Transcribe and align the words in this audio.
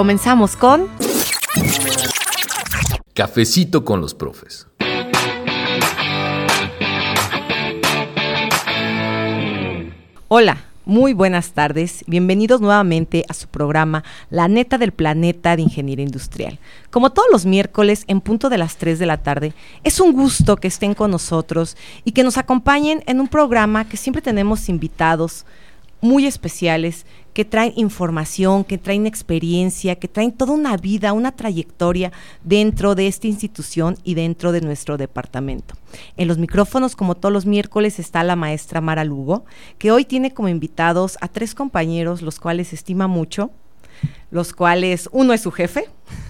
Comenzamos 0.00 0.56
con 0.56 0.88
Cafecito 3.12 3.84
con 3.84 4.00
los 4.00 4.14
profes. 4.14 4.66
Hola, 10.28 10.64
muy 10.86 11.12
buenas 11.12 11.52
tardes. 11.52 12.02
Bienvenidos 12.06 12.62
nuevamente 12.62 13.26
a 13.28 13.34
su 13.34 13.46
programa 13.48 14.02
La 14.30 14.48
neta 14.48 14.78
del 14.78 14.92
planeta 14.92 15.54
de 15.54 15.60
Ingeniería 15.60 16.06
Industrial. 16.06 16.58
Como 16.88 17.10
todos 17.10 17.28
los 17.30 17.44
miércoles 17.44 18.04
en 18.06 18.22
punto 18.22 18.48
de 18.48 18.56
las 18.56 18.78
3 18.78 18.98
de 18.98 19.04
la 19.04 19.18
tarde, 19.18 19.52
es 19.84 20.00
un 20.00 20.14
gusto 20.14 20.56
que 20.56 20.68
estén 20.68 20.94
con 20.94 21.10
nosotros 21.10 21.76
y 22.06 22.12
que 22.12 22.22
nos 22.22 22.38
acompañen 22.38 23.02
en 23.06 23.20
un 23.20 23.28
programa 23.28 23.86
que 23.86 23.98
siempre 23.98 24.22
tenemos 24.22 24.70
invitados 24.70 25.44
muy 26.00 26.26
especiales 26.26 27.04
que 27.32 27.44
traen 27.44 27.72
información, 27.76 28.64
que 28.64 28.78
traen 28.78 29.06
experiencia, 29.06 29.96
que 29.96 30.08
traen 30.08 30.32
toda 30.32 30.52
una 30.52 30.76
vida, 30.76 31.12
una 31.12 31.32
trayectoria 31.32 32.12
dentro 32.42 32.94
de 32.94 33.06
esta 33.06 33.26
institución 33.26 33.96
y 34.04 34.14
dentro 34.14 34.52
de 34.52 34.60
nuestro 34.60 34.96
departamento. 34.96 35.74
En 36.16 36.28
los 36.28 36.38
micrófonos, 36.38 36.96
como 36.96 37.14
todos 37.14 37.32
los 37.32 37.46
miércoles, 37.46 37.98
está 37.98 38.24
la 38.24 38.36
maestra 38.36 38.80
Mara 38.80 39.04
Lugo, 39.04 39.44
que 39.78 39.92
hoy 39.92 40.04
tiene 40.04 40.32
como 40.32 40.48
invitados 40.48 41.18
a 41.20 41.28
tres 41.28 41.54
compañeros, 41.54 42.22
los 42.22 42.40
cuales 42.40 42.72
estima 42.72 43.06
mucho, 43.06 43.50
los 44.30 44.52
cuales 44.52 45.08
uno 45.12 45.32
es 45.32 45.42
su 45.42 45.50
jefe, 45.50 45.84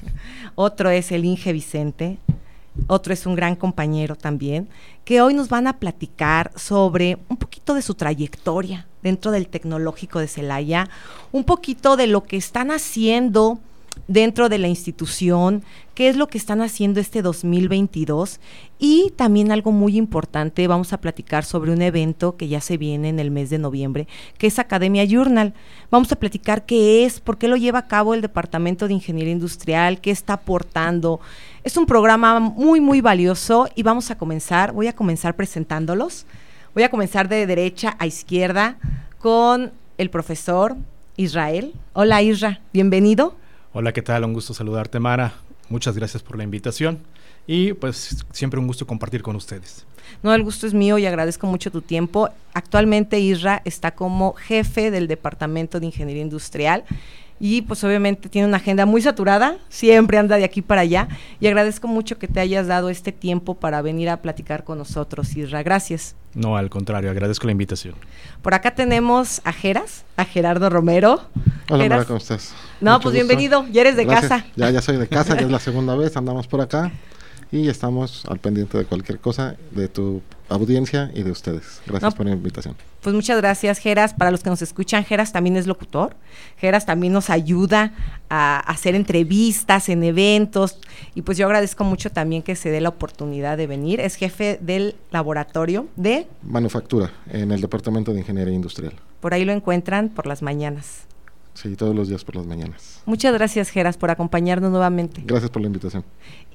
otro 0.55 0.91
es 0.91 1.13
el 1.13 1.25
Inge 1.25 1.53
Vicente, 1.53 2.19
otro 2.87 3.13
es 3.13 3.27
un 3.27 3.35
gran 3.35 3.57
compañero 3.57 4.17
también, 4.17 4.69
que 5.05 5.21
hoy 5.21 5.35
nos 5.35 5.49
van 5.49 5.67
a 5.67 5.79
platicar 5.79 6.53
sobre 6.57 7.19
un 7.29 7.37
poquito 7.37 7.75
de 7.75 7.83
su 7.83 7.95
trayectoria 7.95 8.87
dentro 9.03 9.31
del 9.31 9.49
tecnológico 9.49 10.19
de 10.19 10.29
Celaya, 10.29 10.89
un 11.33 11.45
poquito 11.45 11.97
de 11.97 12.07
lo 12.07 12.23
que 12.25 12.37
están 12.37 12.71
haciendo 12.71 13.59
dentro 14.09 14.49
de 14.49 14.59
la 14.59 14.69
institución, 14.69 15.63
qué 15.95 16.09
es 16.09 16.17
lo 16.17 16.29
que 16.29 16.39
están 16.39 16.63
haciendo 16.63 17.01
este 17.01 17.23
2022 17.23 18.41
y 18.79 19.13
también 19.17 19.53
algo 19.53 19.73
muy 19.73 19.97
importante, 19.97 20.67
vamos 20.67 20.93
a 20.93 21.01
platicar 21.01 21.45
sobre 21.45 21.73
un 21.73 21.83
evento 21.83 22.37
que 22.37 22.49
ya 22.49 22.61
se 22.61 22.77
viene 22.77 23.09
en 23.09 23.21
el 23.21 23.31
mes 23.31 23.51
de 23.51 23.59
noviembre, 23.59 24.09
que 24.39 24.47
es 24.47 24.59
Academia 24.59 25.05
Journal. 25.05 25.55
Vamos 25.91 26.11
a 26.13 26.17
platicar 26.17 26.65
qué 26.65 27.05
es, 27.05 27.21
por 27.21 27.39
qué 27.39 27.47
lo 27.47 27.57
lleva 27.57 27.81
a 27.81 27.89
cabo 27.89 28.15
el 28.15 28.23
Departamento 28.23 28.89
de 28.89 28.95
Ingeniería 28.95 29.33
Industrial, 29.33 30.01
qué 30.01 30.11
está 30.11 30.35
aportando. 30.35 31.21
Es 31.63 31.77
un 31.77 31.87
programa 31.87 32.41
muy, 32.41 32.81
muy 32.81 33.01
valioso 33.01 33.69
y 33.75 33.83
vamos 33.83 34.11
a 34.11 34.19
comenzar, 34.19 34.73
voy 34.73 34.87
a 34.87 34.95
comenzar 34.95 35.37
presentándolos. 35.37 36.27
Voy 36.73 36.85
a 36.85 36.89
comenzar 36.89 37.29
de 37.29 37.47
derecha 37.47 37.97
a 37.99 38.07
izquierda 38.07 38.77
con 39.19 39.73
el 39.99 40.09
profesor 40.09 40.77
Israel. 41.17 41.75
Hola 41.95 42.23
Isra, 42.23 42.61
bienvenido. 42.73 43.37
Hola, 43.73 43.93
¿qué 43.93 44.03
tal? 44.03 44.25
Un 44.25 44.35
gusto 44.35 44.55
saludarte, 44.55 45.01
Mara. 45.01 45.35
Muchas 45.69 45.97
gracias 45.97 46.23
por 46.23 46.39
la 46.39 46.45
invitación 46.45 47.01
y 47.45 47.73
pues 47.73 48.25
siempre 48.31 48.61
un 48.61 48.69
gusto 48.69 48.87
compartir 48.87 49.21
con 49.21 49.35
ustedes. 49.35 49.85
No, 50.23 50.33
el 50.33 50.45
gusto 50.45 50.65
es 50.69 50.73
mío 50.73 50.97
y 50.97 51.07
agradezco 51.07 51.49
mucho 51.49 51.73
tu 51.73 51.83
tiempo. 51.83 52.31
Actualmente 52.55 53.19
Isra 53.19 53.63
está 53.65 53.91
como 53.91 54.35
jefe 54.35 54.93
del 54.93 55.09
Departamento 55.09 55.81
de 55.81 55.87
Ingeniería 55.87 56.23
Industrial 56.23 56.85
y 57.41 57.63
pues 57.63 57.83
obviamente 57.83 58.29
tiene 58.29 58.47
una 58.47 58.59
agenda 58.59 58.85
muy 58.87 59.01
saturada, 59.01 59.57
siempre 59.71 60.19
anda 60.19 60.37
de 60.37 60.45
aquí 60.45 60.61
para 60.61 60.83
allá 60.83 61.09
y 61.41 61.47
agradezco 61.47 61.89
mucho 61.89 62.19
que 62.19 62.29
te 62.29 62.39
hayas 62.39 62.67
dado 62.67 62.91
este 62.91 63.11
tiempo 63.13 63.55
para 63.55 63.81
venir 63.81 64.11
a 64.11 64.19
platicar 64.19 64.63
con 64.63 64.77
nosotros, 64.79 65.35
Isra. 65.35 65.63
Gracias. 65.63 66.15
No, 66.35 66.57
al 66.57 66.69
contrario, 66.71 67.11
agradezco 67.11 67.47
la 67.47 67.53
invitación. 67.53 67.95
Por 68.43 68.55
acá 68.55 68.75
tenemos 68.75 69.41
a 69.45 69.53
Geras, 69.53 70.05
a 70.17 70.25
Gerardo 70.27 70.69
Romero. 70.69 71.23
Hola. 71.71 71.89
Mara, 71.89 72.05
¿cómo 72.05 72.19
estás? 72.19 72.53
No, 72.81 72.93
Mucho 72.93 73.03
pues 73.05 73.15
gusto. 73.15 73.27
bienvenido, 73.27 73.67
ya 73.73 73.81
eres 73.81 73.97
de 73.97 74.05
Gracias. 74.05 74.31
casa. 74.31 74.47
Ya, 74.55 74.71
ya 74.71 74.83
soy 74.83 74.99
de 74.99 75.09
casa, 75.09 75.35
ya 75.35 75.47
es 75.47 75.51
la 75.51 75.59
segunda 75.61 75.97
vez, 75.97 76.17
andamos 76.17 76.47
por 76.47 76.61
acá 76.61 76.93
y 77.53 77.69
estamos 77.69 78.25
al 78.27 78.39
pendiente 78.39 78.79
de 78.79 78.85
cualquier 78.85 79.19
cosa 79.19 79.57
de 79.73 79.89
tu 79.89 80.23
audiencia 80.49 81.11
y 81.15 81.23
de 81.23 81.31
ustedes. 81.31 81.81
Gracias 81.87 82.13
No. 82.13 82.17
por 82.17 82.27
la 82.27 82.33
invitación. 82.33 82.77
Pues 83.03 83.15
muchas 83.15 83.39
gracias, 83.39 83.79
Geras. 83.79 84.15
Para 84.15 84.31
los 84.31 84.43
que 84.43 84.51
nos 84.51 84.61
escuchan, 84.63 85.05
Geras 85.05 85.33
también 85.33 85.57
es 85.57 85.67
locutor. 85.67 86.15
Geras 86.59 86.85
también 86.87 87.13
nos 87.13 87.31
ayuda 87.31 87.93
a 88.29 88.61
hacer 88.61 88.95
entrevistas 88.95 89.89
en 89.89 90.03
eventos. 90.05 90.79
Y 91.15 91.23
pues 91.23 91.39
yo 91.39 91.47
agradezco 91.47 91.83
mucho 91.85 92.11
también 92.11 92.43
que 92.43 92.57
se 92.57 92.71
dé 92.71 92.81
la 92.81 92.91
oportunidad 92.91 93.57
de 93.57 93.67
venir. 93.67 94.01
Es 94.01 94.17
jefe 94.17 94.59
del 94.61 94.97
laboratorio 95.11 95.87
de, 95.97 96.27
Manufactura 96.43 97.11
en 97.31 97.53
el 97.53 97.61
Departamento 97.61 98.13
de 98.13 98.21
Ingeniería 98.21 98.55
Industrial. 98.55 98.93
por 99.21 99.35
ahí 99.35 99.45
lo 99.45 99.53
encuentran 99.53 100.09
por 100.11 100.27
las 100.27 100.43
mañanas. 100.43 101.05
Sí, 101.55 101.77
todos 101.77 101.95
los 101.95 102.09
días 102.09 102.25
por 102.25 102.37
las 102.37 102.47
mañanas. 102.47 103.03
Muchas 103.05 103.33
gracias, 103.35 103.71
Geras, 103.71 103.97
por 103.97 104.11
acompañarnos 104.11 104.71
nuevamente. 104.71 105.23
Gracias 105.25 105.51
por 105.51 105.61
la 105.63 105.67
invitación. 105.67 106.05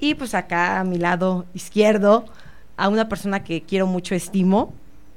Y 0.00 0.14
pues 0.14 0.34
acá 0.34 0.80
a 0.80 0.84
mi 0.84 0.98
lado 0.98 1.46
izquierdo, 1.54 2.24
a 2.76 2.88
una 2.88 3.08
persona 3.08 3.44
que 3.44 3.62
quiero 3.62 3.86
mucho, 3.86 4.14
estimo. 4.14 4.74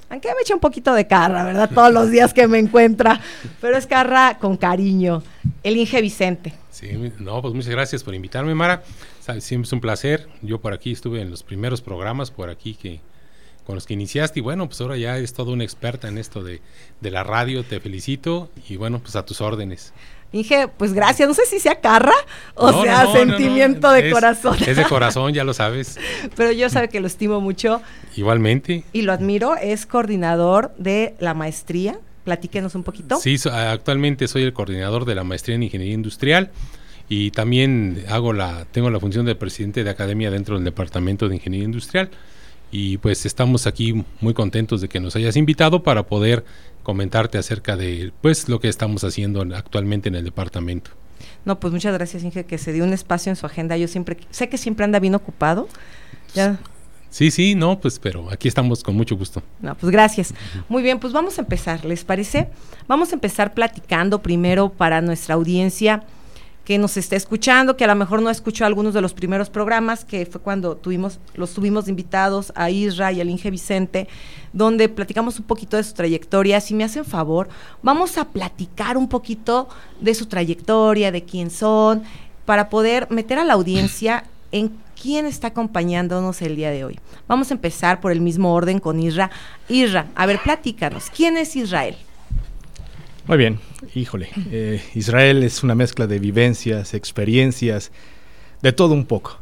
Aunque 0.09 0.27
me 0.29 0.41
echa 0.41 0.55
un 0.55 0.59
poquito 0.59 0.93
de 0.93 1.05
carra, 1.05 1.43
¿verdad? 1.43 1.69
Todos 1.73 1.93
los 1.93 2.09
días 2.09 2.33
que 2.33 2.47
me 2.47 2.57
encuentra. 2.57 3.21
Pero 3.61 3.77
es 3.77 3.85
carra 3.85 4.37
con 4.39 4.57
cariño. 4.57 5.21
El 5.61 5.77
Inge 5.77 6.01
Vicente. 6.01 6.53
Sí, 6.71 7.11
no, 7.19 7.41
pues 7.41 7.53
muchas 7.53 7.71
gracias 7.71 8.03
por 8.03 8.15
invitarme, 8.15 8.55
Mara. 8.55 8.83
Siempre 9.39 9.67
es 9.67 9.73
un 9.73 9.81
placer. 9.81 10.27
Yo 10.41 10.59
por 10.59 10.73
aquí 10.73 10.91
estuve 10.91 11.21
en 11.21 11.29
los 11.29 11.43
primeros 11.43 11.81
programas 11.81 12.31
por 12.31 12.49
aquí 12.49 12.73
que 12.73 13.01
con 13.69 13.75
los 13.75 13.85
que 13.85 13.93
iniciaste 13.93 14.39
y 14.39 14.41
bueno, 14.41 14.65
pues 14.67 14.81
ahora 14.81 14.97
ya 14.97 15.15
eres 15.15 15.31
toda 15.31 15.51
una 15.53 15.63
experta 15.63 16.07
en 16.07 16.17
esto 16.17 16.41
de, 16.43 16.59
de 17.01 17.11
la 17.11 17.23
radio. 17.23 17.63
Te 17.63 17.79
felicito 17.79 18.49
y 18.67 18.77
bueno, 18.77 18.97
pues 18.97 19.15
a 19.15 19.23
tus 19.27 19.41
órdenes. 19.41 19.93
Inge, 20.31 20.67
pues 20.75 20.91
gracias. 20.93 21.27
No 21.29 21.35
sé 21.35 21.45
si 21.45 21.59
sea 21.59 21.79
carra 21.79 22.15
o 22.55 22.71
No, 22.71 22.81
sea 22.81 23.03
no, 23.03 23.13
sentimiento 23.13 23.89
no, 23.89 23.93
de 23.93 24.07
es- 24.07 24.11
corazón. 24.13 24.57
Es 24.65 24.75
de 24.75 24.83
corazón, 24.89 25.35
ya 25.35 25.43
lo 25.43 25.53
sabes. 25.53 25.99
Pero 26.35 26.51
yo 26.51 26.67
sabe 26.71 26.89
que 26.89 26.99
lo 26.99 27.05
estimo 27.05 27.41
mucho 27.41 27.79
Igualmente. 28.15 28.85
y 28.91 29.03
lo 29.03 29.13
admiro. 29.13 29.55
Es 29.55 29.85
coordinador 29.85 30.73
de 30.79 31.13
la 31.19 31.35
maestría. 31.35 31.99
Platíquenos 32.23 32.73
un 32.73 32.81
poquito. 32.83 33.17
Sí, 33.19 33.37
so- 33.37 33.51
actualmente 33.53 34.27
soy 34.27 34.41
el 34.41 34.53
coordinador 34.53 35.05
de 35.05 35.13
la 35.13 35.23
maestría 35.23 35.57
en 35.57 35.61
ingeniería 35.61 35.93
industrial 35.93 36.49
y 37.07 37.29
también 37.29 38.03
hago 38.09 38.33
la 38.33 38.65
tengo 38.71 38.89
la 38.89 38.99
función 38.99 39.27
de 39.27 39.35
presidente 39.35 39.83
de 39.83 39.91
academia 39.91 40.31
dentro 40.31 40.55
del 40.55 40.63
departamento 40.65 41.29
de 41.29 41.35
ingeniería 41.35 41.65
industrial 41.65 42.09
y 42.71 42.97
pues 42.97 43.25
estamos 43.25 43.67
aquí 43.67 44.03
muy 44.21 44.33
contentos 44.33 44.81
de 44.81 44.89
que 44.89 44.99
nos 44.99 45.15
hayas 45.15 45.35
invitado 45.35 45.83
para 45.83 46.03
poder 46.03 46.45
comentarte 46.83 47.37
acerca 47.37 47.75
de 47.75 48.11
pues 48.21 48.47
lo 48.49 48.59
que 48.59 48.67
estamos 48.69 49.03
haciendo 49.03 49.41
en- 49.41 49.53
actualmente 49.53 50.09
en 50.09 50.15
el 50.15 50.23
departamento. 50.23 50.91
No, 51.45 51.59
pues 51.59 51.73
muchas 51.73 51.93
gracias, 51.93 52.23
Inge, 52.23 52.45
que 52.45 52.57
se 52.57 52.71
dio 52.73 52.83
un 52.83 52.93
espacio 52.93 53.29
en 53.31 53.35
su 53.35 53.45
agenda. 53.45 53.75
Yo 53.77 53.87
siempre, 53.87 54.17
sé 54.29 54.49
que 54.49 54.57
siempre 54.57 54.85
anda 54.85 54.99
bien 54.99 55.15
ocupado. 55.15 55.67
Ya, 56.35 56.59
Sí, 57.11 57.31
sí, 57.31 57.55
no, 57.55 57.79
pues 57.79 57.97
pero 57.97 58.29
aquí 58.31 58.47
estamos 58.47 58.83
con 58.83 58.95
mucho 58.95 59.17
gusto. 59.17 59.41
no, 59.61 59.73
pues 59.75 59.91
gracias. 59.91 60.31
Muy 60.67 60.83
bien, 60.83 60.99
pues 60.99 61.11
vamos 61.11 61.39
a 61.39 61.41
empezar, 61.41 61.83
¿les 61.83 62.03
parece? 62.03 62.49
Vamos 62.87 63.11
a 63.11 63.15
empezar 63.15 63.55
platicando 63.55 64.21
primero 64.21 64.69
para 64.69 65.01
nuestra 65.01 65.33
audiencia 65.33 66.03
que 66.69 66.77
nos 66.77 66.97
está 66.97 67.15
escuchando, 67.15 67.75
que 67.75 67.83
a 67.83 67.87
lo 67.87 67.95
mejor 67.95 68.21
no 68.21 68.29
escuchó 68.29 68.63
algunos 68.63 68.93
de 68.93 69.01
los 69.01 69.15
primeros 69.15 69.49
programas, 69.49 70.05
que 70.05 70.27
fue 70.27 70.39
cuando 70.39 70.77
tuvimos, 70.77 71.17
los 71.33 71.51
tuvimos 71.51 71.87
invitados 71.87 72.53
a 72.55 72.69
Isra 72.69 73.11
y 73.11 73.19
al 73.19 73.31
Inge 73.31 73.49
Vicente, 73.49 74.07
donde 74.53 74.87
platicamos 74.87 75.39
un 75.39 75.45
poquito 75.45 75.77
de 75.77 75.83
su 75.83 75.95
trayectoria. 75.95 76.61
Si 76.61 76.75
me 76.75 76.83
hacen 76.83 77.05
favor, 77.05 77.49
vamos 77.81 78.19
a 78.19 78.25
platicar 78.25 78.97
un 78.97 79.09
poquito 79.09 79.67
de 79.99 80.13
su 80.13 80.27
trayectoria, 80.27 81.11
de 81.11 81.23
quién 81.23 81.49
son, 81.49 82.03
para 82.45 82.69
poder 82.69 83.09
meter 83.09 83.39
a 83.39 83.45
la 83.45 83.53
audiencia 83.53 84.25
en 84.51 84.71
quién 85.01 85.25
está 85.25 85.47
acompañándonos 85.47 86.39
el 86.43 86.55
día 86.55 86.69
de 86.69 86.85
hoy. 86.85 86.99
Vamos 87.27 87.49
a 87.49 87.55
empezar 87.55 87.99
por 87.99 88.11
el 88.11 88.21
mismo 88.21 88.53
orden 88.53 88.77
con 88.77 88.99
Isra. 88.99 89.31
Isra, 89.69 90.05
a 90.13 90.27
ver, 90.27 90.39
platícanos, 90.43 91.09
¿quién 91.09 91.35
es 91.35 91.55
Israel? 91.55 91.97
Muy 93.29 93.37
bien, 93.37 93.59
híjole. 93.93 94.27
eh, 94.49 94.81
Israel 94.95 95.43
es 95.43 95.61
una 95.61 95.75
mezcla 95.75 96.07
de 96.07 96.17
vivencias, 96.17 96.95
experiencias, 96.95 97.91
de 98.63 98.73
todo 98.73 98.95
un 98.95 99.05
poco. 99.05 99.37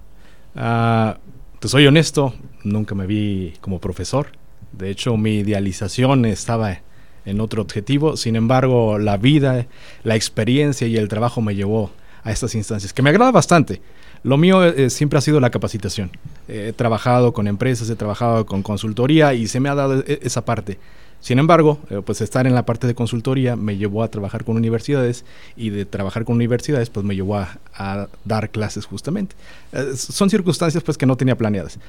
Te 0.54 1.68
soy 1.70 1.88
honesto, 1.88 2.34
nunca 2.66 2.96
me 2.96 3.08
vi 3.08 3.54
como 3.62 3.80
profesor. 3.80 4.28
De 4.74 4.90
hecho, 4.90 5.16
mi 5.16 5.38
idealización 5.38 6.26
estaba 6.26 6.82
en 7.24 7.40
otro 7.40 7.62
objetivo. 7.62 8.18
Sin 8.18 8.36
embargo, 8.36 9.00
la 9.00 9.16
vida, 9.16 9.68
la 10.04 10.18
experiencia 10.18 10.86
y 10.86 10.98
el 10.98 11.08
trabajo 11.08 11.40
me 11.40 11.56
llevó 11.56 11.90
a 12.24 12.34
estas 12.34 12.56
instancias, 12.56 12.92
que 12.92 13.02
me 13.02 13.12
agrada 13.12 13.32
bastante. 13.32 13.82
Lo 14.22 14.36
mío 14.36 14.66
eh, 14.66 14.90
siempre 14.90 15.18
ha 15.18 15.22
sido 15.22 15.40
la 15.40 15.50
capacitación. 15.50 16.12
he 16.50 16.74
trabajado 16.74 17.32
con 17.32 17.48
empresas, 17.48 17.90
he 17.90 17.96
trabajado 17.96 18.46
con 18.46 18.64
consultoría 18.64 19.34
y 19.34 19.48
se 19.48 19.62
me 19.62 19.70
ha 19.70 19.76
dado 19.76 20.04
e, 20.06 20.20
esa 20.24 20.44
parte. 20.44 20.78
Sin 21.20 21.40
embargo, 21.40 21.80
eh, 21.90 22.02
pues 22.06 22.22
estar 22.22 22.46
en 22.46 22.54
la 22.54 22.66
parte 22.66 22.88
de 22.88 22.94
consultoría 22.94 23.56
me 23.56 23.78
llevó 23.78 24.04
a 24.04 24.08
trabajar 24.10 24.44
con 24.44 24.56
universidades 24.56 25.26
y 25.56 25.72
de 25.72 25.86
trabajar 25.86 26.26
con 26.26 26.36
universidades 26.36 26.90
pues 26.90 27.06
me 27.06 27.16
llevó 27.16 27.38
a, 27.38 28.08
dar 28.24 28.50
clases 28.50 28.86
justamente. 28.86 29.36
Eh, 29.74 29.94
son 29.96 30.30
circunstancias 30.30 30.84
pues 30.84 30.98
que 30.98 31.06
no 31.06 31.18
tenía 31.18 31.36
planeadas. 31.36 31.80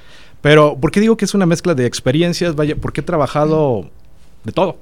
Pero, 0.40 0.76
¿por 0.76 0.90
qué 0.90 1.00
digo 1.00 1.16
que 1.16 1.24
es 1.24 1.34
una 1.34 1.46
mezcla 1.46 1.74
de 1.74 1.86
experiencias? 1.86 2.54
Vaya, 2.54 2.76
porque 2.76 3.00
he 3.00 3.04
trabajado 3.04 3.90
de 4.44 4.52
todo. 4.52 4.78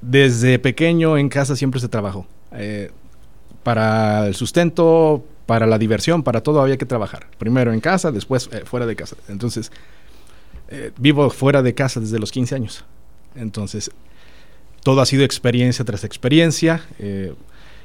Desde 0.00 0.58
pequeño 0.58 1.16
en 1.16 1.28
casa 1.28 1.56
siempre 1.56 1.80
se 1.80 1.88
trabajó. 1.88 2.26
Eh, 2.52 2.90
para 3.62 4.26
el 4.26 4.34
sustento, 4.34 5.24
para 5.46 5.66
la 5.66 5.78
diversión, 5.78 6.22
para 6.22 6.42
todo 6.42 6.60
había 6.60 6.76
que 6.76 6.86
trabajar. 6.86 7.26
Primero 7.38 7.72
en 7.72 7.80
casa, 7.80 8.10
después 8.10 8.50
fuera 8.64 8.86
de 8.86 8.96
casa. 8.96 9.16
Entonces, 9.28 9.70
eh, 10.70 10.92
vivo 10.98 11.28
fuera 11.30 11.62
de 11.62 11.74
casa 11.74 12.00
desde 12.00 12.18
los 12.18 12.30
15 12.30 12.54
años. 12.54 12.84
Entonces, 13.34 13.90
todo 14.82 15.00
ha 15.00 15.06
sido 15.06 15.24
experiencia 15.24 15.84
tras 15.84 16.04
experiencia. 16.04 16.84
Eh, 16.98 17.34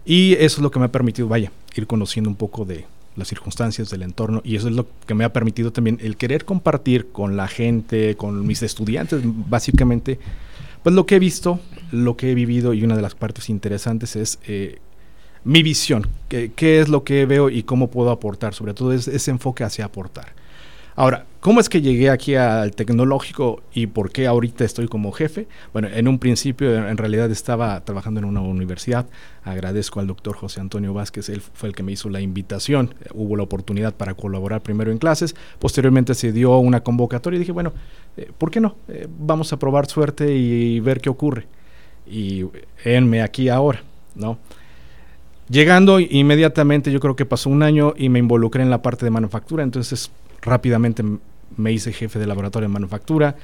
y 0.06 0.34
eso 0.34 0.58
es 0.58 0.60
lo 0.60 0.72
que 0.72 0.80
me 0.80 0.86
ha 0.86 0.92
permitido, 0.92 1.28
vaya, 1.28 1.52
ir 1.76 1.88
conociendo 1.88 2.30
un 2.30 2.36
poco 2.36 2.64
de 2.64 2.86
las 3.16 3.28
circunstancias 3.28 3.90
del 3.90 4.04
entorno. 4.04 4.42
Y 4.44 4.56
eso 4.56 4.68
es 4.68 4.76
lo 4.76 4.88
que 5.08 5.14
me 5.14 5.24
ha 5.24 5.34
permitido 5.34 5.72
también 5.72 6.00
el 6.02 6.16
querer 6.16 6.46
compartir 6.46 7.12
con 7.12 7.36
la 7.38 7.48
gente, 7.48 8.16
con 8.16 8.46
mis 8.46 8.62
estudiantes, 8.62 9.22
básicamente, 9.24 10.20
pues 10.84 10.94
lo 10.94 11.06
que 11.06 11.16
he 11.16 11.20
visto, 11.20 11.60
lo 11.92 12.16
que 12.18 12.32
he 12.32 12.36
vivido. 12.36 12.74
Y 12.74 12.84
una 12.84 12.96
de 12.96 13.02
las 13.02 13.16
partes 13.16 13.50
interesantes 13.50 14.16
es 14.16 14.40
eh, 14.46 14.78
mi 15.44 15.64
visión, 15.64 16.08
qué, 16.30 16.80
es 16.80 16.90
lo 16.90 17.04
que 17.04 17.26
veo 17.26 17.50
y 17.50 17.64
cómo 17.64 17.90
puedo 17.90 18.12
aportar, 18.12 18.54
sobre 18.54 18.74
todo 18.74 18.94
ese 18.94 19.32
enfoque 19.32 19.64
hacia 19.64 19.86
aportar. 19.86 20.34
Ahora, 20.98 21.26
¿cómo 21.42 21.60
es 21.60 21.68
que 21.68 21.82
llegué 21.82 22.10
aquí 22.10 22.36
al 22.36 22.72
tecnológico 22.74 23.62
y 23.74 23.88
por 23.88 24.12
qué 24.12 24.28
ahorita 24.28 24.64
estoy 24.64 24.88
como 24.88 25.12
jefe? 25.12 25.46
Bueno, 25.74 25.90
en 25.90 26.08
un 26.08 26.20
principio 26.20 26.74
en 26.88 26.96
realidad 26.96 27.30
estaba 27.32 27.84
trabajando 27.84 28.22
en 28.22 28.26
una 28.26 28.40
universidad. 28.40 29.06
Agradezco 29.44 30.00
al 30.00 30.08
doctor 30.08 30.38
José 30.38 30.62
Antonio 30.62 30.94
Vázquez, 30.94 31.28
él 31.28 31.42
fue 31.42 31.68
el 31.68 31.76
que 31.76 31.84
me 31.84 31.92
hizo 31.92 32.10
la 32.10 32.22
invitación. 32.22 32.96
Hubo 33.14 33.36
la 33.36 33.44
oportunidad 33.44 33.94
para 33.94 34.14
colaborar 34.14 34.62
primero 34.62 34.90
en 34.90 34.98
clases, 34.98 35.36
posteriormente 35.60 36.14
se 36.16 36.32
dio 36.32 36.58
una 36.60 36.82
convocatoria 36.82 37.36
y 37.36 37.40
dije, 37.40 37.52
bueno, 37.52 37.74
eh, 38.16 38.32
¿por 38.38 38.50
qué 38.50 38.62
no? 38.62 38.78
Eh, 38.88 39.10
vamos 39.20 39.52
a 39.52 39.60
probar 39.60 39.88
suerte 39.88 40.34
y 40.34 40.80
ver 40.80 41.02
qué 41.02 41.10
ocurre. 41.10 41.46
Y 42.08 42.46
enme 42.86 43.22
aquí 43.22 43.50
ahora, 43.50 43.82
¿no? 44.16 44.38
Llegando 45.50 46.00
inmediatamente, 46.00 46.90
yo 46.90 47.02
creo 47.02 47.18
que 47.18 47.26
pasó 47.26 47.50
un 47.50 47.64
año 47.64 47.94
y 47.98 48.08
me 48.08 48.18
involucré 48.18 48.64
en 48.64 48.70
la 48.70 48.82
parte 48.82 49.06
de 49.06 49.12
manufactura, 49.12 49.62
entonces 49.62 50.10
rápidamente 50.42 51.04
me 51.58 51.72
hice 51.72 51.94
jefe 51.94 52.20
de 52.20 52.28
laboratorio 52.28 52.68
de 52.68 52.74
manufactura. 52.74 53.36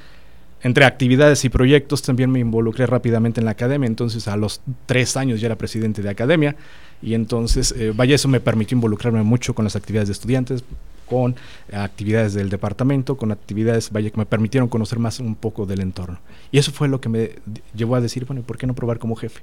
Entre 0.64 0.86
actividades 0.86 1.44
y 1.44 1.50
proyectos 1.50 2.04
también 2.04 2.32
me 2.32 2.40
involucré 2.40 2.86
rápidamente 2.86 3.42
en 3.42 3.46
la 3.46 3.52
academia, 3.52 3.88
entonces 3.88 4.28
a 4.28 4.38
los 4.38 4.62
tres 4.86 5.18
años 5.18 5.42
ya 5.42 5.48
era 5.48 5.58
presidente 5.58 6.04
de 6.04 6.10
academia 6.10 6.56
y 7.02 7.16
entonces, 7.16 7.74
eh, 7.78 7.94
vaya, 7.96 8.14
eso 8.14 8.28
me 8.28 8.40
permitió 8.40 8.76
involucrarme 8.76 9.24
mucho 9.24 9.56
con 9.56 9.66
las 9.66 9.76
actividades 9.76 10.10
de 10.10 10.14
estudiantes, 10.14 10.64
con 11.08 11.36
actividades 11.74 12.34
del 12.34 12.50
departamento, 12.50 13.18
con 13.18 13.32
actividades, 13.32 13.92
vaya, 13.92 14.12
que 14.12 14.18
me 14.18 14.26
permitieron 14.26 14.70
conocer 14.70 15.00
más 15.00 15.20
un 15.20 15.36
poco 15.36 15.66
del 15.66 15.82
entorno. 15.82 16.20
Y 16.52 16.60
eso 16.60 16.72
fue 16.72 16.88
lo 16.88 17.02
que 17.02 17.10
me 17.10 17.32
llevó 17.76 17.96
a 17.96 18.02
decir, 18.02 18.26
bueno, 18.26 18.44
¿por 18.44 18.58
qué 18.58 18.68
no 18.68 18.76
probar 18.76 19.00
como 19.00 19.16
jefe? 19.16 19.42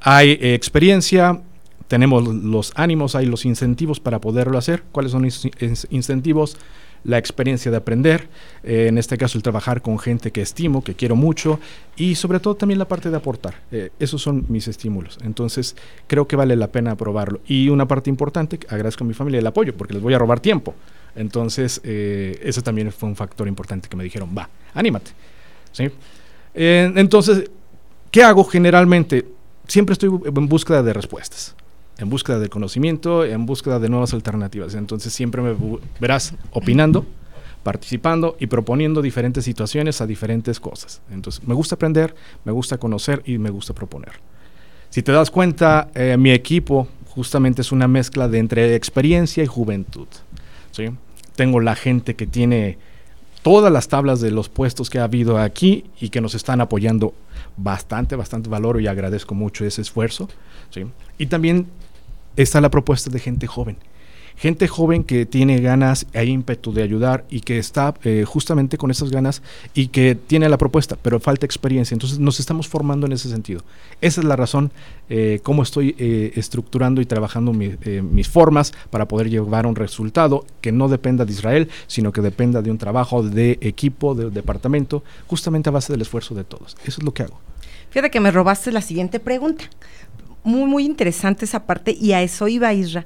Hay 0.00 0.32
eh, 0.32 0.54
experiencia, 0.54 1.40
tenemos 1.94 2.26
los 2.26 2.72
ánimos, 2.74 3.14
hay 3.14 3.24
los 3.24 3.44
incentivos 3.44 4.00
para 4.00 4.20
poderlo 4.20 4.58
hacer. 4.58 4.82
¿Cuáles 4.90 5.12
son 5.12 5.22
los 5.22 5.48
incentivos? 5.90 6.56
La 7.04 7.18
experiencia 7.18 7.70
de 7.70 7.76
aprender, 7.76 8.28
eh, 8.64 8.86
en 8.88 8.98
este 8.98 9.16
caso 9.16 9.38
el 9.38 9.44
trabajar 9.44 9.80
con 9.80 10.00
gente 10.00 10.32
que 10.32 10.42
estimo, 10.42 10.82
que 10.82 10.94
quiero 10.94 11.14
mucho 11.14 11.60
y 11.94 12.16
sobre 12.16 12.40
todo 12.40 12.56
también 12.56 12.80
la 12.80 12.88
parte 12.88 13.10
de 13.10 13.16
aportar. 13.16 13.60
Eh, 13.70 13.90
esos 14.00 14.20
son 14.20 14.44
mis 14.48 14.66
estímulos. 14.66 15.18
Entonces 15.22 15.76
creo 16.08 16.26
que 16.26 16.34
vale 16.34 16.56
la 16.56 16.66
pena 16.66 16.96
probarlo. 16.96 17.40
Y 17.46 17.68
una 17.68 17.86
parte 17.86 18.10
importante, 18.10 18.58
agradezco 18.68 19.04
a 19.04 19.06
mi 19.06 19.14
familia 19.14 19.38
el 19.38 19.46
apoyo 19.46 19.76
porque 19.76 19.94
les 19.94 20.02
voy 20.02 20.14
a 20.14 20.18
robar 20.18 20.40
tiempo. 20.40 20.74
Entonces 21.14 21.80
eh, 21.84 22.40
eso 22.42 22.60
también 22.60 22.90
fue 22.90 23.08
un 23.08 23.14
factor 23.14 23.46
importante 23.46 23.88
que 23.88 23.94
me 23.94 24.02
dijeron, 24.02 24.30
va, 24.36 24.50
anímate. 24.74 25.12
¿Sí? 25.70 25.88
entonces, 26.56 27.48
¿qué 28.10 28.24
hago 28.24 28.42
generalmente? 28.42 29.28
Siempre 29.68 29.92
estoy 29.92 30.10
en 30.24 30.48
búsqueda 30.48 30.82
de 30.82 30.92
respuestas 30.92 31.54
en 31.98 32.10
búsqueda 32.10 32.38
de 32.38 32.48
conocimiento, 32.48 33.24
en 33.24 33.46
búsqueda 33.46 33.78
de 33.78 33.88
nuevas 33.88 34.14
alternativas. 34.14 34.74
Entonces 34.74 35.12
siempre 35.12 35.42
me 35.42 35.54
verás 36.00 36.34
opinando, 36.52 37.06
participando 37.62 38.36
y 38.38 38.46
proponiendo 38.46 39.02
diferentes 39.02 39.44
situaciones 39.44 40.00
a 40.00 40.06
diferentes 40.06 40.60
cosas. 40.60 41.00
Entonces 41.10 41.46
me 41.46 41.54
gusta 41.54 41.76
aprender, 41.76 42.14
me 42.44 42.52
gusta 42.52 42.78
conocer 42.78 43.22
y 43.24 43.38
me 43.38 43.50
gusta 43.50 43.74
proponer. 43.74 44.12
Si 44.90 45.02
te 45.02 45.12
das 45.12 45.30
cuenta, 45.30 45.88
eh, 45.94 46.16
mi 46.16 46.30
equipo 46.30 46.86
justamente 47.08 47.62
es 47.62 47.72
una 47.72 47.88
mezcla 47.88 48.28
de 48.28 48.38
entre 48.38 48.74
experiencia 48.74 49.42
y 49.42 49.46
juventud. 49.46 50.08
¿sí? 50.70 50.90
Tengo 51.36 51.60
la 51.60 51.74
gente 51.74 52.14
que 52.14 52.26
tiene 52.26 52.78
todas 53.42 53.72
las 53.72 53.88
tablas 53.88 54.20
de 54.20 54.30
los 54.30 54.48
puestos 54.48 54.90
que 54.90 54.98
ha 54.98 55.04
habido 55.04 55.38
aquí 55.38 55.84
y 56.00 56.10
que 56.10 56.20
nos 56.20 56.34
están 56.34 56.60
apoyando 56.60 57.14
bastante, 57.56 58.16
bastante 58.16 58.48
valor 58.48 58.80
y 58.80 58.86
agradezco 58.86 59.34
mucho 59.34 59.64
ese 59.64 59.82
esfuerzo. 59.82 60.28
¿sí? 60.70 60.86
Y 61.18 61.26
también 61.26 61.66
está 62.36 62.60
la 62.60 62.70
propuesta 62.70 63.10
de 63.10 63.18
gente 63.18 63.46
joven. 63.46 63.76
Gente 64.36 64.66
joven 64.66 65.04
que 65.04 65.26
tiene 65.26 65.60
ganas 65.60 66.06
e 66.12 66.24
ímpetu 66.24 66.72
de 66.72 66.82
ayudar 66.82 67.24
y 67.30 67.40
que 67.40 67.58
está 67.58 67.94
eh, 68.02 68.24
justamente 68.26 68.76
con 68.76 68.90
esas 68.90 69.10
ganas 69.10 69.42
y 69.74 69.88
que 69.88 70.16
tiene 70.16 70.48
la 70.48 70.58
propuesta, 70.58 70.96
pero 71.00 71.20
falta 71.20 71.46
experiencia. 71.46 71.94
Entonces 71.94 72.18
nos 72.18 72.40
estamos 72.40 72.66
formando 72.66 73.06
en 73.06 73.12
ese 73.12 73.28
sentido. 73.28 73.62
Esa 74.00 74.20
es 74.20 74.26
la 74.26 74.34
razón 74.34 74.72
eh, 75.08 75.38
cómo 75.44 75.62
estoy 75.62 75.94
eh, 75.98 76.32
estructurando 76.34 77.00
y 77.00 77.06
trabajando 77.06 77.52
mis 77.52 78.28
formas 78.28 78.72
para 78.90 79.06
poder 79.06 79.30
llevar 79.30 79.66
un 79.66 79.76
resultado 79.76 80.44
que 80.60 80.72
no 80.72 80.88
dependa 80.88 81.24
de 81.24 81.32
Israel, 81.32 81.68
sino 81.86 82.10
que 82.10 82.20
dependa 82.20 82.60
de 82.60 82.72
un 82.72 82.78
trabajo 82.78 83.22
de 83.22 83.58
equipo, 83.60 84.16
de 84.16 84.30
departamento, 84.30 85.04
justamente 85.28 85.68
a 85.68 85.72
base 85.72 85.92
del 85.92 86.02
esfuerzo 86.02 86.34
de 86.34 86.42
todos. 86.42 86.76
Eso 86.84 87.00
es 87.00 87.04
lo 87.04 87.14
que 87.14 87.22
hago. 87.22 87.38
Fíjate 87.90 88.10
que 88.10 88.18
me 88.18 88.32
robaste 88.32 88.72
la 88.72 88.80
siguiente 88.80 89.20
pregunta 89.20 89.66
muy, 90.44 90.68
muy 90.68 90.84
interesante 90.84 91.44
esa 91.44 91.66
parte 91.66 91.96
y 91.98 92.12
a 92.12 92.22
eso 92.22 92.46
iba 92.46 92.72
Isra. 92.72 93.04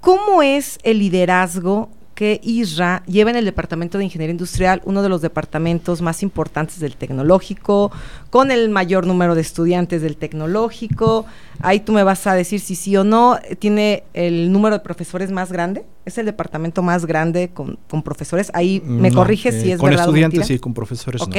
¿Cómo 0.00 0.42
es 0.42 0.78
el 0.82 0.98
liderazgo 0.98 1.88
que 2.14 2.40
ISRA 2.42 3.02
lleva 3.06 3.30
en 3.30 3.36
el 3.36 3.44
Departamento 3.44 3.98
de 3.98 4.04
Ingeniería 4.04 4.32
Industrial, 4.32 4.80
uno 4.84 5.02
de 5.02 5.08
los 5.08 5.20
departamentos 5.20 6.00
más 6.00 6.22
importantes 6.22 6.78
del 6.78 6.96
tecnológico, 6.96 7.90
con 8.30 8.50
el 8.50 8.68
mayor 8.68 9.06
número 9.06 9.34
de 9.34 9.40
estudiantes 9.40 10.02
del 10.02 10.16
tecnológico. 10.16 11.26
Ahí 11.60 11.80
tú 11.80 11.92
me 11.92 12.02
vas 12.02 12.26
a 12.26 12.34
decir 12.34 12.60
si 12.60 12.76
sí 12.76 12.96
o 12.96 13.04
no. 13.04 13.38
Tiene 13.58 14.04
el 14.14 14.52
número 14.52 14.76
de 14.76 14.80
profesores 14.80 15.30
más 15.30 15.50
grande. 15.50 15.84
Es 16.04 16.18
el 16.18 16.26
departamento 16.26 16.82
más 16.82 17.06
grande 17.06 17.50
con, 17.52 17.78
profesores. 18.02 18.50
Ahí 18.54 18.80
me 18.84 19.10
corrige 19.12 19.50
si 19.50 19.72
es 19.72 19.78
con 19.78 19.90
verdad. 19.90 20.04
Con 20.04 20.14
estudiantes 20.14 20.50
y 20.50 20.58
con 20.58 20.74
profesores. 20.74 21.22
Ok. 21.22 21.36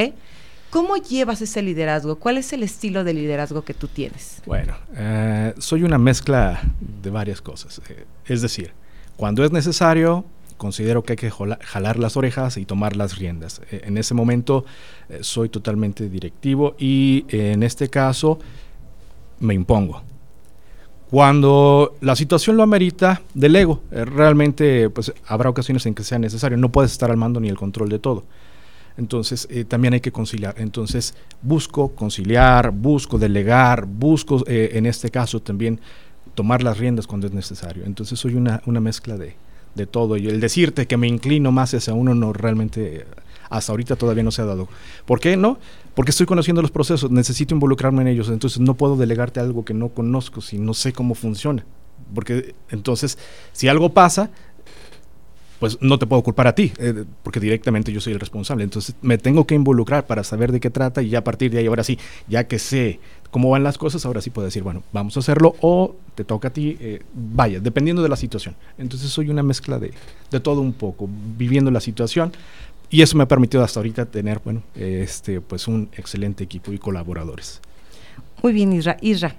¿Cómo 0.76 0.98
llevas 0.98 1.40
ese 1.40 1.62
liderazgo? 1.62 2.16
¿Cuál 2.16 2.36
es 2.36 2.52
el 2.52 2.62
estilo 2.62 3.02
de 3.02 3.14
liderazgo 3.14 3.62
que 3.62 3.72
tú 3.72 3.88
tienes? 3.88 4.42
Bueno, 4.44 4.74
eh, 4.94 5.54
soy 5.56 5.84
una 5.84 5.96
mezcla 5.96 6.60
de 7.02 7.08
varias 7.08 7.40
cosas. 7.40 7.80
Eh, 7.88 8.04
es 8.26 8.42
decir, 8.42 8.72
cuando 9.16 9.42
es 9.42 9.52
necesario, 9.52 10.26
considero 10.58 11.02
que 11.02 11.14
hay 11.14 11.16
que 11.16 11.30
jalar 11.30 11.98
las 11.98 12.18
orejas 12.18 12.58
y 12.58 12.66
tomar 12.66 12.94
las 12.94 13.16
riendas. 13.16 13.62
Eh, 13.70 13.84
en 13.86 13.96
ese 13.96 14.12
momento 14.12 14.66
soy 15.22 15.48
totalmente 15.48 16.10
directivo 16.10 16.76
y 16.78 17.24
en 17.30 17.62
este 17.62 17.88
caso 17.88 18.38
me 19.40 19.54
impongo. 19.54 20.02
Cuando 21.10 21.96
la 22.02 22.14
situación 22.16 22.58
lo 22.58 22.62
amerita, 22.62 23.22
delego. 23.32 23.80
realmente 23.90 24.90
pues, 24.90 25.10
habrá 25.26 25.48
ocasiones 25.48 25.86
en 25.86 25.94
que 25.94 26.04
sea 26.04 26.18
necesario. 26.18 26.58
No 26.58 26.70
puedes 26.70 26.92
estar 26.92 27.10
al 27.10 27.16
mando 27.16 27.40
ni 27.40 27.48
el 27.48 27.56
control 27.56 27.88
de 27.88 27.98
todo. 27.98 28.24
Entonces, 28.96 29.46
eh, 29.50 29.64
también 29.64 29.94
hay 29.94 30.00
que 30.00 30.12
conciliar. 30.12 30.54
Entonces, 30.58 31.14
busco 31.42 31.88
conciliar, 31.94 32.70
busco 32.70 33.18
delegar, 33.18 33.86
busco, 33.86 34.42
eh, 34.46 34.70
en 34.74 34.86
este 34.86 35.10
caso, 35.10 35.40
también 35.40 35.80
tomar 36.34 36.62
las 36.62 36.78
riendas 36.78 37.06
cuando 37.06 37.26
es 37.26 37.32
necesario. 37.32 37.84
Entonces, 37.84 38.18
soy 38.18 38.34
una, 38.34 38.62
una 38.66 38.80
mezcla 38.80 39.16
de, 39.16 39.36
de, 39.74 39.86
todo. 39.86 40.16
Y 40.16 40.28
el 40.28 40.40
decirte 40.40 40.86
que 40.86 40.96
me 40.96 41.08
inclino 41.08 41.52
más 41.52 41.74
hacia 41.74 41.92
uno, 41.92 42.14
no 42.14 42.32
realmente, 42.32 43.06
hasta 43.50 43.72
ahorita 43.72 43.96
todavía 43.96 44.22
no 44.22 44.30
se 44.30 44.42
ha 44.42 44.46
dado. 44.46 44.68
¿Por 45.04 45.20
qué 45.20 45.36
no? 45.36 45.58
Porque 45.94 46.10
estoy 46.10 46.26
conociendo 46.26 46.62
los 46.62 46.70
procesos, 46.70 47.10
necesito 47.10 47.54
involucrarme 47.54 48.02
en 48.02 48.08
ellos. 48.08 48.28
Entonces, 48.30 48.60
no 48.60 48.74
puedo 48.74 48.96
delegarte 48.96 49.40
algo 49.40 49.64
que 49.64 49.74
no 49.74 49.90
conozco 49.90 50.40
si 50.40 50.58
no 50.58 50.72
sé 50.72 50.92
cómo 50.92 51.14
funciona. 51.14 51.64
porque 52.14 52.54
entonces 52.70 53.18
si 53.52 53.68
algo 53.68 53.92
pasa, 53.92 54.30
pues 55.58 55.78
no 55.80 55.98
te 55.98 56.06
puedo 56.06 56.22
culpar 56.22 56.46
a 56.46 56.54
ti, 56.54 56.72
eh, 56.78 57.04
porque 57.22 57.40
directamente 57.40 57.92
yo 57.92 58.00
soy 58.00 58.12
el 58.12 58.20
responsable. 58.20 58.64
Entonces 58.64 58.94
me 59.02 59.18
tengo 59.18 59.46
que 59.46 59.54
involucrar 59.54 60.06
para 60.06 60.24
saber 60.24 60.52
de 60.52 60.60
qué 60.60 60.70
trata 60.70 61.02
y 61.02 61.08
ya 61.08 61.18
a 61.18 61.24
partir 61.24 61.50
de 61.50 61.58
ahí, 61.58 61.66
ahora 61.66 61.84
sí, 61.84 61.98
ya 62.28 62.46
que 62.46 62.58
sé 62.58 63.00
cómo 63.30 63.50
van 63.50 63.64
las 63.64 63.78
cosas, 63.78 64.04
ahora 64.06 64.20
sí 64.20 64.30
puedo 64.30 64.46
decir, 64.46 64.62
bueno, 64.62 64.82
vamos 64.92 65.16
a 65.16 65.20
hacerlo 65.20 65.54
o 65.60 65.96
te 66.14 66.24
toca 66.24 66.48
a 66.48 66.52
ti, 66.52 66.76
eh, 66.80 67.02
vaya, 67.14 67.60
dependiendo 67.60 68.02
de 68.02 68.08
la 68.08 68.16
situación. 68.16 68.54
Entonces 68.78 69.10
soy 69.10 69.30
una 69.30 69.42
mezcla 69.42 69.78
de, 69.78 69.92
de, 70.30 70.40
todo 70.40 70.60
un 70.60 70.72
poco, 70.72 71.08
viviendo 71.36 71.70
la 71.70 71.80
situación 71.80 72.32
y 72.88 73.02
eso 73.02 73.16
me 73.16 73.24
ha 73.24 73.28
permitido 73.28 73.64
hasta 73.64 73.80
ahorita 73.80 74.06
tener, 74.06 74.40
bueno, 74.44 74.62
este, 74.74 75.40
pues 75.40 75.68
un 75.68 75.88
excelente 75.96 76.44
equipo 76.44 76.72
y 76.72 76.78
colaboradores. 76.78 77.60
Muy 78.42 78.52
bien, 78.52 78.72
Isra. 78.72 78.96
Isra, 79.00 79.36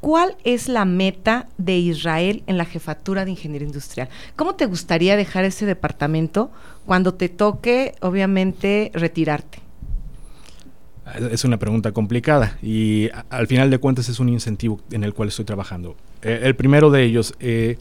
¿Cuál 0.00 0.36
es 0.44 0.68
la 0.68 0.84
meta 0.84 1.48
de 1.58 1.76
Israel 1.76 2.44
en 2.46 2.56
la 2.56 2.64
jefatura 2.64 3.24
de 3.24 3.32
ingeniería 3.32 3.66
industrial? 3.66 4.08
¿Cómo 4.36 4.54
te 4.54 4.66
gustaría 4.66 5.16
dejar 5.16 5.44
ese 5.44 5.66
departamento 5.66 6.50
cuando 6.86 7.14
te 7.14 7.28
toque, 7.28 7.94
obviamente, 8.00 8.92
retirarte? 8.94 9.58
Es 11.30 11.44
una 11.44 11.58
pregunta 11.58 11.92
complicada 11.92 12.58
y 12.62 13.08
al 13.30 13.46
final 13.46 13.70
de 13.70 13.78
cuentas 13.78 14.08
es 14.08 14.20
un 14.20 14.28
incentivo 14.28 14.80
en 14.90 15.04
el 15.04 15.14
cual 15.14 15.28
estoy 15.28 15.44
trabajando. 15.44 15.96
Eh, 16.22 16.40
el 16.42 16.54
primero 16.54 16.90
de 16.90 17.02
ellos, 17.02 17.34
eh, 17.40 17.78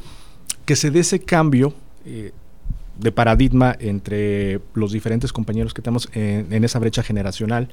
que 0.66 0.76
se 0.76 0.92
dé 0.92 1.02
ese 1.02 1.20
cambio 1.20 1.74
eh, 2.06 2.32
de 3.00 3.12
paradigma 3.12 3.76
entre 3.80 4.60
los 4.74 4.92
diferentes 4.92 5.32
compañeros 5.32 5.74
que 5.74 5.82
tenemos 5.82 6.10
en 6.14 6.64
esa 6.64 6.80
brecha 6.80 7.04
generacional 7.04 7.70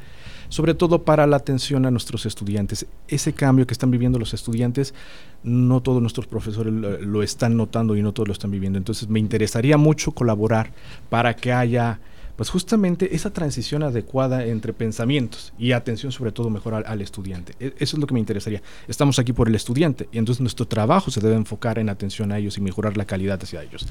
sobre 0.49 0.75
todo 0.75 1.03
para 1.03 1.27
la 1.27 1.37
atención 1.37 1.87
a 1.87 1.91
nuestros 1.91 2.27
estudiantes. 2.27 2.87
Ese 3.09 3.33
cambio 3.33 3.67
que 3.67 3.75
están 3.75 3.91
viviendo 3.91 4.19
los 4.19 4.35
estudiantes, 4.35 4.95
no 5.43 5.81
todos 5.81 6.01
nuestros 6.01 6.27
profesores 6.27 6.73
lo, 6.73 7.23
están 7.23 7.57
notando 7.57 7.97
y 7.97 8.03
no 8.03 8.13
todos 8.13 8.29
lo 8.29 8.33
están 8.33 8.51
viviendo. 8.51 8.79
Entonces 8.79 9.09
me 9.09 9.21
interesaría 9.21 9.77
mucho 9.77 10.13
colaborar 10.13 10.71
para 11.11 11.35
que 11.35 11.53
haya 11.53 11.99
pues 12.37 12.51
justamente 12.51 13.15
esa 13.15 13.33
transición 13.33 13.85
adecuada 13.85 14.45
entre 14.45 14.73
pensamientos 14.73 15.53
y 15.57 15.71
atención 15.71 16.11
sobre 16.11 16.33
todo 16.33 16.51
mejor 16.51 16.75
al, 16.75 17.01
estudiante. 17.01 17.55
E, 17.61 17.75
eso 17.79 17.97
es 17.97 18.01
lo 18.01 18.07
que 18.07 18.15
me 18.15 18.21
interesaría. 18.21 18.61
Estamos 18.89 19.19
aquí 19.21 19.33
por 19.33 19.49
el 19.49 19.55
estudiante 19.55 20.09
y 20.11 20.19
entonces 20.19 20.41
nuestro 20.41 20.67
trabajo 20.67 21.11
se 21.11 21.21
debe 21.21 21.37
enfocar 21.37 21.79
en 21.79 21.89
atención 21.89 22.33
a 22.33 22.39
ellos 22.39 22.59
y 22.59 22.61
mejorar 22.61 22.97
la 22.97 23.05
calidad 23.05 23.41
hacia 23.41 23.63
ellos. 23.63 23.87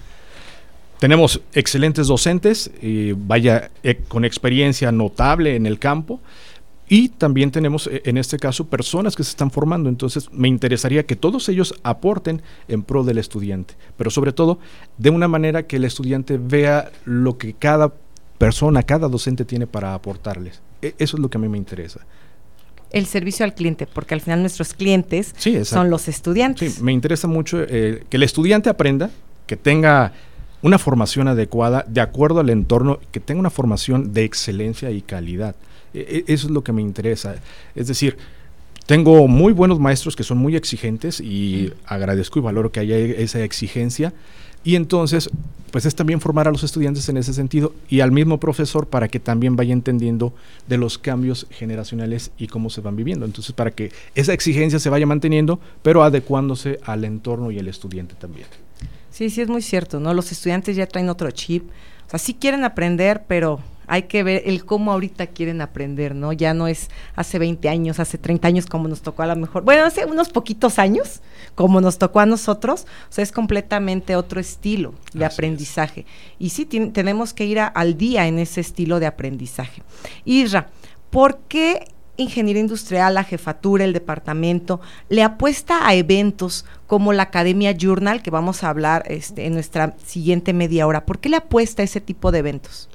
Tenemos 1.04 1.42
excelentes 1.54 2.08
docentes, 2.08 2.72
y 2.82 3.12
vaya 3.12 3.70
eh, 3.84 4.00
con 4.08 4.24
experiencia 4.24 4.90
notable 4.90 5.58
en 5.58 5.66
el 5.66 5.78
campo. 5.78 6.22
Y 6.88 7.10
también 7.10 7.52
tenemos 7.52 7.88
eh, 7.88 8.02
en 8.06 8.16
este 8.18 8.40
caso 8.40 8.68
personas 8.68 9.14
que 9.18 9.26
se 9.26 9.32
están 9.32 9.52
formando, 9.52 9.90
entonces 9.90 10.32
me 10.32 10.48
interesaría 10.48 11.06
que 11.06 11.18
todos 11.18 11.50
ellos 11.50 11.76
aporten 11.84 12.42
en 12.70 12.84
pro 12.84 13.04
del 13.04 13.18
estudiante, 13.18 13.74
pero 13.98 14.10
sobre 14.12 14.32
todo 14.32 14.60
de 14.98 15.10
una 15.10 15.28
manera 15.28 15.64
que 15.64 15.76
el 15.76 15.84
estudiante 15.84 16.38
vea 16.38 16.90
lo 17.04 17.38
que 17.38 17.52
cada 17.52 17.92
persona, 18.38 18.82
cada 18.84 19.10
docente 19.10 19.44
tiene 19.44 19.68
para 19.68 19.94
aportarles. 19.96 20.62
E, 20.82 20.96
eso 21.00 21.18
es 21.18 21.22
lo 21.22 21.30
que 21.30 21.38
a 21.38 21.42
mí 21.42 21.50
me 21.50 21.58
interesa. 21.58 22.00
El 22.92 23.08
servicio 23.08 23.44
al 23.44 23.56
cliente, 23.56 23.88
porque 23.88 24.14
al 24.14 24.22
final 24.22 24.40
nuestros 24.40 24.74
clientes 24.74 25.36
son 25.66 25.90
los 25.90 26.08
estudiantes. 26.08 26.76
Sí, 26.76 26.82
me 26.82 26.94
interesa 26.94 27.28
mucho 27.28 27.62
eh, 27.62 28.06
que 28.10 28.16
el 28.16 28.24
estudiante 28.24 28.70
aprenda, 28.70 29.12
que 29.46 29.58
tenga 29.58 30.14
una 30.64 30.80
formación 30.80 31.28
adecuada 31.28 31.86
de 31.88 32.02
acuerdo 32.02 32.40
al 32.40 32.50
entorno, 32.50 33.00
que 33.12 33.20
tenga 33.20 33.40
una 33.40 33.50
formación 33.50 34.14
de 34.14 34.24
excelencia 34.24 34.90
y 34.90 35.02
calidad. 35.02 35.56
E, 35.94 36.24
e, 36.28 36.34
eso 36.34 36.48
es 36.48 36.52
lo 36.52 36.64
que 36.64 36.72
me 36.72 36.82
interesa. 36.82 37.36
Es 37.76 37.88
decir, 37.88 38.18
tengo 38.86 39.28
muy 39.28 39.54
buenos 39.54 39.80
maestros 39.80 40.16
que 40.16 40.24
son 40.24 40.38
muy 40.40 40.56
exigentes 40.56 41.20
y 41.20 41.72
agradezco 41.86 42.40
y 42.40 42.42
valoro 42.42 42.72
que 42.72 42.80
haya 42.80 42.98
esa 42.98 43.44
exigencia. 43.44 44.14
Y 44.64 44.76
entonces, 44.76 45.30
pues 45.72 45.86
es 45.86 45.96
también 45.96 46.22
formar 46.22 46.48
a 46.48 46.52
los 46.52 46.64
estudiantes 46.64 47.10
en 47.10 47.18
ese 47.18 47.34
sentido 47.34 47.74
y 47.90 48.00
al 48.00 48.14
mismo 48.14 48.40
profesor 48.40 48.88
para 48.88 49.10
que 49.10 49.20
también 49.20 49.58
vaya 49.58 49.74
entendiendo 49.74 50.34
de 50.70 50.78
los 50.78 50.98
cambios 50.98 51.46
generacionales 51.50 52.32
y 52.38 52.48
cómo 52.48 52.70
se 52.70 52.80
van 52.80 52.96
viviendo. 52.96 53.26
Entonces, 53.26 53.54
para 53.54 53.72
que 53.72 53.92
esa 54.16 54.32
exigencia 54.32 54.80
se 54.80 54.90
vaya 54.90 55.06
manteniendo, 55.06 55.60
pero 55.82 56.04
adecuándose 56.04 56.80
al 56.86 57.04
entorno 57.04 57.52
y 57.52 57.60
al 57.60 57.68
estudiante 57.68 58.16
también. 58.16 58.48
Sí, 59.14 59.30
sí, 59.30 59.42
es 59.42 59.48
muy 59.48 59.62
cierto, 59.62 60.00
¿no? 60.00 60.12
Los 60.16 60.32
estudiantes 60.32 60.76
ya 60.76 60.88
traen 60.88 61.08
otro 61.08 61.30
chip. 61.30 61.70
O 62.08 62.10
sea, 62.10 62.18
sí 62.18 62.34
quieren 62.34 62.64
aprender, 62.64 63.26
pero 63.28 63.60
hay 63.86 64.04
que 64.04 64.24
ver 64.24 64.42
el 64.48 64.66
cómo 64.66 64.92
ahorita 64.92 65.28
quieren 65.28 65.62
aprender, 65.62 66.16
¿no? 66.16 66.34
Ya 66.34 66.56
no 66.56 66.68
es 66.68 66.90
hace 67.16 67.38
20 67.38 67.70
años, 67.70 68.00
hace 68.00 68.18
30 68.18 68.48
años 68.48 68.66
como 68.66 68.88
nos 68.88 69.04
tocó 69.04 69.22
a 69.22 69.28
lo 69.28 69.36
mejor. 69.36 69.66
Bueno, 69.66 69.86
hace 69.86 70.06
unos 70.06 70.30
poquitos 70.30 70.80
años, 70.80 71.22
como 71.54 71.80
nos 71.80 72.00
tocó 72.00 72.22
a 72.22 72.26
nosotros, 72.26 72.88
o 73.08 73.14
sea, 73.14 73.22
es 73.22 73.32
completamente 73.32 74.16
otro 74.16 74.40
estilo 74.40 74.96
de 75.14 75.26
aprendizaje. 75.26 76.08
Y 76.40 76.50
sí, 76.50 76.66
tenemos 76.66 77.36
que 77.36 77.46
ir 77.46 77.60
al 77.60 77.96
día 77.96 78.26
en 78.26 78.40
ese 78.40 78.62
estilo 78.62 79.00
de 79.00 79.06
aprendizaje. 79.06 79.84
Isra, 80.26 80.70
¿por 81.12 81.38
qué 81.48 81.86
Ingeniería 82.18 82.62
Industrial, 82.62 83.14
la 83.14 83.24
jefatura, 83.24 83.84
el 83.84 83.94
departamento, 83.94 84.80
le 85.10 85.24
apuesta 85.24 85.88
a 85.88 85.96
eventos 85.96 86.66
como 86.86 87.12
la 87.12 87.24
Academia 87.24 87.72
Journal, 87.72 88.22
que 88.22 88.30
vamos 88.30 88.64
a 88.64 88.70
hablar 88.70 89.04
este, 89.08 89.46
en 89.46 89.54
nuestra 89.54 89.96
siguiente 90.06 90.54
media 90.54 90.86
hora. 90.86 91.06
¿Por 91.06 91.20
qué 91.20 91.30
le 91.30 91.38
apuesta 91.38 91.82
a 91.82 91.86
ese 91.86 92.02
tipo 92.02 92.32
de 92.32 92.40
eventos? 92.40 92.90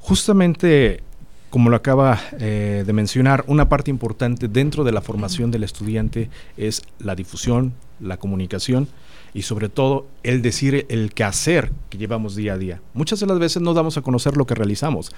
Justamente, 0.00 1.02
como 1.50 1.70
lo 1.70 1.76
acaba 1.76 2.20
eh, 2.40 2.82
de 2.84 2.92
mencionar, 2.92 3.44
una 3.46 3.68
parte 3.68 3.90
importante 3.90 4.48
dentro 4.48 4.82
de 4.82 4.92
la 4.92 5.00
formación 5.00 5.50
del 5.50 5.62
estudiante 5.62 6.28
es 6.56 6.82
la 6.98 7.14
difusión, 7.14 7.72
la 8.00 8.16
comunicación 8.16 8.88
y 9.36 9.42
sobre 9.42 9.68
todo 9.68 10.06
el 10.22 10.40
decir 10.40 10.86
el 10.88 11.12
quehacer 11.12 11.70
que 11.90 11.98
llevamos 11.98 12.36
día 12.36 12.54
a 12.54 12.58
día. 12.58 12.80
Muchas 12.94 13.20
de 13.20 13.26
las 13.26 13.38
veces 13.38 13.60
no 13.60 13.74
damos 13.74 13.98
a 13.98 14.00
conocer 14.00 14.34
lo 14.36 14.46
que 14.46 14.54
realizamos. 14.54 15.12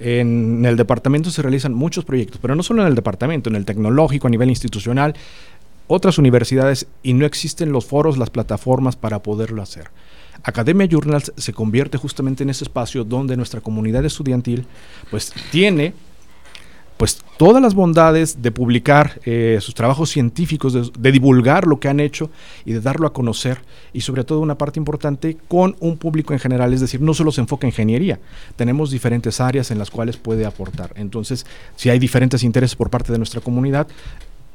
En 0.00 0.64
el 0.64 0.76
departamento 0.76 1.30
se 1.30 1.42
realizan 1.42 1.74
muchos 1.74 2.06
proyectos, 2.06 2.40
pero 2.40 2.54
no 2.54 2.62
solo 2.62 2.80
en 2.82 2.88
el 2.88 2.94
departamento, 2.94 3.50
en 3.50 3.56
el 3.56 3.66
tecnológico, 3.66 4.26
a 4.26 4.30
nivel 4.30 4.48
institucional, 4.48 5.14
otras 5.88 6.16
universidades 6.16 6.86
y 7.02 7.12
no 7.12 7.26
existen 7.26 7.70
los 7.70 7.84
foros, 7.84 8.16
las 8.16 8.30
plataformas 8.30 8.96
para 8.96 9.22
poderlo 9.22 9.60
hacer. 9.60 9.90
Academia 10.42 10.86
Journals 10.86 11.32
se 11.36 11.52
convierte 11.52 11.98
justamente 11.98 12.44
en 12.44 12.50
ese 12.50 12.64
espacio 12.64 13.04
donde 13.04 13.36
nuestra 13.36 13.60
comunidad 13.60 14.04
estudiantil 14.06 14.64
pues 15.10 15.34
tiene 15.50 15.92
pues 17.00 17.18
todas 17.38 17.62
las 17.62 17.72
bondades 17.72 18.42
de 18.42 18.52
publicar 18.52 19.22
eh, 19.24 19.56
sus 19.62 19.74
trabajos 19.74 20.10
científicos, 20.10 20.92
de, 20.92 21.12
divulgar 21.12 21.66
lo 21.66 21.80
que 21.80 21.88
han 21.88 21.98
hecho 21.98 22.28
y 22.66 22.74
de 22.74 22.82
darlo 22.82 23.06
a 23.06 23.14
conocer, 23.14 23.62
y 23.94 24.02
sobre 24.02 24.22
todo 24.22 24.40
una 24.40 24.58
parte 24.58 24.78
importante 24.78 25.38
con 25.48 25.76
un 25.80 25.96
público 25.96 26.34
en 26.34 26.38
general, 26.38 26.74
es 26.74 26.80
decir, 26.82 27.00
no 27.00 27.14
solo 27.14 27.32
se 27.32 27.40
enfoca 27.40 27.66
en 27.66 27.70
ingeniería, 27.70 28.20
tenemos 28.54 28.90
diferentes 28.90 29.40
áreas 29.40 29.70
en 29.70 29.78
las 29.78 29.90
cuales 29.90 30.18
puede 30.18 30.44
aportar. 30.44 30.92
Entonces, 30.94 31.46
si 31.74 31.88
hay 31.88 31.98
diferentes 31.98 32.42
intereses 32.42 32.76
por 32.76 32.90
parte 32.90 33.12
de 33.12 33.16
nuestra 33.16 33.40
comunidad, 33.40 33.86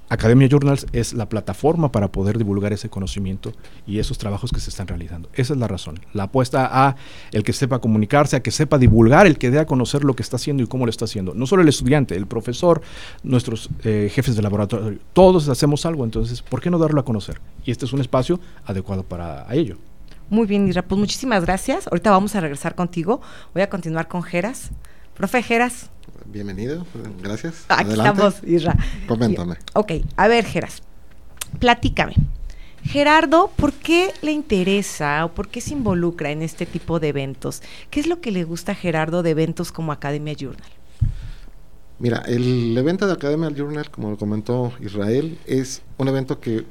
Academia 0.08 0.48
Journals 0.48 0.86
es 0.94 1.14
la 1.14 1.28
plataforma 1.28 1.92
para 1.92 2.12
poder 2.12 2.38
divulgar 2.38 2.74
ese 2.74 2.90
conocimiento 2.90 3.54
y 3.88 4.00
esos 4.00 4.18
trabajos 4.18 4.52
que 4.52 4.60
se 4.60 4.70
están 4.70 4.88
realizando. 4.88 5.30
Esa 5.34 5.54
es 5.54 5.60
la 5.60 5.68
razón. 5.68 6.00
La 6.14 6.24
apuesta 6.24 6.70
a 6.72 6.96
el 7.32 7.44
que 7.44 7.54
sepa 7.54 7.80
comunicarse, 7.80 8.36
a 8.36 8.44
que 8.44 8.52
sepa 8.52 8.78
divulgar, 8.78 9.26
el 9.26 9.38
que 9.38 9.50
dé 9.50 9.60
a 9.60 9.66
conocer 9.66 10.04
lo 10.04 10.16
que 10.16 10.24
está 10.24 10.36
haciendo 10.36 10.64
y 10.64 10.68
cómo 10.68 10.86
lo 10.86 10.92
está 10.92 11.06
haciendo. 11.06 11.34
No 11.34 11.48
solo 11.48 11.64
el 11.64 11.70
estudiante, 11.70 12.16
el 12.16 12.28
profesor, 12.28 12.82
nuestros 13.24 13.70
eh, 13.84 14.12
jefes 14.14 14.36
de 14.36 14.42
laboratorio, 14.42 15.00
todos 15.14 15.50
hacemos 15.50 15.86
algo, 15.86 16.04
entonces, 16.04 16.42
¿por 16.42 16.62
qué 16.62 16.70
no 16.70 16.78
darlo 16.78 17.02
a 17.02 17.06
conocer? 17.06 17.42
Y 17.64 17.72
este 17.72 17.86
es 17.86 17.94
un 17.94 18.02
espacio 18.02 18.40
adecuado 18.66 19.04
para 19.04 19.48
ello. 19.54 19.78
Muy 20.30 20.48
bien, 20.48 20.68
Isra, 20.68 20.82
pues 20.82 21.00
muchísimas 21.00 21.46
gracias. 21.46 21.88
Ahorita 21.88 22.12
vamos 22.12 22.36
a 22.36 22.42
regresar 22.42 22.76
contigo. 22.76 23.22
Voy 23.54 23.62
a 23.62 23.70
continuar 23.70 24.08
con 24.08 24.24
Geras. 24.24 24.72
Profe 25.16 25.44
Geras, 25.44 25.92
Bienvenido, 26.26 26.86
gracias. 27.22 27.66
Aquí 27.70 27.92
estamos, 27.92 28.44
Isra. 28.44 28.76
Coméntame. 29.08 29.56
Ok, 29.74 29.94
a 30.18 30.28
ver, 30.28 30.46
Geras, 30.46 30.82
platícame. 31.60 32.16
Gerardo, 32.84 33.52
¿por 33.56 33.74
qué 33.74 34.14
le 34.22 34.32
interesa 34.32 35.26
o 35.26 35.34
por 35.34 35.48
qué 35.48 35.60
se 35.60 35.74
involucra 35.74 36.32
en 36.32 36.42
este 36.42 36.66
tipo 36.66 37.00
de 37.00 37.10
eventos? 37.10 37.64
¿Qué 37.90 38.00
es 38.00 38.08
lo 38.08 38.22
que 38.22 38.32
le 38.32 38.44
gusta 38.44 38.74
a 38.74 38.76
Gerardo 38.76 39.24
de 39.24 39.32
eventos 39.32 39.72
como 39.72 39.92
Academia 39.92 40.34
Journal? 40.34 40.70
Mira, 41.98 42.24
el 42.28 42.78
evento 42.78 43.08
de 43.08 43.14
Academia 43.14 43.50
Journal, 43.50 43.90
como 43.90 44.12
lo 44.12 44.18
comentó 44.18 44.74
Israel, 44.82 45.40
es 45.48 45.82
un 45.98 46.10
evento 46.10 46.40
que 46.40 46.66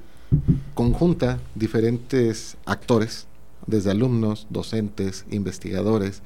conjunta 0.74 1.38
diferentes 1.54 2.56
actores, 2.66 3.26
desde 3.66 3.90
alumnos, 3.90 4.46
docentes, 4.50 5.24
investigadores, 5.30 6.22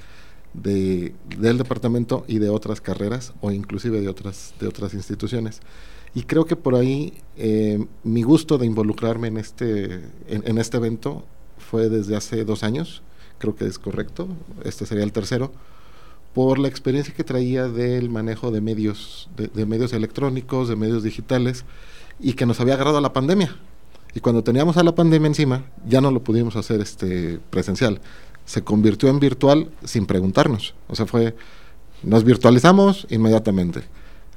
de, 0.55 1.15
del 1.37 1.59
departamento 1.59 2.25
y 2.27 2.39
de 2.39 2.49
otras 2.49 2.81
carreras 2.81 3.33
o 3.41 3.51
inclusive 3.51 4.01
de 4.01 4.09
otras, 4.09 4.55
de 4.61 4.69
otras 4.69 4.95
instituciones. 4.95 5.61
Y 6.15 6.23
creo 6.23 6.47
que 6.47 6.57
por 6.57 6.75
ahí 6.75 7.13
eh, 7.37 7.87
mi 8.03 8.23
gusto 8.23 8.59
de 8.59 8.67
involucrarme 8.67 9.29
en 9.29 9.37
este, 9.37 10.03
en, 10.29 10.59
este 10.59 10.79
evento 10.79 11.25
fue 11.59 11.89
desde 11.89 12.17
hace 12.17 12.45
dos 12.45 12.63
años, 12.63 13.03
creo 13.39 13.55
que 13.55 13.67
es 13.67 13.79
correcto, 13.79 14.29
este 14.65 14.87
sería 14.87 15.05
el 15.05 15.13
tercero, 15.13 15.53
por 16.35 16.59
la 16.59 16.69
experiencia 16.69 17.15
que 17.15 17.25
traía 17.25 17.69
del 17.69 18.11
manejo 18.11 18.51
de 18.51 18.61
medios, 18.61 19.29
de, 19.37 19.67
medios 19.67 19.93
electrónicos, 19.93 20.69
de 20.69 20.77
medios 20.77 21.03
digitales, 21.03 21.65
y 22.21 22.35
que 22.35 22.47
nos 22.47 22.61
había 22.61 22.75
agarrado 22.75 23.01
la 23.01 23.13
pandemia. 23.13 23.57
Y 24.15 24.21
cuando 24.21 24.43
teníamos 24.43 24.77
a 24.77 24.83
la 24.83 24.95
pandemia 24.95 25.29
encima, 25.29 25.65
ya 25.87 26.01
no 26.01 26.11
lo 26.11 26.23
pudimos 26.23 26.57
hacer 26.57 26.81
este 26.81 27.39
presencial. 27.51 28.01
Se 28.49 28.65
convirtió 28.65 29.11
en 29.11 29.21
virtual 29.21 29.71
sin 29.85 30.07
preguntarnos. 30.07 30.75
O 30.89 30.97
sea, 30.97 31.05
fue, 31.05 31.37
nos 32.03 32.25
virtualizamos 32.25 33.07
inmediatamente. 33.11 33.83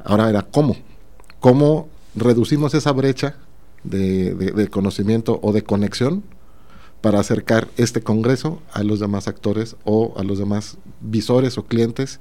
Ahora 0.03 0.29
era 0.29 0.41
cómo. 0.41 0.75
¿Cómo 1.39 1.87
reducimos 2.13 2.73
esa 2.73 2.91
brecha 2.91 3.37
de, 3.85 4.67
conocimiento 4.69 5.39
o 5.41 5.53
de 5.53 5.63
conexión 5.63 6.23
para 6.99 7.21
acercar 7.21 7.69
este 7.77 8.01
congreso 8.01 8.61
a 8.73 8.83
los 8.83 8.99
demás 8.99 9.29
actores 9.29 9.77
o 9.85 10.13
a 10.17 10.23
los 10.23 10.39
demás 10.39 10.77
visores 10.99 11.57
o 11.57 11.63
clientes 11.63 12.19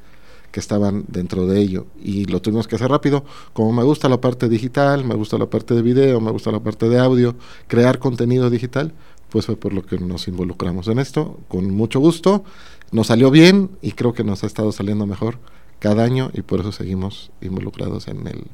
que 0.52 0.60
estaban 0.60 1.04
dentro 1.08 1.46
de 1.46 1.60
ello. 1.60 1.86
Y 2.00 2.26
lo 2.26 2.40
tuvimos 2.40 2.68
que 2.68 2.76
hacer 2.76 2.90
rápido. 2.90 3.24
Como 3.52 3.72
me 3.72 3.82
gusta 3.82 4.08
la 4.08 4.20
parte 4.20 4.48
digital, 4.48 5.04
me 5.04 5.16
gusta 5.16 5.38
la 5.38 5.50
parte 5.50 5.74
de 5.74 5.82
video, 5.82 6.20
me 6.20 6.30
gusta 6.30 6.52
la 6.52 6.60
parte 6.60 6.88
de 6.88 7.00
audio, 7.00 7.34
crear 7.66 7.98
contenido 7.98 8.48
digital, 8.48 8.94
pues 9.30 9.46
fue 9.46 9.56
por 9.56 9.72
lo 9.72 9.82
que 9.82 9.98
nos 9.98 10.28
involucramos 10.28 10.88
en 10.88 10.98
esto, 10.98 11.38
con 11.48 11.70
mucho 11.70 12.00
gusto. 12.00 12.44
Nos 12.92 13.06
salió 13.06 13.30
bien 13.30 13.70
y 13.80 13.92
creo 13.92 14.12
que 14.12 14.24
nos 14.24 14.42
ha 14.42 14.46
estado 14.46 14.72
saliendo 14.72 15.06
mejor 15.06 15.38
cada 15.78 16.04
año 16.04 16.30
y 16.34 16.42
por 16.42 16.60
eso 16.60 16.72
seguimos 16.72 17.30
involucrados 17.40 18.08
en 18.08 18.26
el, 18.26 18.44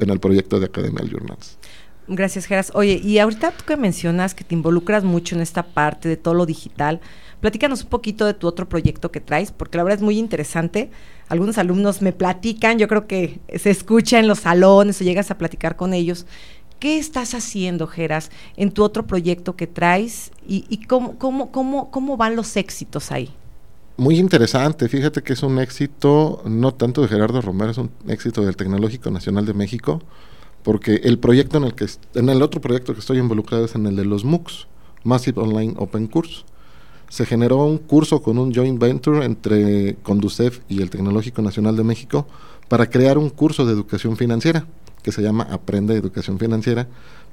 en 0.00 0.10
el 0.10 0.20
proyecto 0.20 0.60
de 0.60 0.66
Academia 0.66 1.04
Journals. 1.04 1.58
Gracias, 2.08 2.46
Geras. 2.46 2.70
Oye, 2.74 3.00
y 3.02 3.18
ahorita 3.18 3.50
tú 3.50 3.64
que 3.64 3.76
mencionas 3.76 4.34
que 4.34 4.44
te 4.44 4.54
involucras 4.54 5.02
mucho 5.02 5.34
en 5.34 5.40
esta 5.40 5.64
parte 5.64 6.08
de 6.08 6.16
todo 6.16 6.34
lo 6.34 6.46
digital, 6.46 7.00
platícanos 7.40 7.82
un 7.82 7.88
poquito 7.88 8.26
de 8.26 8.34
tu 8.34 8.46
otro 8.46 8.68
proyecto 8.68 9.10
que 9.10 9.20
traes, 9.20 9.50
porque 9.50 9.76
la 9.76 9.82
verdad 9.82 9.98
es 9.98 10.04
muy 10.04 10.18
interesante. 10.18 10.90
Algunos 11.28 11.58
alumnos 11.58 12.02
me 12.02 12.12
platican, 12.12 12.78
yo 12.78 12.86
creo 12.86 13.08
que 13.08 13.40
se 13.56 13.70
escucha 13.70 14.20
en 14.20 14.28
los 14.28 14.40
salones 14.40 15.00
o 15.00 15.04
llegas 15.04 15.32
a 15.32 15.38
platicar 15.38 15.74
con 15.74 15.92
ellos. 15.94 16.26
¿Qué 16.78 16.98
estás 16.98 17.34
haciendo, 17.34 17.86
Geras, 17.86 18.30
en 18.56 18.70
tu 18.70 18.84
otro 18.84 19.06
proyecto 19.06 19.56
que 19.56 19.66
traes 19.66 20.30
y, 20.46 20.64
y 20.68 20.84
cómo, 20.86 21.18
cómo, 21.18 21.50
cómo, 21.50 21.90
cómo 21.90 22.16
van 22.16 22.36
los 22.36 22.56
éxitos 22.56 23.12
ahí? 23.12 23.30
Muy 23.96 24.18
interesante, 24.18 24.88
fíjate 24.90 25.22
que 25.22 25.32
es 25.32 25.42
un 25.42 25.58
éxito 25.58 26.42
no 26.44 26.74
tanto 26.74 27.00
de 27.00 27.08
Gerardo 27.08 27.40
Romero, 27.40 27.70
es 27.70 27.78
un 27.78 27.90
éxito 28.08 28.42
del 28.44 28.54
Tecnológico 28.54 29.10
Nacional 29.10 29.46
de 29.46 29.54
México 29.54 30.02
porque 30.62 30.96
el 31.04 31.18
proyecto 31.18 31.58
en 31.58 31.64
el 31.64 31.74
que 31.74 31.86
en 32.14 32.28
el 32.28 32.42
otro 32.42 32.60
proyecto 32.60 32.92
que 32.92 32.98
estoy 33.00 33.18
involucrado 33.18 33.64
es 33.64 33.74
en 33.74 33.86
el 33.86 33.94
de 33.96 34.04
los 34.04 34.24
MOOCs, 34.24 34.66
Massive 35.04 35.40
Online 35.40 35.74
Open 35.78 36.08
Course. 36.08 36.42
Se 37.08 37.24
generó 37.24 37.64
un 37.64 37.78
curso 37.78 38.20
con 38.20 38.36
un 38.36 38.52
joint 38.52 38.78
venture 38.78 39.24
entre 39.24 39.94
Conducef 40.02 40.58
y 40.68 40.82
el 40.82 40.90
Tecnológico 40.90 41.40
Nacional 41.40 41.76
de 41.76 41.84
México 41.84 42.26
para 42.68 42.90
crear 42.90 43.16
un 43.16 43.30
curso 43.30 43.64
de 43.64 43.72
educación 43.72 44.16
financiera 44.16 44.66
que 45.06 45.12
se 45.12 45.22
llama 45.22 45.46
Aprende 45.52 45.94
Educación 45.94 46.40
Financiera 46.40 46.88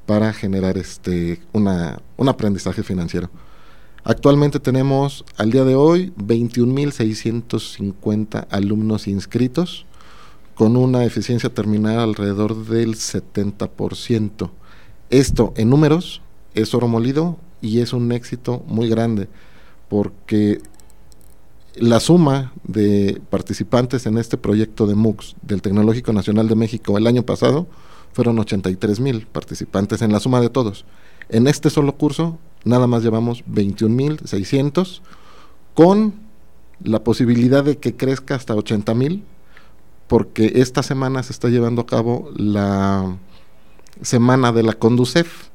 para 0.05 0.31
generar 0.31 0.77
este 0.77 1.41
una, 1.53 2.03
un 2.17 2.29
aprendizaje 2.29 2.83
financiero. 2.83 3.31
Actualmente 4.03 4.59
tenemos 4.59 5.25
al 5.37 5.49
día 5.49 5.63
de 5.63 5.73
hoy 5.73 6.13
21.650 6.15 8.45
alumnos 8.51 9.07
inscritos 9.07 9.87
con 10.53 10.77
una 10.77 11.03
eficiencia 11.03 11.49
terminal 11.49 11.97
alrededor 11.97 12.67
del 12.67 12.93
70%. 12.93 14.51
Esto 15.09 15.51
en 15.57 15.71
números 15.71 16.21
es 16.53 16.75
oro 16.75 16.87
molido 16.87 17.39
y 17.59 17.79
es 17.79 17.91
un 17.91 18.11
éxito 18.11 18.63
muy 18.67 18.87
grande 18.87 19.29
porque 19.89 20.61
la 21.75 21.99
suma 21.99 22.53
de 22.63 23.21
participantes 23.29 24.05
en 24.05 24.17
este 24.17 24.37
proyecto 24.37 24.85
de 24.85 24.95
MOOCs 24.95 25.35
del 25.41 25.61
Tecnológico 25.61 26.13
Nacional 26.13 26.47
de 26.47 26.55
México 26.55 26.97
el 26.97 27.07
año 27.07 27.23
pasado 27.23 27.67
fueron 28.13 28.37
83 28.37 28.99
mil 28.99 29.25
participantes 29.25 30.01
en 30.01 30.11
la 30.11 30.19
suma 30.19 30.39
de 30.39 30.49
todos. 30.49 30.85
En 31.29 31.47
este 31.47 31.69
solo 31.69 31.95
curso 31.95 32.37
nada 32.63 32.87
más 32.87 33.03
llevamos 33.03 33.43
21 33.47 33.95
mil 33.95 34.19
600 34.23 35.01
con 35.73 36.13
la 36.83 37.03
posibilidad 37.03 37.63
de 37.63 37.77
que 37.77 37.95
crezca 37.95 38.35
hasta 38.35 38.55
80 38.55 38.93
mil 38.93 39.23
porque 40.07 40.53
esta 40.55 40.83
semana 40.83 41.23
se 41.23 41.33
está 41.33 41.49
llevando 41.49 41.81
a 41.81 41.85
cabo 41.87 42.29
la 42.35 43.17
semana 44.01 44.51
de 44.51 44.63
la 44.63 44.73
Conducef, 44.73 45.49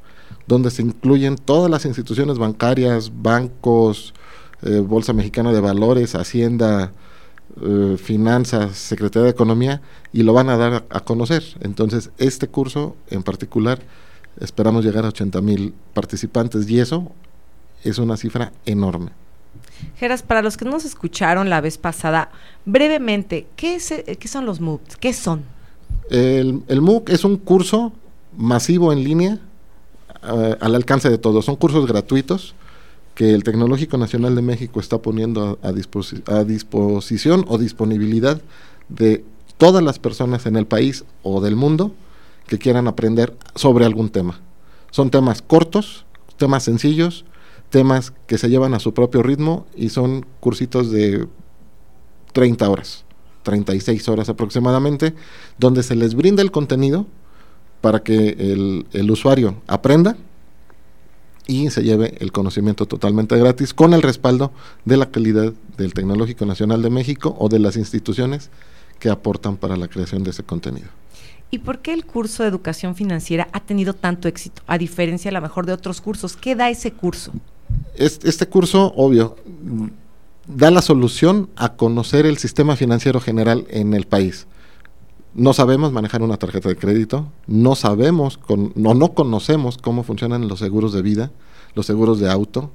donde 0.47 0.71
se 0.71 0.83
incluyen 0.83 1.37
todas 1.37 1.71
las 1.71 1.85
instituciones 1.85 2.39
bancarias, 2.39 3.13
bancos, 3.23 4.15
eh, 4.63 4.81
Bolsa 4.81 5.13
Mexicana 5.13 5.53
de 5.53 5.61
Valores, 5.61 6.15
Hacienda, 6.15 6.93
eh, 7.63 7.97
Finanzas, 7.97 8.77
Secretaría 8.77 9.25
de 9.25 9.31
Economía, 9.31 9.81
y 10.13 10.23
lo 10.23 10.33
van 10.33 10.49
a 10.49 10.57
dar 10.57 10.73
a, 10.73 10.85
a, 10.91 11.01
conocer. 11.01 11.45
Entonces, 11.61 12.11
este 12.19 12.49
curso 12.49 12.97
en 13.09 13.23
particular, 13.23 13.81
esperamos 14.41 14.85
llegar 14.85 15.05
a 15.05 15.09
80 15.09 15.41
mil 15.41 15.75
participantes, 15.95 16.69
y 16.69 16.81
eso 16.81 17.11
es 17.85 17.99
una 17.99 18.17
cifra 18.17 18.53
enorme. 18.67 19.11
Geras, 19.97 20.23
para 20.23 20.43
los 20.43 20.57
que 20.57 20.65
no 20.65 20.73
nos 20.73 20.85
escucharon 20.85 21.49
la 21.51 21.61
vez 21.61 21.79
pasada, 21.79 22.31
brevemente, 22.65 23.47
¿qué, 23.57 23.77
es, 23.77 23.95
qué 24.19 24.29
son 24.29 24.45
los 24.45 24.61
MOOCs? 24.61 24.97
¿Qué 24.97 25.13
son? 25.13 25.45
El, 26.11 26.63
el, 26.67 26.81
MOOC 26.81 27.11
es 27.11 27.25
un 27.25 27.37
curso 27.37 27.93
masivo 28.37 28.93
en 28.93 29.05
línea 29.05 29.39
al 30.23 30.75
alcance 30.75 31.09
de 31.09 31.19
todos. 31.19 31.45
Son 31.45 31.57
cursos 31.57 31.87
gratuitos 31.87 32.55
que 33.19 33.35
el 33.35 33.43
Tecnológico 33.43 33.99
Nacional 33.99 34.37
de 34.37 34.43
México 34.43 34.79
está 34.79 34.99
poniendo 34.99 35.59
a, 35.61 35.71
a, 35.71 35.73
disposi 35.73 36.23
a 36.27 36.45
disposición 36.45 37.45
o 37.49 37.59
disponibilidad 37.59 38.41
de 38.89 39.25
todas 39.57 39.83
las 39.83 39.99
personas 39.99 40.47
en 40.47 40.55
el 40.55 40.69
país 40.69 41.05
o 41.25 41.41
del 41.41 41.57
mundo 41.57 41.93
que 42.47 42.59
quieran 42.59 42.87
aprender 42.87 43.35
sobre 43.57 43.85
algún 43.87 44.11
tema. 44.11 44.41
Son 44.93 45.11
temas 45.11 45.43
cortos, 45.43 46.07
temas 46.37 46.63
sencillos, 46.63 47.25
temas 47.71 48.13
que 48.29 48.39
se 48.39 48.51
llevan 48.51 48.73
a 48.73 48.79
su 48.79 48.95
propio 48.95 49.25
ritmo 49.25 49.67
y 49.75 49.89
son 49.89 50.25
cursitos 50.39 50.93
de 50.93 51.27
30 52.35 52.71
horas, 52.71 53.05
36 53.43 54.09
horas 54.09 54.29
aproximadamente, 54.29 55.13
donde 55.59 55.83
se 55.83 55.97
les 55.97 56.15
brinda 56.15 56.41
el 56.41 56.53
contenido 56.53 57.05
para 57.81 57.99
que 58.05 58.85
el 58.93 59.11
usuario 59.11 59.57
aprenda 59.67 60.17
y 61.49 61.71
se 61.71 61.83
lleve 61.83 62.15
el 62.21 62.31
conocimiento 62.31 62.87
totalmente 62.87 63.37
gratis 63.37 63.75
con 63.75 63.95
el 63.95 64.03
respaldo 64.03 64.53
de 64.85 64.99
la 64.99 65.11
calidad 65.11 65.53
del 65.77 65.95
Tecnológico 65.95 66.47
Nacional 66.47 66.83
de 66.83 66.91
México 66.91 67.35
o 67.41 67.49
de 67.49 67.59
las 67.59 67.77
instituciones 67.77 68.51
que 69.01 69.09
aportan 69.09 69.57
para 69.57 69.77
la 69.77 69.89
creación 69.89 70.23
de 70.23 70.31
ese 70.31 70.45
contenido. 70.45 70.89
¿Y 71.51 71.59
por 71.61 71.79
qué 71.79 71.95
el 71.95 72.05
curso 72.05 72.43
de 72.43 72.51
educación 72.51 72.95
financiera 72.95 73.49
ha 73.53 73.61
tenido 73.61 73.95
tanto 73.95 74.29
éxito, 74.29 74.63
a 74.67 74.77
diferencia 74.77 75.31
a 75.31 75.33
lo 75.33 75.41
mejor 75.41 75.65
de 75.65 75.73
otros 75.73 76.03
cursos? 76.03 76.37
¿Qué 76.37 76.55
da 76.55 76.69
ese 76.69 76.93
curso? 76.93 77.33
este 77.97 78.47
curso, 78.47 78.93
obvio, 78.97 79.37
da 80.47 80.71
la 80.71 80.83
solución 80.83 81.51
a 81.57 81.75
conocer 81.75 82.27
el 82.27 82.39
sistema 82.39 82.77
financiero 82.77 83.21
general 83.21 83.67
en 83.71 83.95
el 83.95 84.07
país. 84.07 84.47
No 85.35 85.53
sabemos 85.53 85.93
manejar 85.93 86.23
una 86.23 86.37
tarjeta 86.37 86.69
de 86.69 86.77
crédito, 86.77 87.31
no 87.47 87.75
sabemos 87.75 88.39
con, 88.39 88.73
no, 88.75 88.95
no 88.95 89.15
conocemos 89.15 89.79
cómo 89.79 90.03
funcionan 90.03 90.49
los 90.49 90.59
seguros 90.59 90.93
de 90.93 91.03
vida, 91.03 91.31
los 91.75 91.87
seguros 91.87 92.19
de 92.19 92.31
auto, 92.31 92.71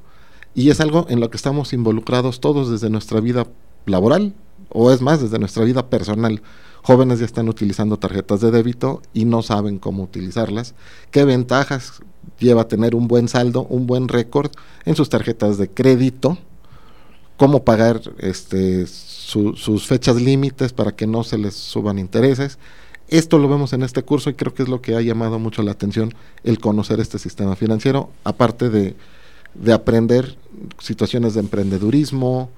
y 0.55 0.69
es 0.69 0.79
algo 0.79 1.05
en 1.09 1.19
lo 1.19 1.29
que 1.29 1.37
estamos 1.37 1.73
involucrados 1.73 2.39
todos 2.39 2.69
desde 2.69 2.89
nuestra 2.89 3.19
vida 3.19 3.47
laboral, 3.85 4.33
o 4.69 4.91
es 4.91 5.01
más, 5.01 5.21
desde 5.21 5.39
nuestra 5.39 5.63
vida 5.63 5.89
personal. 5.89 6.41
Jóvenes 6.83 7.19
ya 7.19 7.25
están 7.25 7.47
utilizando 7.47 7.97
tarjetas 7.97 8.41
de 8.41 8.51
débito 8.51 9.01
y 9.13 9.25
no 9.25 9.41
saben 9.41 9.79
cómo 9.79 10.03
utilizarlas. 10.03 10.75
¿Qué 11.11 11.23
ventajas 11.23 12.01
lleva 12.39 12.67
tener 12.67 12.93
un 12.93 13.07
buen 13.07 13.29
saldo, 13.29 13.65
un 13.69 13.87
buen 13.87 14.09
récord 14.09 14.51
en 14.85 14.95
sus 14.95 15.09
tarjetas 15.09 15.57
de 15.57 15.69
crédito? 15.69 16.37
¿Cómo 17.37 17.63
pagar 17.63 18.01
este, 18.19 18.85
su, 19.33 19.55
sus 19.55 19.87
fechas 19.87 20.15
límites 20.17 20.73
para 20.73 20.91
que 20.91 21.07
no 21.07 21.23
se 21.23 21.37
les 21.37 21.55
suban 21.55 21.97
intereses? 21.97 22.59
Esto 23.09 23.37
lo 23.37 23.49
vemos 23.49 23.73
en 23.73 23.83
este 23.83 24.03
curso 24.03 24.29
y 24.29 24.35
creo 24.35 24.53
que 24.53 24.63
es 24.63 24.69
lo 24.69 24.81
que 24.81 24.95
ha 24.95 25.01
llamado 25.01 25.39
mucho 25.39 25.61
la 25.61 25.71
atención 25.71 26.13
el 26.43 26.59
conocer 26.59 26.99
este 26.99 27.19
sistema 27.19 27.55
financiero, 27.55 28.11
aparte 28.23 28.69
de, 28.69 28.95
de 29.55 29.73
aprender 29.73 30.37
situaciones 30.79 31.33
de 31.33 31.41
emprendedurismo, 31.41 32.49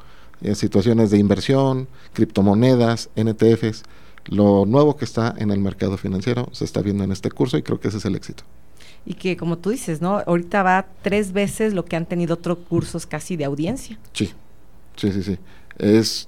eh, 0.41 0.53
situaciones 0.55 1.11
de 1.11 1.17
inversión, 1.17 1.87
criptomonedas, 2.13 3.09
NTFs. 3.15 3.83
Lo 4.25 4.65
nuevo 4.65 4.97
que 4.97 5.05
está 5.05 5.33
en 5.37 5.51
el 5.51 5.59
mercado 5.59 5.97
financiero 5.97 6.49
se 6.51 6.65
está 6.65 6.81
viendo 6.81 7.03
en 7.03 7.11
este 7.11 7.31
curso 7.31 7.57
y 7.57 7.63
creo 7.63 7.79
que 7.79 7.87
ese 7.87 7.97
es 7.97 8.05
el 8.05 8.15
éxito. 8.15 8.43
Y 9.05 9.13
que 9.13 9.37
como 9.37 9.57
tú 9.57 9.69
dices, 9.69 10.01
¿no? 10.01 10.21
Ahorita 10.25 10.63
va 10.63 10.87
tres 11.03 11.31
veces 11.31 11.73
lo 11.73 11.85
que 11.85 11.95
han 11.95 12.05
tenido 12.05 12.33
otros 12.33 12.57
cursos 12.67 13.05
casi 13.05 13.35
de 13.37 13.45
audiencia. 13.45 13.99
Sí, 14.13 14.31
sí, 14.95 15.11
sí, 15.11 15.23
sí. 15.23 15.37
Es 15.77 16.27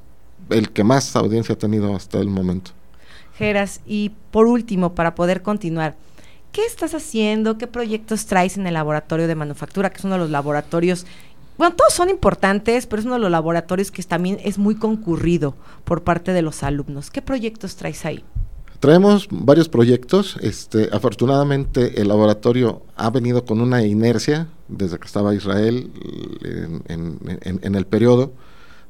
el 0.50 0.72
que 0.72 0.84
más 0.84 1.16
audiencia 1.16 1.56
ha 1.56 1.58
tenido 1.58 1.96
hasta 1.96 2.20
el 2.20 2.30
momento. 2.30 2.72
Geras, 3.38 3.82
y 3.86 4.12
por 4.32 4.48
último, 4.48 4.96
para 4.96 5.16
poder 5.16 5.42
continuar, 5.42 5.96
¿qué 6.52 6.66
estás 6.66 6.94
haciendo? 6.94 7.58
¿Qué 7.58 7.68
proyectos 7.68 8.26
traes 8.26 8.58
en 8.58 8.66
el 8.66 8.74
laboratorio 8.74 9.28
de 9.28 9.36
manufactura, 9.36 9.90
que 9.90 9.98
es 9.98 10.04
uno 10.06 10.16
de 10.16 10.20
los 10.20 10.32
laboratorios 10.32 11.06
bueno, 11.58 11.76
todos 11.76 11.94
son 11.94 12.10
importantes, 12.10 12.86
pero 12.86 13.00
es 13.00 13.06
uno 13.06 13.16
de 13.16 13.22
los 13.22 13.32
laboratorios 13.32 13.90
que 13.90 14.04
también 14.04 14.38
es 14.44 14.60
muy 14.60 14.76
concurrido 14.76 15.56
por 15.86 16.04
parte 16.04 16.32
de 16.32 16.44
los 16.44 16.62
alumnos. 16.62 17.10
¿Qué 17.10 17.24
proyectos 17.24 17.76
traes 17.76 18.06
ahí? 18.06 18.24
Traemos 18.80 19.28
varios 19.32 19.68
proyectos. 19.68 20.38
Este, 20.42 20.88
afortunadamente 20.92 22.00
el 22.00 22.10
laboratorio 22.10 22.84
ha 22.96 23.10
venido 23.10 23.44
con 23.44 23.60
una 23.60 23.84
inercia 23.84 24.48
desde 24.68 25.00
que 25.00 25.08
estaba 25.08 25.34
Israel 25.34 25.90
en, 26.88 27.76
el 27.76 27.86
periodo. 27.88 28.34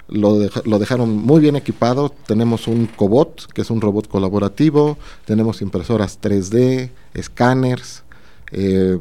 Lo, 0.09 0.39
dejaron 0.39 1.15
muy 1.17 1.41
bien 1.41 1.55
equipado. 1.55 2.09
Tenemos 2.09 2.67
un 2.67 2.87
cobot, 2.87 3.51
que 3.53 3.61
es 3.61 3.69
un 3.69 3.81
robot 3.81 4.07
colaborativo. 4.07 4.97
Tenemos 5.25 5.61
impresoras 5.61 6.19
3D, 6.21 6.91
escáneres, 7.13 8.03
eh, 8.51 8.97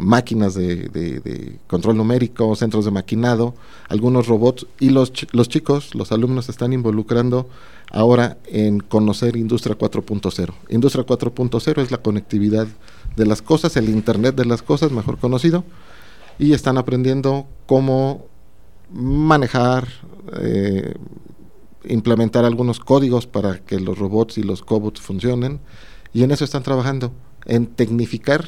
máquinas 0.00 0.54
de, 0.54 1.58
control 1.66 1.96
numérico, 1.96 2.54
centros 2.54 2.84
de 2.84 2.92
maquinado, 2.92 3.54
algunos 3.88 4.28
robots 4.28 4.66
y 4.78 4.90
los, 4.90 5.12
los 5.32 5.48
chicos, 5.48 5.94
los 5.96 6.12
alumnos 6.12 6.48
están 6.48 6.72
involucrando 6.72 7.48
ahora 7.90 8.38
en 8.46 8.78
conocer 8.78 9.36
Industria 9.36 9.76
4.0. 9.76 10.54
Industria 10.68 11.04
4.0 11.04 11.82
es 11.82 11.90
la 11.90 11.98
conectividad 11.98 12.68
de 13.16 13.26
las 13.26 13.42
cosas, 13.42 13.76
el 13.76 13.88
Internet 13.88 14.36
de 14.36 14.44
las 14.44 14.62
cosas, 14.62 14.92
mejor 14.92 15.18
conocido, 15.18 15.64
y 16.38 16.52
están 16.52 16.78
aprendiendo 16.78 17.46
cómo 17.66 18.26
manejar, 18.94 19.88
eh, 20.40 20.94
implementar 21.84 22.44
algunos 22.44 22.78
códigos 22.78 23.26
para 23.26 23.58
que 23.58 23.80
los 23.80 23.98
robots 23.98 24.38
y 24.38 24.42
los 24.42 24.62
cobots 24.62 25.00
funcionen, 25.00 25.60
y 26.12 26.22
en 26.22 26.30
eso 26.30 26.44
están 26.44 26.62
trabajando 26.62 27.12
en 27.44 27.66
tecnificar 27.66 28.44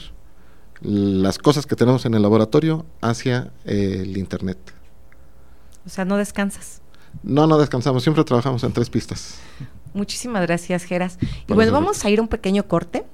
las 0.80 1.38
cosas 1.38 1.66
que 1.66 1.74
tenemos 1.74 2.06
en 2.06 2.14
el 2.14 2.22
laboratorio 2.22 2.86
hacia 3.00 3.52
eh, 3.64 4.02
el 4.02 4.16
Internet. 4.16 4.58
O 5.84 5.88
sea, 5.88 6.04
no 6.04 6.16
descansas. 6.16 6.80
No, 7.22 7.46
no 7.46 7.58
descansamos, 7.58 8.02
siempre 8.02 8.22
trabajamos 8.24 8.62
en 8.62 8.72
tres 8.72 8.88
pistas. 8.88 9.38
Muchísimas 9.94 10.42
gracias, 10.42 10.84
Geras. 10.84 11.18
Y 11.48 11.52
bueno, 11.54 11.72
vamos 11.72 12.04
a 12.04 12.10
ir 12.10 12.18
a 12.18 12.22
un 12.22 12.28
pequeño 12.28 12.68
corte 12.68 13.04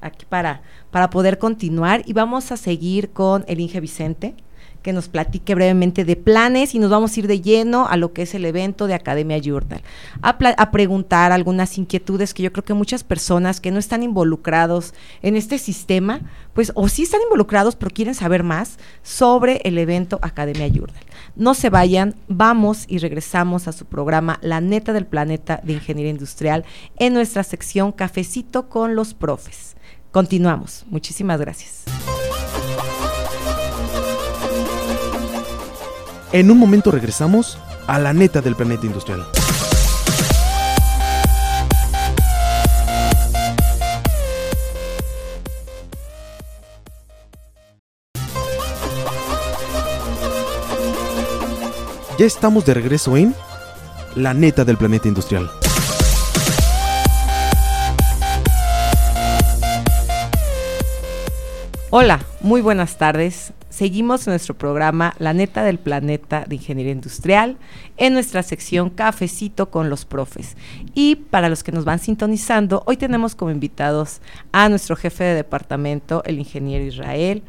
aquí 0.00 0.24
para, 0.28 0.62
para 0.90 1.10
poder 1.10 1.38
continuar 1.38 2.02
y 2.06 2.12
vamos 2.12 2.52
a 2.52 2.56
seguir 2.56 3.10
con 3.10 3.44
el 3.48 3.58
Inge 3.60 3.80
Vicente 3.80 4.36
que 4.86 4.92
nos 4.92 5.08
platique 5.08 5.56
brevemente 5.56 6.04
de 6.04 6.14
planes 6.14 6.72
y 6.76 6.78
nos 6.78 6.90
vamos 6.90 7.16
a 7.16 7.18
ir 7.18 7.26
de 7.26 7.40
lleno 7.40 7.88
a 7.88 7.96
lo 7.96 8.12
que 8.12 8.22
es 8.22 8.36
el 8.36 8.44
evento 8.44 8.86
de 8.86 8.94
Academia 8.94 9.36
Journal, 9.36 9.82
a, 10.22 10.70
preguntar 10.70 11.32
algunas 11.32 11.76
inquietudes 11.76 12.32
que 12.32 12.44
yo 12.44 12.52
creo 12.52 12.62
que 12.62 12.72
muchas 12.72 13.02
personas 13.02 13.60
que 13.60 13.72
no 13.72 13.80
están 13.80 14.04
involucrados 14.04 14.94
en 15.22 15.34
este 15.34 15.58
sistema, 15.58 16.20
pues 16.54 16.70
o 16.76 16.88
sí 16.88 17.02
están 17.02 17.20
involucrados 17.22 17.74
pero 17.74 17.90
quieren 17.90 18.14
saber 18.14 18.44
más 18.44 18.78
sobre 19.02 19.60
el 19.64 19.76
evento 19.76 20.20
Academia 20.22 20.68
Journal. 20.68 21.02
No 21.34 21.54
se 21.54 21.68
vayan, 21.68 22.14
vamos 22.28 22.84
y 22.86 22.98
regresamos 22.98 23.66
a 23.66 23.72
su 23.72 23.86
programa 23.86 24.38
La 24.40 24.60
neta 24.60 24.92
del 24.92 25.06
planeta 25.06 25.60
de 25.64 25.72
Ingeniería 25.72 26.12
Industrial 26.12 26.64
en 27.00 27.12
nuestra 27.12 27.42
sección 27.42 27.90
Cafecito 27.90 28.68
con 28.68 28.94
los 28.94 29.14
profes. 29.14 29.74
Continuamos. 30.12 30.84
Muchísimas 30.88 31.40
gracias. 31.40 31.82
En 36.32 36.50
un 36.50 36.58
momento 36.58 36.90
regresamos 36.90 37.56
a 37.86 38.00
la 38.00 38.12
neta 38.12 38.40
del 38.40 38.56
planeta 38.56 38.84
industrial. 38.84 39.24
Ya 52.18 52.24
estamos 52.24 52.64
de 52.64 52.74
regreso 52.74 53.16
en 53.16 53.34
La 54.14 54.34
neta 54.34 54.64
del 54.64 54.78
planeta 54.78 55.06
industrial. 55.06 55.50
Hola, 61.90 62.20
muy 62.40 62.62
buenas 62.62 62.96
tardes. 62.96 63.52
Seguimos 63.76 64.26
nuestro 64.26 64.56
programa 64.56 65.14
La 65.18 65.34
neta 65.34 65.62
del 65.62 65.78
planeta 65.78 66.46
de 66.48 66.54
Ingeniería 66.54 66.92
Industrial 66.92 67.58
en 67.98 68.14
nuestra 68.14 68.42
sección 68.42 68.88
Cafecito 68.88 69.68
con 69.68 69.90
los 69.90 70.06
profes. 70.06 70.56
Y 70.94 71.16
para 71.16 71.50
los 71.50 71.62
que 71.62 71.72
nos 71.72 71.84
van 71.84 71.98
sintonizando, 71.98 72.82
hoy 72.86 72.96
tenemos 72.96 73.34
como 73.34 73.50
invitados 73.50 74.22
a 74.50 74.70
nuestro 74.70 74.96
jefe 74.96 75.24
de 75.24 75.34
departamento, 75.34 76.22
el 76.24 76.38
ingeniero 76.38 76.86
Israel, 76.86 77.42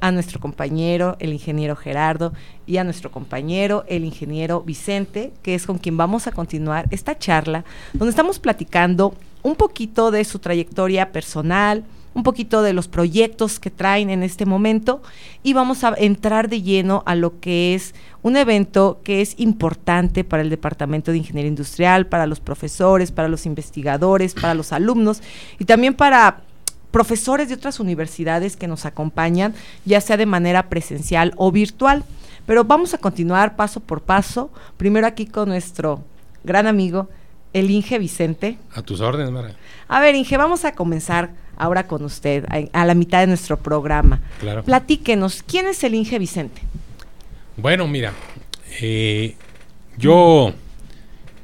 a 0.00 0.10
nuestro 0.10 0.40
compañero, 0.40 1.18
el 1.18 1.34
ingeniero 1.34 1.76
Gerardo, 1.76 2.32
y 2.66 2.78
a 2.78 2.84
nuestro 2.84 3.10
compañero, 3.10 3.84
el 3.86 4.06
ingeniero 4.06 4.62
Vicente, 4.62 5.34
que 5.42 5.54
es 5.54 5.66
con 5.66 5.76
quien 5.76 5.98
vamos 5.98 6.26
a 6.26 6.32
continuar 6.32 6.86
esta 6.92 7.18
charla, 7.18 7.62
donde 7.92 8.08
estamos 8.08 8.38
platicando 8.38 9.14
un 9.42 9.54
poquito 9.54 10.10
de 10.10 10.24
su 10.24 10.38
trayectoria 10.38 11.12
personal, 11.12 11.84
un 12.14 12.22
poquito 12.22 12.62
de 12.62 12.72
los 12.72 12.88
proyectos 12.88 13.60
que 13.60 13.70
traen 13.70 14.08
en 14.08 14.22
este 14.22 14.46
momento 14.46 15.02
y 15.42 15.52
vamos 15.52 15.84
a 15.84 15.94
entrar 15.96 16.48
de 16.48 16.62
lleno 16.62 17.02
a 17.06 17.14
lo 17.14 17.40
que 17.40 17.74
es 17.74 17.94
un 18.22 18.36
evento 18.36 19.00
que 19.04 19.20
es 19.20 19.34
importante 19.38 20.24
para 20.24 20.42
el 20.42 20.50
Departamento 20.50 21.10
de 21.10 21.18
Ingeniería 21.18 21.48
Industrial, 21.48 22.06
para 22.06 22.26
los 22.26 22.40
profesores, 22.40 23.12
para 23.12 23.28
los 23.28 23.46
investigadores, 23.46 24.34
para 24.34 24.54
los 24.54 24.72
alumnos 24.72 25.22
y 25.58 25.64
también 25.64 25.94
para 25.94 26.42
profesores 26.90 27.48
de 27.48 27.54
otras 27.54 27.80
universidades 27.80 28.56
que 28.56 28.68
nos 28.68 28.86
acompañan, 28.86 29.52
ya 29.84 30.00
sea 30.00 30.16
de 30.16 30.26
manera 30.26 30.68
presencial 30.68 31.32
o 31.36 31.50
virtual. 31.50 32.04
Pero 32.46 32.62
vamos 32.62 32.94
a 32.94 32.98
continuar 32.98 33.56
paso 33.56 33.80
por 33.80 34.00
paso, 34.00 34.50
primero 34.76 35.06
aquí 35.06 35.26
con 35.26 35.48
nuestro 35.48 36.04
gran 36.44 36.68
amigo, 36.68 37.08
el 37.52 37.70
Inge 37.70 37.98
Vicente. 37.98 38.58
A 38.74 38.82
tus 38.82 39.00
órdenes, 39.00 39.32
Mara. 39.32 39.56
A 39.88 40.00
ver, 40.00 40.14
Inge, 40.14 40.36
vamos 40.36 40.64
a 40.64 40.72
comenzar 40.72 41.30
ahora 41.56 41.86
con 41.86 42.04
usted, 42.04 42.44
a, 42.72 42.84
la 42.84 42.94
mitad 42.94 43.20
de 43.20 43.26
nuestro 43.26 43.58
programa. 43.58 44.20
Claro. 44.40 44.64
Platíquenos, 44.64 45.42
¿quién 45.42 45.66
es 45.66 45.82
el 45.84 45.94
Inge 45.94 46.18
Vicente? 46.18 46.62
Bueno, 47.56 47.86
mira, 47.86 48.12
eh, 48.80 49.36
yo 49.96 50.52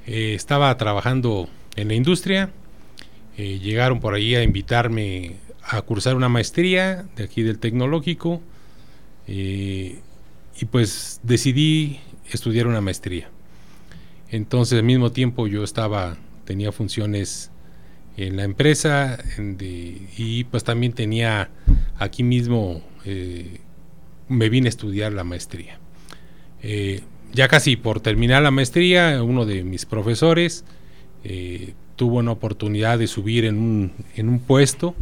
eh, 0.06 0.34
estaba 0.34 0.76
trabajando 0.76 1.48
en 1.76 1.88
la 1.88 1.94
industria, 1.94 2.50
eh, 3.36 3.58
llegaron 3.60 4.00
por 4.00 4.14
ahí 4.14 4.34
a 4.34 4.42
invitarme 4.42 5.36
a 5.62 5.80
cursar 5.82 6.16
una 6.16 6.28
maestría 6.28 7.04
de 7.14 7.24
aquí 7.24 7.42
del 7.42 7.58
tecnológico 7.58 8.40
y 9.28 9.94
pues 10.72 11.20
decidí 11.22 12.00
estudiar 12.32 12.66
una 12.66 12.80
maestría. 12.80 13.28
Entonces 14.30 14.76
al 14.76 14.84
mismo 14.84 15.12
tiempo 15.12 15.46
yo 15.46 15.62
estaba, 15.62 16.16
tenía 16.44 16.72
funciones 16.72 17.52
en 18.16 18.36
la 18.36 18.44
empresa 18.44 19.18
y 20.16 20.44
pues 20.44 20.64
también 20.64 20.92
tenía 20.92 21.50
aquí 21.98 22.22
mismo, 22.22 22.82
eh, 23.04 23.60
me 24.28 24.48
vine 24.48 24.68
a 24.68 24.70
estudiar 24.70 25.12
la 25.12 25.24
maestría. 25.24 25.78
Eh, 26.62 27.02
ya 27.32 27.48
casi 27.48 27.76
por 27.76 28.00
terminar 28.00 28.42
la 28.42 28.50
maestría, 28.50 29.22
uno 29.22 29.46
de 29.46 29.62
mis 29.64 29.86
profesores 29.86 30.64
eh, 31.24 31.74
tuvo 31.96 32.18
una 32.18 32.32
oportunidad 32.32 32.98
de 32.98 33.06
subir 33.06 33.44
en 33.44 33.58
un, 33.58 33.92
en 34.16 34.28
un 34.28 34.40
puesto 34.40 34.94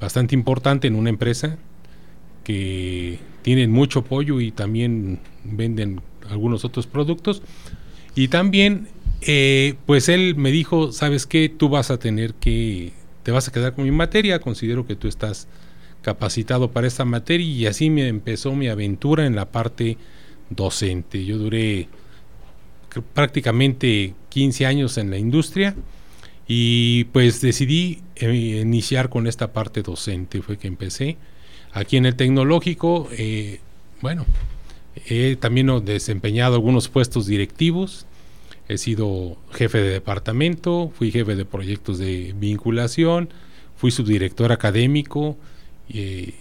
bastante 0.00 0.34
importante 0.34 0.88
en 0.88 0.96
una 0.96 1.08
empresa 1.08 1.56
que 2.42 3.20
tienen 3.42 3.70
mucho 3.70 4.00
apoyo 4.00 4.40
y 4.40 4.50
también 4.50 5.20
venden 5.44 6.00
algunos 6.28 6.64
otros 6.64 6.86
productos. 6.86 7.42
Y 8.14 8.28
también 8.28 8.88
eh, 9.26 9.74
pues 9.86 10.08
él 10.08 10.34
me 10.36 10.50
dijo, 10.50 10.92
¿sabes 10.92 11.26
qué? 11.26 11.48
Tú 11.48 11.68
vas 11.68 11.90
a 11.90 11.98
tener 11.98 12.34
que, 12.34 12.92
te 13.22 13.30
vas 13.30 13.48
a 13.48 13.52
quedar 13.52 13.74
con 13.74 13.84
mi 13.84 13.90
materia, 13.90 14.40
considero 14.40 14.86
que 14.86 14.96
tú 14.96 15.08
estás 15.08 15.48
capacitado 16.02 16.72
para 16.72 16.86
esta 16.86 17.04
materia 17.04 17.46
y 17.46 17.66
así 17.66 17.88
me 17.88 18.08
empezó 18.08 18.54
mi 18.54 18.68
aventura 18.68 19.26
en 19.26 19.36
la 19.36 19.50
parte 19.50 19.96
docente. 20.50 21.24
Yo 21.24 21.38
duré 21.38 21.88
prácticamente 23.14 24.14
15 24.28 24.66
años 24.66 24.98
en 24.98 25.10
la 25.10 25.18
industria 25.18 25.74
y 26.46 27.04
pues 27.04 27.40
decidí 27.40 28.02
eh, 28.16 28.60
iniciar 28.62 29.08
con 29.08 29.26
esta 29.26 29.52
parte 29.52 29.82
docente, 29.82 30.42
fue 30.42 30.58
que 30.58 30.68
empecé. 30.68 31.16
Aquí 31.72 31.96
en 31.96 32.04
el 32.04 32.16
tecnológico, 32.16 33.08
eh, 33.12 33.60
bueno, 34.00 34.26
he 35.06 35.36
también 35.36 35.84
desempeñado 35.84 36.56
algunos 36.56 36.88
puestos 36.88 37.26
directivos, 37.26 38.06
He 38.72 38.78
sido 38.78 39.36
jefe 39.50 39.82
de 39.82 39.90
departamento, 39.90 40.90
fui 40.96 41.10
jefe 41.10 41.36
de 41.36 41.44
proyectos 41.44 41.98
de 41.98 42.34
vinculación, 42.34 43.28
fui 43.76 43.90
subdirector 43.90 44.50
académico 44.50 45.36
y, 45.90 46.32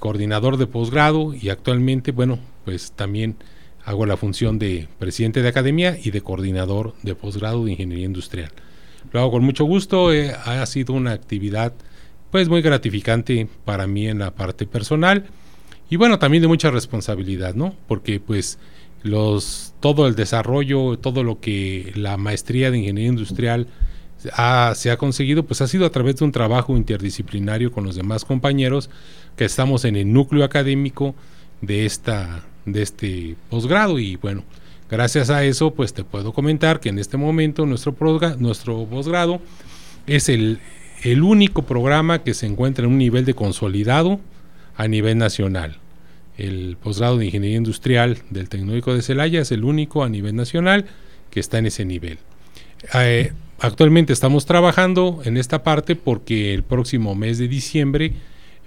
coordinador 0.00 0.56
de 0.56 0.66
posgrado 0.66 1.34
y 1.34 1.50
actualmente, 1.50 2.10
bueno, 2.10 2.40
pues 2.64 2.90
también 2.90 3.36
hago 3.84 4.06
la 4.06 4.16
función 4.16 4.58
de 4.58 4.88
presidente 4.98 5.40
de 5.40 5.46
academia 5.46 5.96
y 6.02 6.10
de 6.10 6.20
coordinador 6.20 6.94
de 7.04 7.14
posgrado 7.14 7.64
de 7.64 7.70
ingeniería 7.70 8.06
industrial. 8.06 8.50
Lo 9.12 9.20
hago 9.20 9.30
con 9.30 9.44
mucho 9.44 9.64
gusto, 9.64 10.12
eh, 10.12 10.32
ha 10.32 10.66
sido 10.66 10.94
una 10.94 11.12
actividad 11.12 11.74
pues 12.32 12.48
muy 12.48 12.60
gratificante 12.60 13.48
para 13.64 13.86
mí 13.86 14.08
en 14.08 14.18
la 14.18 14.32
parte 14.32 14.66
personal 14.66 15.26
y 15.88 15.94
bueno, 15.96 16.18
también 16.18 16.42
de 16.42 16.48
mucha 16.48 16.72
responsabilidad, 16.72 17.54
¿no? 17.54 17.76
Porque 17.86 18.18
pues 18.18 18.58
los 19.02 19.74
todo 19.80 20.06
el 20.06 20.14
desarrollo, 20.14 20.98
todo 20.98 21.22
lo 21.22 21.40
que 21.40 21.92
la 21.94 22.16
maestría 22.16 22.70
de 22.70 22.78
ingeniería 22.78 23.10
industrial 23.10 23.68
se 24.18 24.90
ha 24.90 24.96
conseguido, 24.98 25.44
pues 25.44 25.60
ha 25.60 25.68
sido 25.68 25.86
a 25.86 25.90
través 25.90 26.16
de 26.16 26.24
un 26.24 26.32
trabajo 26.32 26.76
interdisciplinario 26.76 27.70
con 27.70 27.84
los 27.84 27.94
demás 27.94 28.24
compañeros 28.24 28.90
que 29.36 29.44
estamos 29.44 29.84
en 29.84 29.94
el 29.96 30.12
núcleo 30.12 30.44
académico 30.44 31.14
de 31.60 31.86
esta 31.86 32.44
de 32.66 32.82
este 32.82 33.36
posgrado 33.48 33.98
y 33.98 34.16
bueno, 34.16 34.44
gracias 34.90 35.30
a 35.30 35.44
eso 35.44 35.72
pues 35.72 35.94
te 35.94 36.04
puedo 36.04 36.32
comentar 36.32 36.80
que 36.80 36.88
en 36.88 36.98
este 36.98 37.16
momento 37.16 37.64
nuestro 37.64 37.94
nuestro 38.38 38.84
posgrado 38.86 39.40
es 40.06 40.28
el, 40.28 40.60
el 41.02 41.22
único 41.22 41.62
programa 41.62 42.22
que 42.22 42.34
se 42.34 42.46
encuentra 42.46 42.84
en 42.84 42.92
un 42.92 42.98
nivel 42.98 43.24
de 43.24 43.34
consolidado 43.34 44.20
a 44.76 44.88
nivel 44.88 45.18
nacional. 45.18 45.78
El 46.38 46.76
posgrado 46.80 47.18
de 47.18 47.26
Ingeniería 47.26 47.58
Industrial 47.58 48.16
del 48.30 48.48
Tecnológico 48.48 48.94
de 48.94 49.02
Celaya 49.02 49.40
es 49.40 49.50
el 49.50 49.64
único 49.64 50.04
a 50.04 50.08
nivel 50.08 50.36
nacional 50.36 50.86
que 51.30 51.40
está 51.40 51.58
en 51.58 51.66
ese 51.66 51.84
nivel. 51.84 52.18
Eh, 52.94 53.32
actualmente 53.58 54.12
estamos 54.12 54.46
trabajando 54.46 55.20
en 55.24 55.36
esta 55.36 55.64
parte 55.64 55.96
porque 55.96 56.54
el 56.54 56.62
próximo 56.62 57.16
mes 57.16 57.38
de 57.38 57.48
diciembre 57.48 58.12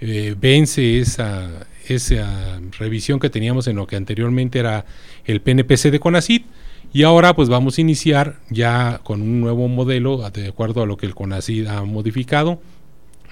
eh, 0.02 0.36
vence 0.38 0.98
esa, 0.98 1.66
esa 1.88 2.60
revisión 2.78 3.18
que 3.18 3.30
teníamos 3.30 3.66
en 3.66 3.76
lo 3.76 3.86
que 3.86 3.96
anteriormente 3.96 4.58
era 4.58 4.84
el 5.24 5.40
PNPC 5.40 5.90
de 5.90 5.98
CONACIT. 5.98 6.44
Y 6.92 7.04
ahora 7.04 7.34
pues 7.34 7.48
vamos 7.48 7.78
a 7.78 7.80
iniciar 7.80 8.36
ya 8.50 9.00
con 9.02 9.22
un 9.22 9.40
nuevo 9.40 9.66
modelo 9.68 10.28
de 10.28 10.48
acuerdo 10.48 10.82
a 10.82 10.86
lo 10.86 10.98
que 10.98 11.06
el 11.06 11.14
CONACIT 11.14 11.66
ha 11.68 11.84
modificado 11.84 12.60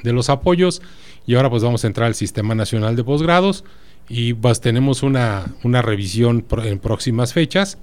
de 0.02 0.14
los 0.14 0.30
apoyos. 0.30 0.80
Y 1.26 1.34
ahora 1.34 1.50
pues 1.50 1.62
vamos 1.62 1.84
a 1.84 1.88
entrar 1.88 2.06
al 2.06 2.14
Sistema 2.14 2.54
Nacional 2.54 2.96
de 2.96 3.04
Posgrados 3.04 3.64
y 4.10 4.34
pues 4.34 4.60
tenemos 4.60 5.04
una, 5.04 5.54
una 5.62 5.82
revisión 5.82 6.44
en 6.64 6.78
próximas 6.80 7.32
fechas 7.32 7.78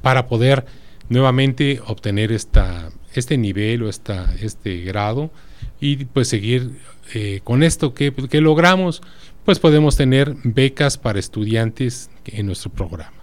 para 0.00 0.28
poder 0.28 0.64
nuevamente 1.08 1.80
obtener 1.84 2.30
esta, 2.30 2.90
este 3.12 3.36
nivel 3.36 3.82
o 3.82 3.88
esta, 3.88 4.32
este 4.40 4.82
grado 4.82 5.32
y 5.80 6.04
pues 6.04 6.28
seguir 6.28 6.78
eh, 7.12 7.40
con 7.42 7.64
esto 7.64 7.92
que, 7.92 8.12
que, 8.12 8.40
logramos, 8.40 9.02
pues 9.44 9.58
podemos 9.58 9.96
tener 9.96 10.36
becas 10.44 10.96
para 10.96 11.18
estudiantes 11.18 12.08
en 12.26 12.46
nuestro 12.46 12.70
programa. 12.70 13.16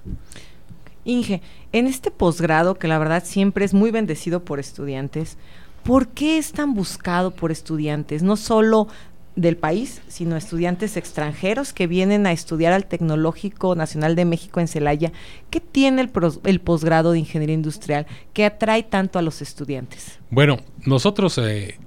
Inge, 1.06 1.42
en 1.72 1.88
este 1.88 2.12
posgrado 2.12 2.76
que 2.76 2.90
la 2.90 3.00
verdad 3.00 3.24
siempre 3.26 3.64
es 3.64 3.74
muy 3.74 3.92
bendecido 3.92 4.44
por 4.44 4.60
estudiantes, 4.60 5.38
¿por 5.84 6.10
qué 6.10 6.38
es 6.38 6.52
tan 6.52 6.74
buscado 6.74 7.32
por 7.32 7.54
estudiantes? 7.54 8.24
No 8.24 8.36
solo 8.36 8.90
del 9.36 9.58
país, 9.58 10.02
sino 10.08 10.38
estudiantes 10.38 10.96
extranjeros 10.96 11.74
que 11.74 11.88
vienen 11.88 12.26
a 12.26 12.32
estudiar 12.32 12.74
al 12.74 12.86
Tecnológico 12.86 13.76
Nacional 13.76 14.16
de 14.16 14.26
México 14.26 14.60
en 14.60 14.68
Celaya. 14.68 15.12
¿Qué 15.50 15.60
tiene 15.60 16.02
el, 16.02 16.12
el 16.46 16.62
posgrado 16.62 17.12
de 17.12 17.20
Ingeniería 17.20 17.56
Industrial 17.56 18.08
que 18.34 18.46
atrae 18.46 18.84
tanto 18.84 19.20
a 19.20 19.22
los 19.22 19.42
estudiantes? 19.42 20.20
Bueno, 20.30 20.60
nosotros 20.86 21.38
eh, 21.38 21.78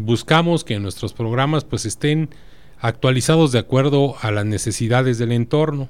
buscamos 0.00 0.64
que 0.64 0.78
nuestros 0.78 1.12
programas 1.12 1.64
pues 1.64 1.84
estén 1.84 2.30
actualizados 2.80 3.52
de 3.52 3.58
acuerdo 3.58 4.16
a 4.22 4.30
las 4.30 4.46
necesidades 4.46 5.18
del 5.18 5.32
entorno. 5.32 5.88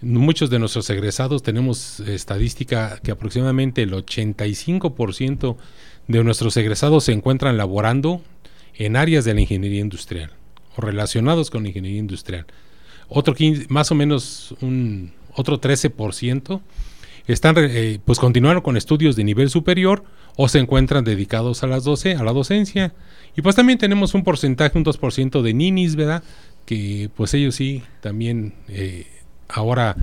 Muchos 0.00 0.50
de 0.50 0.58
nuestros 0.58 0.88
egresados 0.90 1.42
tenemos 1.42 2.00
estadística 2.00 2.98
que 3.02 3.10
aproximadamente 3.10 3.82
el 3.82 3.92
85% 3.92 5.56
de 6.08 6.24
nuestros 6.24 6.56
egresados 6.56 7.04
se 7.04 7.12
encuentran 7.12 7.56
laborando 7.56 8.20
en 8.76 8.96
áreas 8.96 9.24
de 9.24 9.34
la 9.34 9.40
ingeniería 9.40 9.80
industrial 9.80 10.30
o 10.76 10.80
relacionados 10.80 11.50
con 11.50 11.62
la 11.62 11.68
ingeniería 11.68 12.00
industrial. 12.00 12.46
Otro 13.08 13.34
más 13.68 13.90
o 13.90 13.94
menos 13.94 14.54
un 14.60 15.12
otro 15.34 15.60
13% 15.60 16.60
están 17.26 17.54
eh, 17.58 17.98
pues 18.04 18.18
continuaron 18.18 18.62
con 18.62 18.76
estudios 18.76 19.16
de 19.16 19.24
nivel 19.24 19.50
superior 19.50 20.04
o 20.36 20.48
se 20.48 20.58
encuentran 20.58 21.04
dedicados 21.04 21.62
a 21.62 21.66
las 21.66 21.84
12 21.84 22.14
a 22.14 22.24
la 22.24 22.32
docencia. 22.32 22.94
Y 23.36 23.42
pues 23.42 23.56
también 23.56 23.78
tenemos 23.78 24.14
un 24.14 24.24
porcentaje, 24.24 24.78
un 24.78 24.84
2% 24.84 25.42
de 25.42 25.54
ninis, 25.54 25.96
¿verdad? 25.96 26.22
Que 26.66 27.10
pues 27.16 27.34
ellos 27.34 27.54
sí 27.54 27.82
también 28.00 28.54
eh, 28.68 29.06
ahora 29.48 29.96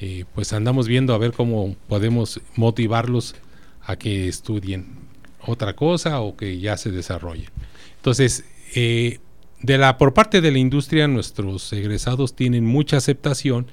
eh, 0.00 0.24
pues 0.34 0.52
andamos 0.52 0.88
viendo 0.88 1.14
a 1.14 1.18
ver 1.18 1.32
cómo 1.32 1.76
podemos 1.88 2.40
motivarlos 2.56 3.34
a 3.82 3.96
que 3.96 4.28
estudien 4.28 4.86
otra 5.46 5.74
cosa 5.74 6.20
o 6.20 6.36
que 6.36 6.58
ya 6.58 6.76
se 6.76 6.90
desarrollen. 6.90 7.50
Entonces, 8.04 8.44
eh, 8.74 9.18
de 9.62 9.78
la, 9.78 9.96
por 9.96 10.12
parte 10.12 10.42
de 10.42 10.50
la 10.52 10.58
industria, 10.58 11.08
nuestros 11.08 11.72
egresados 11.72 12.36
tienen 12.36 12.66
mucha 12.66 12.98
aceptación 12.98 13.66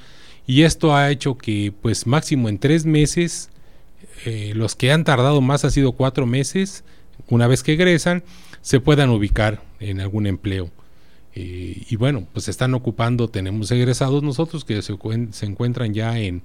y 0.48 0.62
esto 0.62 0.96
ha 0.96 1.12
hecho 1.12 1.38
que, 1.38 1.74
pues, 1.82 2.08
máximo 2.08 2.48
en 2.48 2.58
tres 2.58 2.86
meses, 2.86 3.50
eh, 4.26 4.54
los 4.56 4.78
que 4.78 4.94
han 4.94 5.04
tardado 5.04 5.42
más 5.42 5.66
ha 5.66 5.70
sido 5.70 5.92
cuatro 5.92 6.26
meses, 6.26 6.86
una 7.28 7.46
vez 7.48 7.62
que 7.62 7.74
egresan, 7.74 8.24
se 8.62 8.80
puedan 8.80 9.10
ubicar 9.10 9.64
en 9.82 10.00
algún 10.00 10.26
empleo. 10.26 10.72
Eh, 11.36 11.84
y 11.90 11.98
bueno, 11.98 12.26
pues 12.32 12.48
están 12.48 12.74
ocupando, 12.74 13.28
tenemos 13.28 13.70
egresados 13.70 14.24
nosotros 14.24 14.64
que 14.64 14.82
se, 14.82 14.96
se, 15.32 15.46
encuentran 15.46 15.94
ya 15.94 16.18
en 16.18 16.42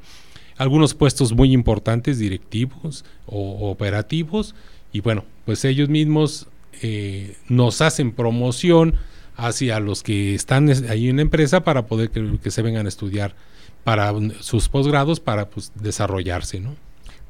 algunos 0.56 0.94
puestos 0.94 1.34
muy 1.34 1.52
importantes, 1.52 2.18
directivos 2.18 3.04
o 3.26 3.70
operativos, 3.70 4.56
y 4.92 5.02
bueno, 5.02 5.24
pues 5.44 5.64
ellos 5.64 5.88
mismos 5.88 6.48
eh, 6.82 7.36
nos 7.48 7.80
hacen 7.80 8.12
promoción 8.12 8.94
hacia 9.36 9.80
los 9.80 10.02
que 10.02 10.34
están 10.34 10.68
ahí 10.88 11.08
en 11.08 11.16
la 11.16 11.22
empresa 11.22 11.62
para 11.62 11.86
poder 11.86 12.10
que, 12.10 12.50
se 12.50 12.62
vengan 12.62 12.86
a 12.86 12.88
estudiar 12.88 13.34
para 13.84 14.12
sus 14.40 14.68
posgrados 14.68 15.20
para 15.20 15.48
pues, 15.48 15.72
desarrollarse, 15.74 16.58
¿no? 16.60 16.74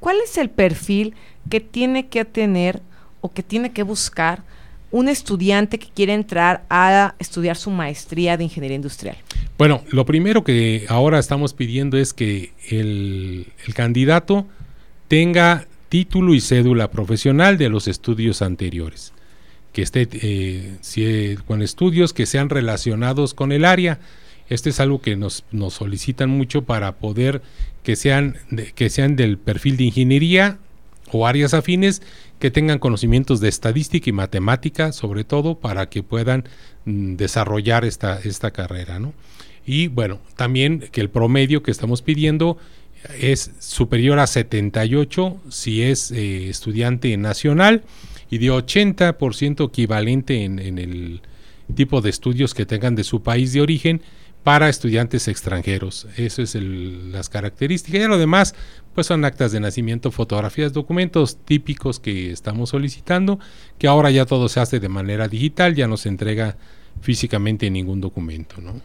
¿Cuál 0.01 0.17
es 0.25 0.39
el 0.39 0.51
perfil 0.51 1.15
que 1.51 1.61
tiene 1.61 2.07
que 2.07 2.25
tener 2.25 2.81
o 3.21 3.33
que 3.33 3.43
tiene 3.43 3.73
que 3.73 3.83
buscar 3.83 4.43
un 4.91 5.09
estudiante 5.09 5.79
que 5.79 5.89
quiere 5.89 6.15
entrar 6.15 6.65
a 6.71 7.15
estudiar 7.19 7.57
su 7.57 7.71
maestría 7.71 8.37
de 8.37 8.45
ingeniería 8.45 8.77
industrial? 8.77 9.17
Bueno, 9.59 9.83
lo 9.91 10.07
primero 10.07 10.45
que 10.45 10.87
ahora 10.89 11.19
estamos 11.19 11.55
pidiendo 11.55 11.97
es 11.97 12.13
que 12.13 12.53
el, 12.69 13.49
el 13.67 13.75
candidato 13.75 14.47
tenga 15.09 15.67
título 15.89 16.35
y 16.35 16.41
cédula 16.41 16.91
profesional 16.91 17.59
de 17.59 17.69
los 17.69 17.89
estudios 17.89 18.43
anteriores 18.43 19.13
que 19.77 19.83
esté 19.83 20.09
eh, 20.11 20.79
si, 20.81 21.37
con 21.47 21.61
estudios 21.61 22.15
que 22.15 22.25
sean 22.25 22.49
relacionados 22.49 23.35
con 23.35 23.53
el 23.53 23.67
área. 23.67 24.01
Este 24.49 24.71
es 24.71 24.81
algo 24.81 25.03
que 25.03 25.17
nos, 25.17 25.45
nos 25.53 25.75
solicitan 25.75 26.31
mucho 26.31 26.63
para 26.63 26.93
poder 26.93 27.43
que 27.83 27.95
sean, 27.95 28.39
que 28.75 28.89
sean 28.89 29.17
del 29.17 29.37
perfil 29.37 29.77
de 29.77 29.85
ingeniería 29.85 30.57
o 31.13 31.27
áreas 31.27 31.53
afines 31.53 32.01
que 32.39 32.51
tengan 32.51 32.79
conocimientos 32.79 33.41
de 33.41 33.51
estadística 33.51 34.09
y 34.09 34.15
matemática, 34.15 34.93
sobre 34.93 35.25
todo 35.25 35.57
para 35.57 35.91
que 35.91 36.03
puedan 36.03 36.45
mm, 36.87 37.17
desarrollar 37.17 37.85
esta, 37.85 38.19
esta 38.25 38.53
carrera. 38.53 38.99
¿no? 38.99 39.13
Y 39.67 39.89
bueno, 39.89 40.21
también 40.37 40.89
que 40.91 41.03
el 41.03 41.11
promedio 41.11 41.63
que 41.63 41.71
estamos 41.71 42.01
pidiendo 42.01 42.57
es 43.21 43.51
superior 43.59 44.21
a 44.21 44.27
78 44.27 45.37
si 45.51 45.83
es 45.83 46.13
eh, 46.13 46.49
estudiante 46.49 47.15
nacional 47.19 47.83
y 48.31 48.39
de 48.39 48.51
80% 48.51 49.69
equivalente 49.69 50.45
en, 50.45 50.59
el 50.79 51.21
tipo 51.75 52.01
de 52.01 52.11
estudios 52.11 52.55
que 52.55 52.67
tengan 52.67 52.95
de 52.95 53.05
su 53.05 53.23
país 53.23 53.53
de 53.53 53.61
origen 53.61 54.03
para 54.43 54.69
estudiantes 54.69 55.27
extranjeros. 55.27 56.07
Eso 56.17 56.43
es 56.43 56.55
las 56.55 57.29
características. 57.29 58.01
Y 58.01 58.07
lo 58.07 58.19
demás, 58.19 58.55
pues 58.95 59.09
son 59.09 59.25
actas 59.25 59.51
de 59.51 59.59
nacimiento, 59.59 60.13
fotografías, 60.13 60.73
documentos 60.73 61.39
típicos 61.45 61.99
que 61.99 62.31
estamos 62.31 62.71
solicitando, 62.71 63.41
que 63.79 63.89
ahora 63.89 64.11
ya 64.13 64.25
todo 64.25 64.49
se 64.49 64.61
hace 64.61 64.79
de 64.79 64.89
manera 64.89 65.27
digital, 65.27 65.75
ya 65.75 65.89
no 65.89 65.97
se 65.97 66.09
entrega 66.09 66.57
físicamente 67.01 67.71
ningún 67.71 68.01
documento. 68.01 68.61
¿no? 68.61 68.81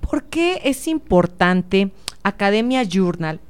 ¿Por 0.00 0.24
qué 0.24 0.60
es 0.64 0.86
importante 0.86 1.90
Academia 2.22 2.82
Journal 2.84 3.40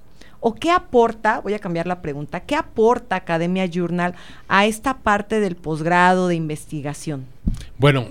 ¿O 0.48 0.54
qué 0.54 0.70
aporta, 0.70 1.40
voy 1.40 1.54
a 1.54 1.58
cambiar 1.58 1.88
la 1.88 2.00
pregunta, 2.00 2.38
qué 2.38 2.54
aporta 2.54 3.16
Academia 3.16 3.66
Journal 3.66 4.14
a 4.46 4.64
esta 4.64 4.98
parte 4.98 5.40
del 5.40 5.56
posgrado 5.56 6.28
de 6.28 6.36
investigación? 6.36 7.26
Bueno, 7.78 8.10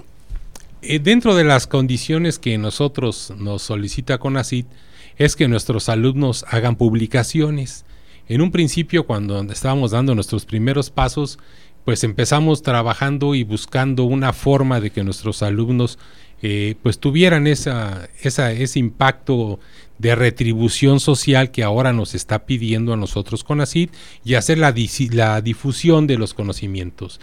eh, 0.82 1.00
dentro 1.00 1.34
de 1.34 1.45
las 1.45 1.65
condiciones 1.65 2.38
que 2.38 2.58
nosotros 2.58 3.32
nos 3.38 3.62
solicita 3.62 4.17
CONACIT 4.17 4.67
es 5.15 5.38
que 5.38 5.48
nuestros 5.48 5.88
alumnos 5.88 6.43
hagan 6.50 6.76
publicaciones. 6.76 7.86
En 8.28 8.41
un 8.41 8.52
principio, 8.52 9.06
cuando 9.06 9.41
estábamos 9.43 9.91
dando 9.91 10.13
nuestros 10.13 10.45
primeros 10.45 10.89
pasos, 10.89 11.39
pues 11.86 12.04
empezamos 12.04 12.63
trabajando 12.63 13.34
y 13.34 13.45
buscando 13.45 14.04
una 14.04 14.34
forma 14.34 14.82
de 14.82 14.89
que 14.89 15.06
nuestros 15.06 15.41
alumnos 15.41 16.00
eh, 16.41 16.76
pues 16.84 17.00
tuvieran 17.00 17.48
esa, 17.48 18.10
esa, 18.21 18.52
ese 18.52 18.78
impacto 18.80 19.62
de 19.98 20.16
retribución 20.16 21.00
social 21.00 21.52
que 21.52 21.64
ahora 21.64 21.94
nos 21.94 22.16
está 22.16 22.46
pidiendo 22.46 22.94
a 22.94 22.98
nosotros 22.98 23.44
con 23.44 23.62
ACID 23.62 23.90
y 24.24 24.36
hacer 24.36 24.58
la, 24.58 24.74
la 25.12 25.42
difusión 25.42 26.08
de 26.08 26.18
los 26.18 26.34
conocimientos. 26.34 27.20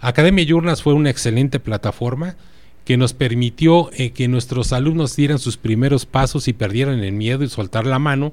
Academia 0.00 0.44
Journals 0.44 0.82
fue 0.82 0.94
una 0.94 1.10
excelente 1.10 1.60
plataforma 1.60 2.36
que 2.84 2.96
nos 2.96 3.14
permitió 3.14 3.90
eh, 3.92 4.10
que 4.10 4.28
nuestros 4.28 4.72
alumnos 4.72 5.16
dieran 5.16 5.38
sus 5.38 5.56
primeros 5.56 6.06
pasos 6.06 6.48
y 6.48 6.52
perdieran 6.52 7.00
el 7.00 7.12
miedo 7.12 7.42
y 7.42 7.48
soltar 7.48 7.86
la 7.86 7.98
mano, 7.98 8.32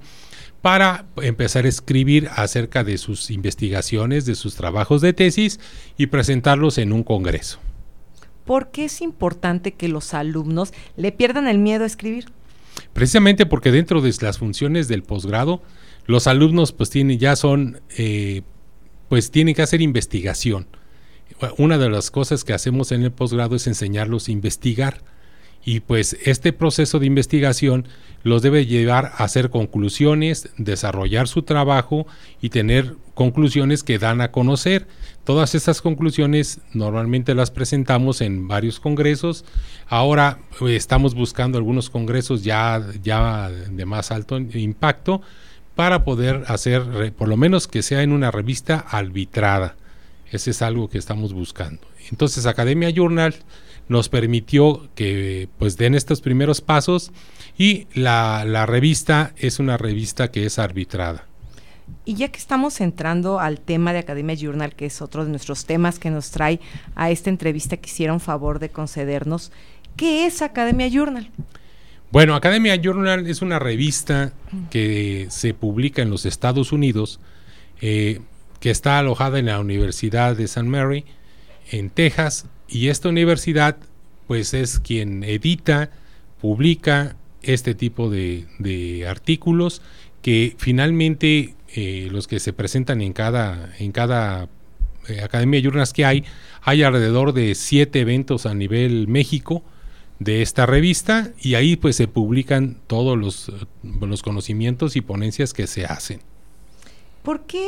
para 0.62 1.06
empezar 1.18 1.66
a 1.66 1.70
escribir 1.70 2.30
acerca 2.36 2.84
de 2.84 2.98
sus 2.98 3.32
investigaciones, 3.32 4.26
de 4.26 4.36
sus 4.36 4.56
trabajos 4.56 5.02
de 5.02 5.14
tesis 5.14 5.60
y 5.98 6.08
presentarlos 6.08 6.78
en 6.78 6.94
un 6.94 7.04
congreso. 7.04 7.60
¿Por 8.46 8.70
qué 8.70 8.86
es 8.86 9.02
importante 9.02 9.72
que 9.72 9.88
los 9.88 10.14
alumnos 10.14 10.74
le 10.98 11.12
pierdan 11.12 11.48
el 11.48 11.58
miedo 11.58 11.84
a 11.84 11.88
escribir? 11.88 12.26
Precisamente 12.94 13.46
porque 13.46 13.72
dentro 13.72 14.02
de 14.02 14.14
las 14.22 14.38
funciones 14.38 14.88
del 14.88 15.04
posgrado, 15.04 15.62
los 16.06 16.28
alumnos 16.28 16.72
pues 16.72 16.90
tienen, 16.90 17.20
ya 17.20 17.36
son, 17.36 17.82
eh, 17.98 18.42
pues 19.10 19.32
tienen 19.32 19.56
que 19.56 19.62
hacer 19.62 19.82
investigación. 19.82 20.68
Una 21.58 21.78
de 21.78 21.90
las 21.90 22.12
cosas 22.12 22.44
que 22.44 22.54
hacemos 22.54 22.92
en 22.92 23.04
el 23.04 23.12
posgrado 23.12 23.56
es 23.56 23.66
enseñarlos 23.66 24.28
a 24.28 24.32
investigar 24.32 25.02
y 25.64 25.82
pues 25.82 26.18
este 26.24 26.54
proceso 26.54 27.00
de 27.00 27.06
investigación 27.06 27.88
los 28.24 28.42
debe 28.42 28.66
llevar 28.66 29.06
a 29.06 29.24
hacer 29.24 29.50
conclusiones, 29.50 30.50
desarrollar 30.58 31.28
su 31.28 31.44
trabajo 31.44 32.06
y 32.42 32.50
tener 32.50 32.96
conclusiones 33.14 33.84
que 33.84 34.00
dan 34.00 34.22
a 34.22 34.32
conocer. 34.32 34.88
Todas 35.24 35.56
estas 35.56 35.82
conclusiones 35.82 36.60
normalmente 36.74 37.36
las 37.36 37.52
presentamos 37.52 38.22
en 38.22 38.48
varios 38.48 38.80
congresos. 38.80 39.46
Ahora 39.88 40.40
eh, 40.62 40.76
estamos 40.76 41.16
buscando 41.16 41.58
algunos 41.58 41.90
congresos 41.90 42.44
ya, 42.44 42.84
ya 43.04 43.50
de 43.50 43.86
más 43.86 44.12
alto 44.12 44.38
impacto 44.38 45.22
para 45.76 46.04
poder 46.04 46.44
hacer, 46.48 47.14
por 47.14 47.28
lo 47.28 47.38
menos 47.38 47.68
que 47.68 47.82
sea 47.82 48.04
en 48.04 48.12
una 48.12 48.30
revista 48.30 48.86
arbitrada. 48.90 49.76
Ese 50.32 50.52
es 50.52 50.62
algo 50.62 50.90
que 50.90 50.98
estamos 50.98 51.34
buscando. 51.34 51.82
Entonces 52.10 52.46
Academia 52.46 52.90
Journal 52.90 53.36
nos 53.92 54.08
permitió 54.08 54.88
que 54.96 55.50
pues 55.60 55.76
den 55.76 55.96
estos 55.96 56.22
primeros 56.22 56.62
pasos 56.62 57.12
y 57.58 57.88
la, 57.94 58.46
la 58.46 58.66
revista 58.66 59.34
es 59.38 59.60
una 59.60 59.76
revista 59.76 60.32
que 60.32 60.46
es 60.46 60.60
arbitrada. 60.60 61.26
Y 62.06 62.16
ya 62.16 62.30
que 62.30 62.40
estamos 62.40 62.80
entrando 62.80 63.42
al 63.42 63.60
tema 63.60 63.92
de 63.92 64.00
Academia 64.00 64.34
Journal, 64.34 64.76
que 64.76 64.86
es 64.86 65.02
otro 65.02 65.26
de 65.26 65.30
nuestros 65.30 65.66
temas 65.66 66.00
que 66.00 66.10
nos 66.10 66.32
trae 66.32 66.62
a 66.96 67.12
esta 67.12 67.30
entrevista 67.30 67.76
que 67.76 67.90
hicieron 67.90 68.22
favor 68.22 68.60
de 68.60 68.70
concedernos, 68.70 69.52
¿qué 69.98 70.26
es 70.26 70.42
Academia 70.42 70.88
Journal? 70.88 71.30
Bueno, 72.12 72.36
Academia 72.36 72.78
Journal 72.78 73.28
es 73.28 73.42
una 73.42 73.60
revista 73.60 74.32
que 74.70 75.28
se 75.30 75.54
publica 75.54 76.02
en 76.02 76.10
los 76.10 76.26
Estados 76.26 76.72
Unidos, 76.72 77.20
eh, 77.82 78.22
que 78.62 78.70
está 78.70 79.00
alojada 79.00 79.38
en 79.38 79.48
la 79.48 79.60
Universidad 79.60 80.38
de 80.38 80.46
St. 80.46 80.64
Mary, 80.64 81.04
en 81.72 81.90
Texas, 81.90 82.46
y 82.72 82.88
esta 82.88 83.10
universidad 83.10 83.78
pues 84.28 84.54
es 84.54 84.80
quien 84.80 85.24
edita, 85.24 85.92
publica 86.40 87.18
este 87.42 87.76
tipo 87.76 88.10
de, 88.10 89.06
artículos 89.08 89.82
que 90.22 90.56
finalmente 90.58 91.56
eh, 91.76 92.08
los 92.12 92.28
que 92.28 92.40
se 92.40 92.54
presentan 92.54 93.02
en 93.02 93.14
cada, 93.14 93.74
en 93.78 93.92
cada 93.92 94.48
eh, 95.10 95.22
Academia 95.22 95.60
de 95.60 95.64
Journals 95.64 95.92
que 95.92 96.06
hay, 96.06 96.24
hay 96.62 96.84
alrededor 96.84 97.34
de 97.34 97.56
siete 97.56 98.00
eventos 98.00 98.46
a 98.46 98.54
nivel 98.54 99.08
México 99.08 99.64
de 100.20 100.42
esta 100.42 100.66
revista 100.66 101.32
y 101.42 101.56
ahí 101.56 101.76
pues 101.76 101.96
se 101.96 102.08
publican 102.08 102.78
todos 102.88 103.18
los, 103.18 103.52
los 104.00 104.22
conocimientos 104.22 104.96
y 104.96 105.02
ponencias 105.02 105.54
que 105.54 105.68
se 105.68 105.86
hacen. 105.86 106.22
¿Por 107.24 107.42
qué, 107.42 107.68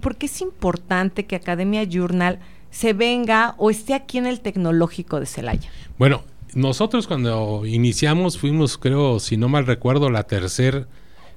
¿Por 0.00 0.16
qué 0.16 0.26
es 0.26 0.40
importante 0.40 1.26
que 1.26 1.36
Academia 1.36 1.84
Journal 1.84 2.38
se 2.70 2.92
venga 2.92 3.54
o 3.58 3.70
esté 3.70 3.94
aquí 3.94 4.18
en 4.18 4.26
el 4.26 4.40
tecnológico 4.40 5.20
de 5.20 5.26
Celaya? 5.26 5.70
Bueno, 5.98 6.22
nosotros 6.54 7.06
cuando 7.06 7.66
iniciamos 7.66 8.38
fuimos, 8.38 8.78
creo, 8.78 9.20
si 9.20 9.36
no 9.36 9.48
mal 9.48 9.66
recuerdo, 9.66 10.10
la 10.10 10.24
tercera 10.24 10.86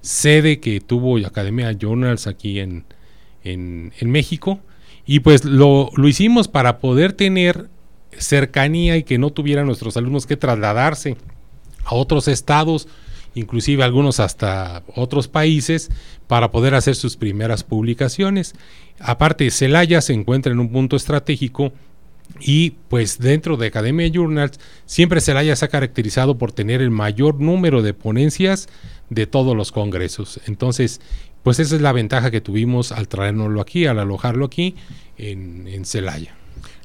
sede 0.02 0.60
que 0.60 0.82
tuvo 0.82 1.18
Academia 1.26 1.72
Journals 1.74 2.28
aquí 2.28 2.60
en, 2.60 2.86
en, 3.44 3.92
México. 4.02 4.60
Y 5.06 5.20
pues 5.20 5.46
lo, 5.46 5.90
lo, 5.96 6.08
hicimos 6.08 6.48
para 6.48 6.80
poder 6.80 7.14
tener 7.14 7.70
cercanía 8.18 8.98
y 8.98 9.04
que 9.04 9.18
no 9.18 9.32
tuvieran 9.32 9.66
nuestros 9.66 9.98
alumnos 9.98 10.26
que 10.26 10.38
trasladarse 10.38 11.18
a 11.86 11.96
otros 11.96 12.28
estados, 12.28 12.88
inclusive 13.34 13.84
algunos 13.84 14.20
hasta 14.20 14.84
otros 14.96 15.28
países, 15.28 15.90
para 16.32 16.50
poder 16.50 16.76
hacer 16.76 16.96
sus 16.96 17.18
primeras 17.18 17.66
publicaciones. 17.66 18.56
Aparte, 19.02 19.52
Celaya 19.52 20.00
se 20.00 20.14
encuentra 20.14 20.54
en 20.54 20.62
un 20.62 20.72
punto 20.72 20.96
estratégico 20.96 21.74
y 22.40 22.70
pues 22.88 23.20
dentro 23.20 23.58
de 23.58 23.68
Academia 23.68 24.08
Journals 24.08 24.58
siempre 24.86 25.20
Celaya 25.20 25.54
se 25.58 25.66
ha 25.66 25.68
caracterizado 25.68 26.38
por 26.38 26.54
tener 26.54 26.82
el 26.82 26.90
mayor 26.90 27.42
número 27.42 27.82
de 27.82 27.94
ponencias 27.94 28.70
de 29.10 29.28
todos 29.28 29.58
los 29.58 29.74
congresos. 29.74 30.40
Entonces, 30.46 31.02
pues 31.44 31.60
esa 31.60 31.76
es 31.76 31.82
la 31.82 31.92
ventaja 31.92 32.32
que 32.32 32.40
tuvimos 32.40 32.94
al 32.94 33.10
traernoslo 33.10 33.60
aquí, 33.60 33.86
al 33.86 34.00
alojarlo 34.00 34.46
aquí 34.46 34.76
en, 35.18 35.68
en 35.68 35.84
Celaya. 35.84 36.34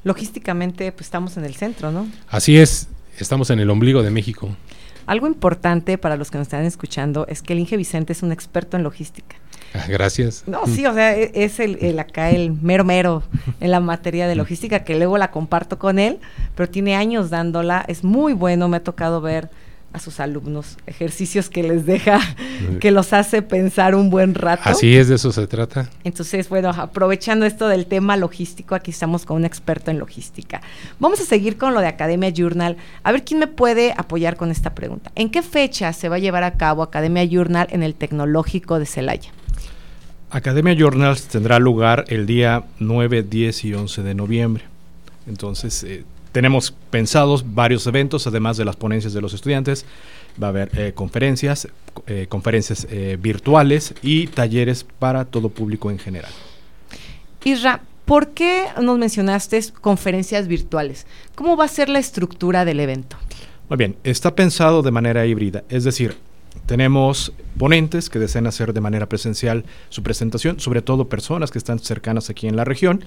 Logísticamente, 0.03 0.91
pues 0.91 1.05
estamos 1.05 1.37
en 1.37 1.45
el 1.45 1.55
centro, 1.55 1.93
¿no? 1.93 2.05
Así 2.27 2.57
es, 2.57 2.89
estamos 3.17 3.49
en 3.49 3.59
el 3.59 3.69
ombligo 3.69 4.03
de 4.03 4.11
México. 4.11 4.57
Algo 5.07 5.25
importante 5.25 5.97
para 5.97 6.17
los 6.17 6.29
que 6.29 6.37
nos 6.37 6.47
están 6.47 6.65
escuchando 6.65 7.25
es 7.27 7.41
que 7.41 7.53
el 7.53 7.59
Inge 7.59 7.77
Vicente 7.77 8.13
es 8.13 8.23
un 8.23 8.31
experto 8.31 8.77
en 8.77 8.83
logística. 8.83 9.37
Ah, 9.73 9.85
gracias. 9.87 10.43
No, 10.47 10.65
sí, 10.67 10.85
o 10.85 10.93
sea, 10.93 11.17
e, 11.17 11.31
es 11.33 11.59
el, 11.59 11.97
acá 11.97 12.29
el 12.29 12.51
mero 12.51 12.83
mero 12.83 13.23
en 13.59 13.71
la 13.71 13.79
materia 13.79 14.27
de 14.27 14.35
logística, 14.35 14.83
que 14.83 14.95
luego 14.95 15.17
la 15.17 15.31
comparto 15.31 15.79
con 15.79 15.97
él, 15.97 16.19
pero 16.55 16.69
tiene 16.69 16.95
años 16.95 17.29
dándola, 17.29 17.83
es 17.87 18.03
muy 18.03 18.33
bueno, 18.33 18.67
me 18.67 18.77
ha 18.77 18.83
tocado 18.83 19.21
ver 19.21 19.49
a 19.93 19.99
sus 19.99 20.19
alumnos 20.19 20.77
ejercicios 20.85 21.49
que 21.49 21.63
les 21.63 21.85
deja, 21.85 22.19
que 22.79 22.91
los 22.91 23.13
hace 23.13 23.41
pensar 23.41 23.95
un 23.95 24.09
buen 24.09 24.35
rato. 24.35 24.63
Así 24.65 24.95
es, 24.95 25.07
de 25.07 25.15
eso 25.15 25.31
se 25.31 25.47
trata. 25.47 25.89
Entonces, 26.03 26.49
bueno, 26.49 26.69
aprovechando 26.69 27.45
esto 27.45 27.67
del 27.67 27.85
tema 27.85 28.17
logístico, 28.17 28.75
aquí 28.75 28.91
estamos 28.91 29.25
con 29.25 29.37
un 29.37 29.45
experto 29.45 29.89
en 29.89 29.99
logística. 29.99 30.61
Vamos 30.99 31.19
a 31.21 31.25
seguir 31.25 31.57
con 31.57 31.73
lo 31.73 31.79
de 31.79 31.87
Academia 31.87 32.29
Journal. 32.29 32.77
A 33.03 33.11
ver 33.11 33.23
quién 33.23 33.39
me 33.39 33.47
puede 33.47 33.93
apoyar 33.97 34.35
con 34.35 34.51
esta 34.51 34.75
pregunta. 34.75 35.11
¿En 35.15 35.29
qué 35.29 35.41
fecha 35.41 35.93
se 35.93 36.09
va 36.09 36.17
a 36.17 36.19
llevar 36.19 36.43
a 36.43 36.53
cabo 36.53 36.83
Academia 36.83 37.23
Journal 37.23 37.67
en 37.71 37.81
el 37.81 37.95
Tecnológico 37.95 38.79
de 38.79 38.85
Celaya? 38.85 39.31
Academia 40.29 40.73
Journals 40.73 41.27
tendrá 41.27 41.57
lugar 41.57 42.05
el 42.09 42.25
día 42.25 42.65
9, 42.79 43.23
10 43.23 43.65
y 43.65 43.73
11 43.73 44.03
de 44.03 44.13
noviembre. 44.13 44.63
Entonces, 45.25 45.83
eh, 45.83 46.03
tenemos 46.31 46.73
pensados 46.89 47.53
varios 47.53 47.85
eventos, 47.87 48.27
además 48.27 48.57
de 48.57 48.65
las 48.65 48.75
ponencias 48.75 49.13
de 49.13 49.21
los 49.21 49.33
estudiantes. 49.33 49.85
Va 50.41 50.47
a 50.47 50.49
haber 50.49 50.69
eh, 50.77 50.91
conferencias, 50.93 51.67
eh, 52.05 52.27
conferencias 52.29 52.87
virtuales 53.19 53.95
y 54.01 54.27
talleres 54.27 54.83
para 54.83 55.25
todo 55.25 55.49
público 55.49 55.89
en 55.89 55.97
general. 55.97 56.31
Isra, 57.47 57.81
¿por 58.03 58.31
qué 58.31 58.65
nos 58.81 58.97
mencionaste 58.97 59.61
conferencias 59.79 60.49
virtuales? 60.49 61.07
¿Cómo 61.33 61.55
va 61.55 61.63
a 61.63 61.69
ser 61.69 61.87
la 61.87 61.99
estructura 61.99 62.65
del 62.65 62.81
evento? 62.81 63.15
Muy 63.69 63.77
bien, 63.77 63.95
está 64.03 64.35
pensado 64.35 64.81
de 64.81 64.91
manera 64.91 65.25
híbrida, 65.25 65.63
es 65.69 65.85
decir, 65.85 66.17
tenemos 66.65 67.33
ponentes 67.57 68.09
que 68.09 68.19
desean 68.19 68.47
hacer 68.47 68.73
de 68.73 68.81
manera 68.81 69.09
presencial 69.09 69.65
su 69.89 70.03
presentación, 70.03 70.59
sobre 70.59 70.81
todo 70.81 71.09
personas 71.09 71.51
que 71.51 71.57
están 71.57 71.79
cercanas 71.79 72.29
aquí 72.29 72.47
en 72.47 72.55
la 72.55 72.63
región. 72.63 73.03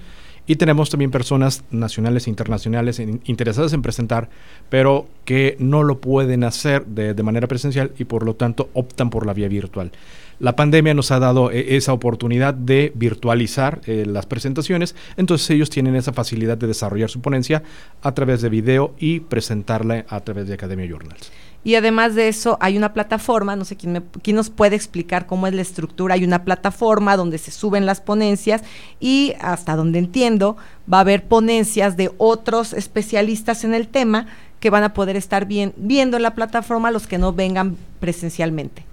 Y 0.47 0.55
tenemos 0.55 0.89
también 0.89 1.11
personas 1.11 1.63
nacionales 1.69 2.25
e 2.25 2.31
internacionales 2.31 2.99
interesadas 2.99 3.73
en 3.73 3.83
presentar, 3.83 4.29
pero 4.69 5.07
que 5.23 5.55
no 5.59 5.83
lo 5.83 6.01
pueden 6.01 6.43
hacer 6.43 6.85
de, 6.87 7.13
manera 7.21 7.47
presencial 7.47 7.91
y 7.99 8.05
por 8.05 8.25
lo 8.25 8.35
tanto 8.35 8.69
optan 8.73 9.11
por 9.11 9.27
la 9.27 9.33
vía 9.33 9.47
virtual. 9.47 9.91
La 10.39 10.55
pandemia 10.55 10.95
nos 10.95 11.11
ha 11.11 11.19
dado 11.19 11.51
eh, 11.51 11.75
esa 11.77 11.93
oportunidad 11.93 12.55
de 12.55 12.91
virtualizar 12.95 13.81
eh, 13.85 14.05
las 14.07 14.25
presentaciones, 14.25 14.95
entonces 15.15 15.47
ellos 15.51 15.69
tienen 15.69 15.95
esa 15.95 16.11
facilidad 16.11 16.57
de 16.57 16.65
desarrollar 16.65 17.11
su 17.11 17.21
ponencia 17.21 17.61
a 18.01 18.11
través 18.13 18.41
de 18.41 18.49
video 18.49 18.95
y 18.97 19.19
presentarla 19.19 20.05
a 20.09 20.19
través 20.21 20.47
de 20.47 20.55
Academia 20.55 20.87
Journals. 20.87 21.31
Y 21.63 21.75
además 21.75 22.15
de 22.15 22.27
eso, 22.27 22.57
hay 22.59 22.77
una 22.77 22.93
plataforma, 22.93 23.55
no 23.55 23.65
sé 23.65 23.75
quién, 23.75 23.93
me, 23.93 24.01
quién 24.23 24.35
nos 24.35 24.49
puede 24.49 24.75
explicar 24.75 25.27
cómo 25.27 25.45
es 25.45 25.53
la 25.53 25.61
estructura. 25.61 26.15
Hay 26.15 26.23
una 26.23 26.43
plataforma 26.43 27.15
donde 27.17 27.37
se 27.37 27.51
suben 27.51 27.85
las 27.85 28.01
ponencias 28.01 28.63
y 28.99 29.33
hasta 29.39 29.75
donde 29.75 29.99
entiendo, 29.99 30.57
va 30.91 30.97
a 30.97 31.01
haber 31.01 31.25
ponencias 31.25 31.97
de 31.97 32.11
otros 32.17 32.73
especialistas 32.73 33.63
en 33.63 33.75
el 33.75 33.87
tema 33.87 34.27
que 34.59 34.69
van 34.69 34.83
a 34.83 34.93
poder 34.93 35.15
estar 35.15 35.45
bien, 35.45 35.73
viendo 35.75 36.17
en 36.17 36.23
la 36.23 36.35
plataforma 36.35 36.91
los 36.91 37.07
que 37.07 37.17
no 37.17 37.33
vengan 37.33 37.77
presencialmente. 37.99 38.85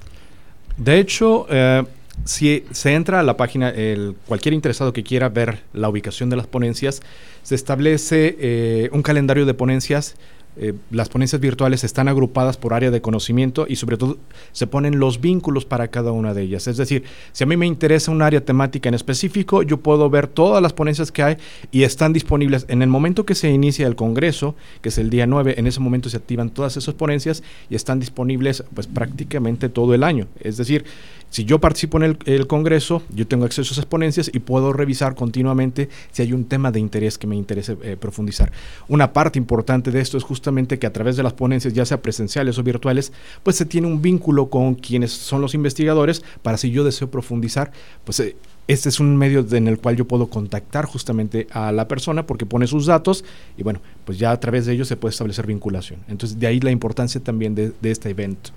De 0.76 0.98
hecho, 0.98 1.46
eh, 1.50 1.84
si 2.24 2.64
se 2.70 2.94
entra 2.94 3.20
a 3.20 3.22
la 3.22 3.36
página, 3.36 3.70
el, 3.70 4.16
cualquier 4.26 4.54
interesado 4.54 4.92
que 4.92 5.02
quiera 5.02 5.28
ver 5.28 5.60
la 5.72 5.88
ubicación 5.88 6.30
de 6.30 6.36
las 6.36 6.46
ponencias, 6.46 7.00
se 7.42 7.54
establece 7.54 8.36
eh, 8.38 8.90
un 8.92 9.02
calendario 9.02 9.46
de 9.46 9.54
ponencias 9.54 10.16
eh, 10.60 10.74
las 10.90 11.08
ponencias 11.08 11.40
virtuales 11.40 11.84
están 11.84 12.08
agrupadas 12.08 12.56
por 12.56 12.74
área 12.74 12.90
de 12.90 13.00
conocimiento 13.00 13.66
y 13.68 13.76
sobre 13.76 13.96
todo 13.96 14.18
se 14.52 14.66
ponen 14.66 14.98
los 14.98 15.20
vínculos 15.20 15.64
para 15.64 15.88
cada 15.88 16.12
una 16.12 16.34
de 16.34 16.42
ellas. 16.42 16.66
Es 16.66 16.76
decir, 16.76 17.04
si 17.32 17.44
a 17.44 17.46
mí 17.46 17.56
me 17.56 17.66
interesa 17.66 18.10
un 18.10 18.22
área 18.22 18.44
temática 18.44 18.88
en 18.88 18.94
específico, 18.94 19.62
yo 19.62 19.78
puedo 19.78 20.10
ver 20.10 20.26
todas 20.26 20.62
las 20.62 20.72
ponencias 20.72 21.12
que 21.12 21.22
hay 21.22 21.36
y 21.70 21.82
están 21.82 22.12
disponibles. 22.12 22.66
En 22.68 22.82
el 22.82 22.88
momento 22.88 23.24
que 23.24 23.34
se 23.34 23.50
inicia 23.50 23.86
el 23.86 23.96
Congreso, 23.96 24.54
que 24.80 24.88
es 24.88 24.98
el 24.98 25.10
día 25.10 25.26
9, 25.26 25.54
en 25.58 25.66
ese 25.66 25.80
momento 25.80 26.08
se 26.08 26.16
activan 26.16 26.50
todas 26.50 26.76
esas 26.76 26.94
ponencias 26.94 27.42
y 27.70 27.74
están 27.74 28.00
disponibles 28.00 28.64
pues 28.74 28.86
prácticamente 28.86 29.68
todo 29.68 29.94
el 29.94 30.02
año. 30.02 30.26
Es 30.40 30.56
decir, 30.56 30.84
si 31.30 31.44
yo 31.44 31.60
participo 31.60 32.02
en 32.02 32.16
el, 32.24 32.46
Congreso, 32.46 33.02
yo 33.10 33.26
tengo 33.26 33.44
acceso 33.44 33.72
a 33.72 33.74
esas 33.74 33.86
ponencias 33.86 34.30
y 34.32 34.38
puedo 34.38 34.72
revisar 34.72 35.14
continuamente 35.14 35.88
si 36.10 36.22
hay 36.22 36.32
un 36.32 36.46
tema 36.46 36.72
de 36.72 36.80
interés 36.80 37.18
que 37.18 37.26
me 37.26 37.36
interese 37.36 37.76
eh, 37.82 37.96
profundizar. 37.98 38.50
Una 38.88 39.12
parte 39.12 39.38
importante 39.38 39.90
de 39.90 40.00
esto 40.00 40.16
es 40.16 40.24
justamente 40.24 40.78
que 40.78 40.86
a 40.86 40.92
través 40.92 41.16
de 41.16 41.22
las 41.22 41.34
ponencias, 41.34 41.74
ya 41.74 41.84
sea 41.84 42.00
presenciales 42.00 42.58
o 42.58 42.62
virtuales, 42.62 43.12
pues 43.42 43.56
se 43.56 43.66
tiene 43.66 43.86
un 43.86 44.00
vínculo 44.00 44.48
con 44.48 44.74
quienes 44.74 45.12
son 45.12 45.42
los 45.42 45.54
investigadores 45.54 46.22
para 46.42 46.56
si 46.56 46.70
yo 46.70 46.82
deseo 46.82 47.10
profundizar, 47.10 47.72
pues 48.04 48.20
eh, 48.20 48.36
este 48.66 48.88
es 48.88 49.00
un 49.00 49.16
medio 49.16 49.46
en 49.50 49.68
el 49.68 49.78
cual 49.78 49.96
yo 49.96 50.06
puedo 50.06 50.28
contactar 50.28 50.86
justamente 50.86 51.46
a 51.50 51.72
la 51.72 51.88
persona 51.88 52.26
porque 52.26 52.46
pone 52.46 52.66
sus 52.66 52.86
datos 52.86 53.24
y 53.56 53.62
bueno, 53.62 53.80
pues 54.04 54.18
ya 54.18 54.30
a 54.30 54.40
través 54.40 54.66
de 54.66 54.72
ellos 54.72 54.88
se 54.88 54.96
puede 54.96 55.12
establecer 55.12 55.46
vinculación. 55.46 56.00
Entonces 56.08 56.38
de 56.38 56.46
ahí 56.46 56.60
la 56.60 56.70
importancia 56.70 57.20
también 57.22 57.54
de 57.54 57.72
este 57.82 58.10
evento 58.10 58.50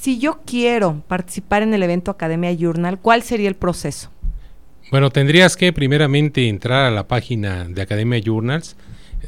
si 0.00 0.18
yo 0.18 0.40
quiero 0.46 1.02
participar 1.08 1.62
en 1.62 1.74
el 1.74 1.82
evento 1.82 2.10
Academia 2.10 2.52
Journal, 2.52 2.98
¿cuál 2.98 3.22
sería 3.22 3.48
el 3.48 3.54
proceso? 3.54 4.10
Bueno, 4.90 5.10
tendrías 5.10 5.58
que 5.58 5.74
primeramente 5.74 6.48
entrar 6.48 6.86
a 6.86 6.90
la 6.90 7.06
página 7.06 7.64
de 7.68 7.82
Academia 7.82 8.18
Journals. 8.18 8.76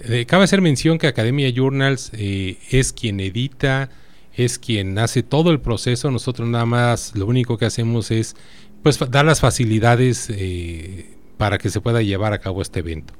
Eh, 0.04 0.24
cabe 0.24 0.44
hacer 0.44 0.62
mención 0.62 0.96
que 0.96 1.06
Academia 1.06 1.52
Journals 1.54 2.10
eh, 2.14 2.56
es 2.70 2.94
quien 2.94 3.20
edita, 3.20 3.90
es 4.34 4.58
quien 4.58 4.98
hace 4.98 5.22
todo 5.22 5.50
el 5.50 5.60
proceso. 5.60 6.10
Nosotros 6.10 6.48
nada 6.48 6.64
más 6.64 7.14
lo 7.14 7.26
único 7.26 7.58
que 7.58 7.66
hacemos 7.66 8.10
es 8.10 8.34
pues 8.82 8.98
dar 9.10 9.26
las 9.26 9.40
facilidades 9.40 10.30
eh, 10.30 11.16
para 11.36 11.58
que 11.58 11.68
se 11.68 11.82
pueda 11.82 12.00
llevar 12.00 12.32
a 12.32 12.38
cabo 12.38 12.62
este 12.62 12.80
evento. 12.80 13.12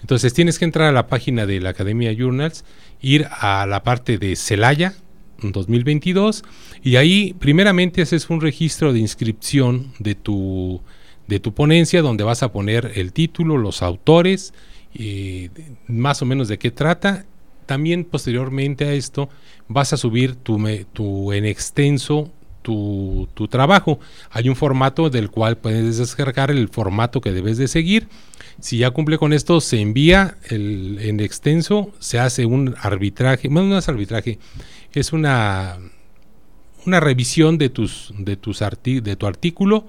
Entonces 0.00 0.34
tienes 0.34 0.58
que 0.58 0.64
entrar 0.64 0.88
a 0.88 0.92
la 0.92 1.06
página 1.06 1.46
de 1.46 1.60
la 1.60 1.70
Academia 1.70 2.12
Journals, 2.12 2.64
ir 3.00 3.28
a 3.30 3.66
la 3.66 3.84
parte 3.84 4.18
de 4.18 4.34
Celaya, 4.34 4.94
2022 5.42 6.44
y 6.82 6.96
ahí 6.96 7.34
primeramente 7.38 8.02
haces 8.02 8.28
un 8.30 8.40
registro 8.40 8.92
de 8.92 8.98
inscripción 8.98 9.92
de 9.98 10.14
tu, 10.14 10.80
de 11.26 11.40
tu 11.40 11.54
ponencia 11.54 12.02
donde 12.02 12.24
vas 12.24 12.42
a 12.42 12.52
poner 12.52 12.92
el 12.94 13.12
título, 13.12 13.56
los 13.56 13.82
autores, 13.82 14.52
eh, 14.94 15.50
más 15.86 16.22
o 16.22 16.26
menos 16.26 16.48
de 16.48 16.58
qué 16.58 16.70
trata. 16.70 17.24
También 17.66 18.04
posteriormente 18.04 18.86
a 18.86 18.92
esto 18.92 19.28
vas 19.68 19.92
a 19.92 19.96
subir 19.96 20.36
tu, 20.36 20.58
tu 20.92 21.32
en 21.32 21.44
extenso 21.44 22.30
tu, 22.62 23.28
tu, 23.34 23.48
trabajo. 23.48 23.98
Hay 24.30 24.48
un 24.48 24.56
formato 24.56 25.10
del 25.10 25.30
cual 25.30 25.56
puedes 25.56 25.98
descargar 25.98 26.50
el 26.50 26.68
formato 26.68 27.20
que 27.20 27.32
debes 27.32 27.56
de 27.56 27.68
seguir. 27.68 28.08
Si 28.60 28.78
ya 28.78 28.90
cumple 28.90 29.18
con 29.18 29.32
esto, 29.32 29.60
se 29.60 29.80
envía 29.80 30.36
el, 30.50 30.98
en 31.00 31.20
extenso, 31.20 31.92
se 32.00 32.18
hace 32.18 32.44
un 32.44 32.74
arbitraje, 32.80 33.48
bueno, 33.48 33.68
no 33.68 33.78
es 33.78 33.88
arbitraje, 33.88 34.38
es 34.92 35.12
una, 35.12 35.78
una 36.86 37.00
revisión 37.00 37.58
de, 37.58 37.68
tus, 37.68 38.12
de, 38.18 38.36
tus 38.36 38.60
de 38.82 39.16
tu 39.16 39.26
artículo. 39.26 39.86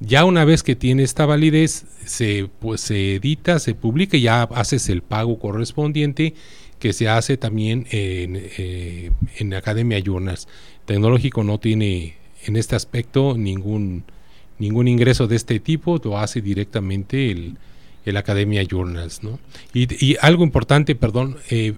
Ya 0.00 0.24
una 0.24 0.44
vez 0.44 0.62
que 0.62 0.76
tiene 0.76 1.02
esta 1.02 1.26
validez, 1.26 1.86
se, 2.04 2.48
pues, 2.60 2.80
se 2.80 3.16
edita, 3.16 3.58
se 3.58 3.74
publica 3.74 4.16
y 4.16 4.22
ya 4.22 4.42
haces 4.42 4.88
el 4.88 5.02
pago 5.02 5.38
correspondiente 5.38 6.34
que 6.78 6.92
se 6.92 7.08
hace 7.08 7.36
también 7.36 7.86
en, 7.90 8.36
eh, 8.36 9.10
en 9.36 9.54
Academia 9.54 9.98
Journals. 9.98 10.46
Tecnológico 10.86 11.42
no 11.42 11.58
tiene 11.58 12.16
en 12.44 12.56
este 12.56 12.76
aspecto 12.76 13.36
ningún, 13.36 14.04
ningún 14.58 14.86
ingreso 14.88 15.26
de 15.26 15.36
este 15.36 15.58
tipo, 15.58 16.00
lo 16.04 16.18
hace 16.18 16.40
directamente 16.40 17.30
el, 17.30 17.58
el 18.04 18.16
Academia 18.16 18.62
Journals. 18.62 19.22
¿no? 19.22 19.38
Y, 19.74 19.88
y, 20.04 20.16
algo 20.20 20.44
importante, 20.44 20.94
perdón, 20.94 21.36
eh, 21.50 21.74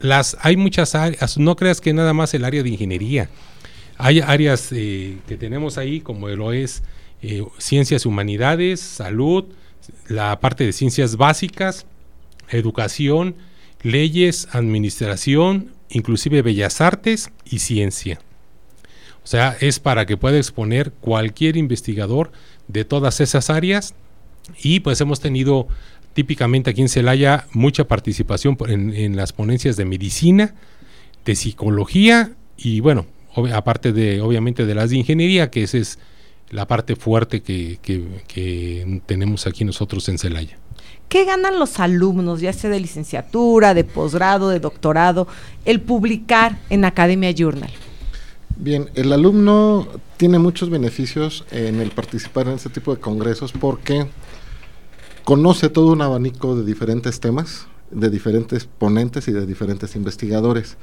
las 0.00 0.36
hay 0.40 0.56
muchas 0.56 0.94
áreas, 0.94 1.38
no 1.38 1.56
creas 1.56 1.80
que 1.80 1.92
nada 1.92 2.12
más 2.12 2.34
el 2.34 2.44
área 2.44 2.62
de 2.62 2.70
ingeniería. 2.70 3.28
Hay 3.98 4.20
áreas 4.20 4.70
eh, 4.72 5.18
que 5.28 5.36
tenemos 5.36 5.76
ahí, 5.78 6.00
como 6.00 6.28
lo 6.28 6.52
es 6.52 6.82
eh, 7.22 7.44
ciencias 7.58 8.06
humanidades, 8.06 8.80
salud, 8.80 9.44
la 10.08 10.40
parte 10.40 10.64
de 10.64 10.72
ciencias 10.72 11.16
básicas, 11.16 11.86
educación, 12.48 13.36
leyes, 13.82 14.48
administración, 14.52 15.72
inclusive 15.90 16.42
bellas 16.42 16.80
artes 16.80 17.30
y 17.44 17.58
ciencia. 17.58 18.20
O 19.22 19.26
sea, 19.26 19.56
es 19.60 19.80
para 19.80 20.06
que 20.06 20.16
pueda 20.16 20.38
exponer 20.38 20.92
cualquier 20.92 21.58
investigador 21.58 22.32
de 22.68 22.86
todas 22.86 23.20
esas 23.20 23.50
áreas 23.50 23.94
y 24.62 24.80
pues 24.80 25.00
hemos 25.00 25.20
tenido 25.20 25.68
típicamente 26.20 26.68
aquí 26.68 26.82
en 26.82 26.90
Celaya 26.90 27.46
mucha 27.54 27.84
participación 27.84 28.54
en, 28.68 29.16
las 29.16 29.32
ponencias 29.32 29.78
de 29.78 29.86
medicina, 29.86 30.54
de 31.24 31.34
psicología 31.34 32.32
y 32.58 32.80
bueno, 32.80 33.06
aparte 33.54 33.94
de 33.94 34.20
obviamente 34.20 34.66
de 34.66 34.74
las 34.74 34.90
de 34.90 34.98
ingeniería, 34.98 35.50
que 35.50 35.62
esa 35.62 35.78
es 35.78 35.98
la 36.50 36.66
parte 36.66 36.94
fuerte 36.94 37.40
que, 37.40 37.78
que 37.80 39.00
tenemos 39.06 39.46
aquí 39.46 39.64
nosotros 39.64 40.10
en 40.10 40.18
Celaya. 40.18 40.58
¿Qué 41.08 41.24
ganan 41.24 41.58
los 41.58 41.80
alumnos, 41.80 42.42
ya 42.42 42.52
sea 42.52 42.68
de 42.68 42.80
licenciatura, 42.80 43.72
de 43.72 43.84
posgrado, 43.84 44.50
de 44.50 44.60
doctorado, 44.60 45.26
el 45.64 45.80
publicar 45.80 46.58
en 46.68 46.84
Academia 46.84 47.30
Journal? 47.30 47.70
Bien, 48.56 48.90
el 48.94 49.10
alumno 49.14 49.88
tiene 50.18 50.38
muchos 50.38 50.68
beneficios 50.68 51.46
en 51.50 51.80
el 51.80 51.92
participar 51.92 52.46
en 52.48 52.56
este 52.56 52.68
tipo 52.68 52.94
de 52.94 53.00
congresos 53.00 53.52
porque 53.52 54.06
conoce 55.24 55.68
todo 55.68 55.92
un 55.92 56.02
abanico 56.02 56.56
de 56.56 56.64
diferentes 56.64 57.20
temas, 57.20 57.66
de 57.90 58.10
diferentes 58.10 58.64
ponentes 58.64 59.28
y 59.28 59.32
de 59.32 59.46
diferentes 59.46 59.96
investigadores. 59.96 60.76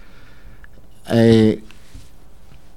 Eh, 1.10 1.64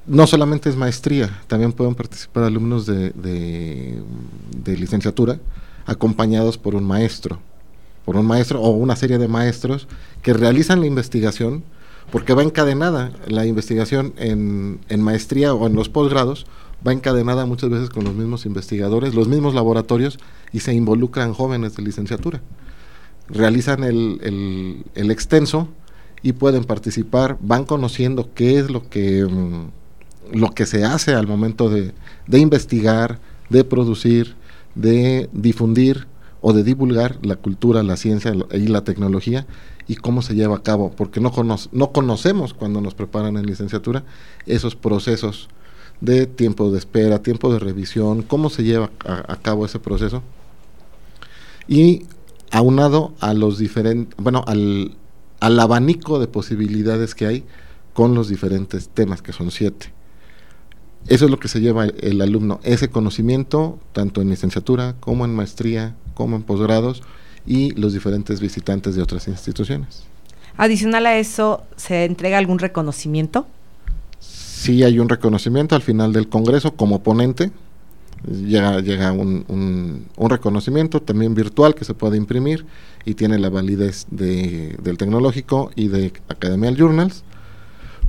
no 0.06 0.26
solamente 0.26 0.68
es 0.68 0.76
maestría, 0.76 1.40
también 1.46 1.72
pueden 1.72 1.94
participar 1.94 2.44
alumnos 2.44 2.86
de, 2.86 3.11
de, 3.11 4.76
licenciatura 4.76 5.38
acompañados 5.86 6.58
por 6.58 6.74
un 6.74 6.84
maestro, 6.84 7.38
por 8.04 8.16
un 8.16 8.26
maestro 8.26 8.61
o 8.61 8.70
una 8.70 8.96
serie 8.96 9.18
de 9.18 9.28
maestros 9.28 9.88
que 10.22 10.32
realizan 10.32 10.80
la 10.80 10.86
investigación, 10.86 11.62
porque 12.11 12.34
va 12.34 12.42
encadenada 12.42 13.12
la 13.26 13.46
investigación 13.46 14.14
en, 14.16 14.80
en 14.88 15.02
maestría 15.02 15.54
o 15.54 15.66
en 15.66 15.74
los 15.74 15.88
posgrados 15.88 16.46
va 16.86 16.92
encadenada 16.92 17.46
muchas 17.46 17.70
veces 17.70 17.90
con 17.90 18.04
los 18.04 18.14
mismos 18.14 18.46
investigadores, 18.46 19.14
los 19.14 19.28
mismos 19.28 19.54
laboratorios 19.54 20.18
y 20.52 20.60
se 20.60 20.74
involucran 20.74 21.34
jóvenes 21.34 21.76
de 21.76 21.82
licenciatura. 21.82 22.40
Realizan 23.28 23.84
el, 23.84 24.84
el, 24.94 25.10
extenso 25.10 25.68
y 26.22 26.32
pueden 26.32 26.64
participar, 26.64 27.38
van 27.40 27.64
conociendo 27.64 28.30
qué 28.34 28.58
es 28.58 28.70
lo 28.70 28.88
que, 28.88 29.24
mm, 29.24 30.36
lo 30.36 30.50
que 30.52 30.66
se 30.66 30.84
hace 30.84 31.14
al 31.14 31.26
momento 31.26 31.68
de, 31.68 31.92
de 32.26 32.38
investigar, 32.38 33.20
de 33.48 33.62
producir, 33.64 34.34
de 34.74 35.28
difundir 35.32 36.06
o 36.40 36.52
de 36.52 36.64
divulgar 36.64 37.18
la 37.22 37.36
cultura, 37.36 37.82
la 37.82 37.96
ciencia 37.96 38.32
y 38.52 38.66
la 38.66 38.82
tecnología 38.82 39.46
y 39.86 39.96
cómo 39.96 40.22
se 40.22 40.34
lleva 40.34 40.56
a 40.56 40.62
cabo, 40.62 40.92
porque 40.96 41.20
no, 41.20 41.32
no 41.72 41.92
conocemos 41.92 42.54
cuando 42.54 42.80
nos 42.80 42.94
preparan 42.94 43.36
en 43.36 43.46
licenciatura 43.46 44.04
esos 44.46 44.76
procesos 44.76 45.48
de 46.01 46.26
tiempo 46.26 46.70
de 46.70 46.78
espera, 46.78 47.22
tiempo 47.22 47.53
de 47.53 47.59
revisión, 47.59 48.22
cómo 48.22 48.51
se 48.51 48.64
lleva 48.64 48.90
a, 49.05 49.36
cabo 49.36 49.66
ese 49.66 49.78
proceso. 49.78 50.22
Y 51.68 52.05
aunado 52.51 53.12
a 53.20 53.34
los 53.34 53.59
diferentes, 53.59 54.16
bueno, 54.16 54.44
al, 54.46 54.96
al 55.40 55.61
abanico 55.61 56.18
de 56.18 56.26
posibilidades 56.26 57.14
que 57.14 57.26
hay 57.26 57.44
con 57.92 58.14
los 58.14 58.28
diferentes 58.28 58.88
temas, 58.88 59.22
que 59.22 59.32
son 59.32 59.51
siete. 59.51 59.92
Eso 61.07 61.24
es 61.24 61.30
lo 61.30 61.38
que 61.38 61.48
se 61.48 61.61
lleva 61.61 61.86
el, 61.86 62.20
alumno, 62.20 62.61
ese 62.62 62.88
conocimiento, 62.88 63.78
tanto 63.92 64.20
en 64.20 64.30
licenciatura 64.30 64.94
como 65.01 65.24
en 65.24 65.34
maestría, 65.34 65.96
como 66.14 66.36
en 66.36 66.42
posgrados, 66.42 67.03
y 67.46 67.72
los 67.72 67.94
diferentes 67.94 68.40
visitantes 68.40 68.94
de 68.94 69.03
otras 69.03 69.26
instituciones. 69.26 70.05
Adicional 70.57 71.07
a 71.07 71.16
eso, 71.16 71.62
¿se 71.76 72.05
entrega 72.05 72.36
algún 72.36 72.59
reconocimiento? 72.59 73.46
Sí 74.61 74.84
hay 74.84 74.98
un 74.98 75.08
reconocimiento 75.08 75.74
al 75.74 75.80
final 75.80 76.12
del 76.12 76.28
Congreso 76.28 76.74
como 76.74 77.02
ponente. 77.02 77.50
Llega, 78.26 78.80
llega 78.80 79.12
un, 79.12 79.46
un, 79.48 80.30
reconocimiento 80.30 81.00
también 81.00 81.34
virtual 81.34 81.74
que 81.74 81.86
se 81.86 81.94
puede 81.94 82.18
imprimir 82.18 82.66
y 83.06 83.14
tiene 83.14 83.38
la 83.38 83.48
validez 83.48 84.06
de, 84.11 84.76
del 84.82 84.98
tecnológico 84.98 85.70
y 85.74 85.88
de 85.88 86.12
Academial 86.28 86.76
Journals. 86.76 87.24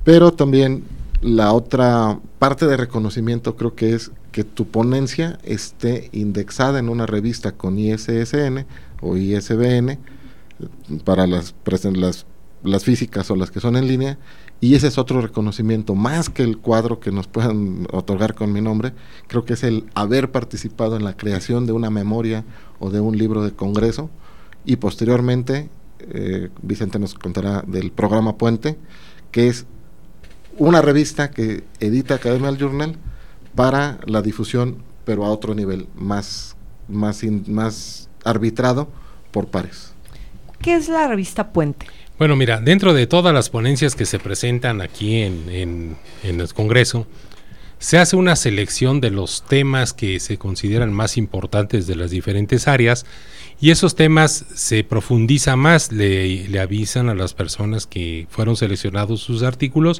Pero 0.03 0.33
también 0.33 0.83
la 1.21 1.53
otra 1.53 2.19
parte 2.39 2.67
de 2.67 2.75
reconocimiento 2.75 3.55
creo 3.55 3.73
que 3.73 3.93
es 3.93 4.11
que 4.33 4.43
tu 4.43 4.67
ponencia 4.67 5.39
esté 5.43 6.09
indexada 6.11 6.79
en 6.79 6.89
una 6.89 7.05
revista 7.05 7.53
con 7.53 7.79
ISSN 7.79 8.65
o 8.99 9.15
ISBN 9.15 9.97
para 11.05 11.25
las, 11.27 11.55
las 11.93 12.25
las 12.63 12.83
físicas 12.83 13.29
o 13.31 13.35
las 13.35 13.51
que 13.51 13.59
son 13.59 13.75
en 13.75 13.87
línea, 13.87 14.17
y 14.61 14.75
ese 14.75 14.87
es 14.87 14.99
otro 14.99 15.21
reconocimiento, 15.21 15.95
más 15.95 16.29
que 16.29 16.43
el 16.43 16.59
cuadro 16.59 16.99
que 16.99 17.11
nos 17.11 17.27
puedan 17.27 17.87
otorgar 17.91 18.35
con 18.35 18.53
mi 18.53 18.61
nombre, 18.61 18.93
creo 19.27 19.43
que 19.43 19.53
es 19.53 19.63
el 19.63 19.85
haber 19.95 20.31
participado 20.31 20.95
en 20.95 21.03
la 21.03 21.17
creación 21.17 21.65
de 21.65 21.71
una 21.71 21.89
memoria 21.89 22.45
o 22.79 22.91
de 22.91 22.99
un 22.99 23.17
libro 23.17 23.43
de 23.43 23.51
congreso, 23.51 24.11
y 24.63 24.75
posteriormente, 24.75 25.71
eh, 25.99 26.49
Vicente 26.61 26.99
nos 26.99 27.15
contará 27.15 27.63
del 27.65 27.91
programa 27.91 28.37
Puente, 28.37 28.77
que 29.31 29.47
es 29.47 29.65
una 30.57 30.83
revista 30.83 31.31
que 31.31 31.63
edita 31.79 32.15
Academial 32.15 32.57
Journal 32.57 32.95
para 33.55 33.99
la 34.05 34.21
difusión, 34.21 34.83
pero 35.05 35.25
a 35.25 35.31
otro 35.31 35.55
nivel, 35.55 35.87
más, 35.95 36.55
más, 36.87 37.23
más 37.47 38.09
arbitrado 38.23 38.89
por 39.31 39.47
pares. 39.47 39.93
¿Qué 40.61 40.75
es 40.75 40.87
la 40.87 41.07
revista 41.07 41.51
Puente? 41.51 41.87
Bueno, 42.21 42.35
mira, 42.35 42.61
dentro 42.61 42.93
de 42.93 43.07
todas 43.07 43.33
las 43.33 43.49
ponencias 43.49 43.95
que 43.95 44.05
se 44.05 44.19
presentan 44.19 44.79
aquí 44.79 45.23
en, 45.23 45.97
el 46.21 46.53
Congreso, 46.53 47.07
se 47.79 47.97
hace 47.97 48.15
una 48.15 48.35
selección 48.35 49.01
de 49.01 49.09
los 49.09 49.43
temas 49.47 49.91
que 49.91 50.19
se 50.19 50.37
consideran 50.37 50.93
más 50.93 51.17
importantes 51.17 51.87
de 51.87 51.95
las 51.95 52.11
diferentes 52.11 52.67
áreas 52.67 53.07
y 53.59 53.71
esos 53.71 53.95
temas 53.95 54.45
se 54.53 54.83
profundiza 54.83 55.55
más, 55.55 55.91
le, 55.91 56.47
le 56.47 56.59
avisan 56.59 57.09
a 57.09 57.15
las 57.15 57.33
personas 57.33 57.87
que 57.87 58.27
fueron 58.29 58.55
seleccionados 58.55 59.21
sus 59.21 59.41
artículos 59.41 59.99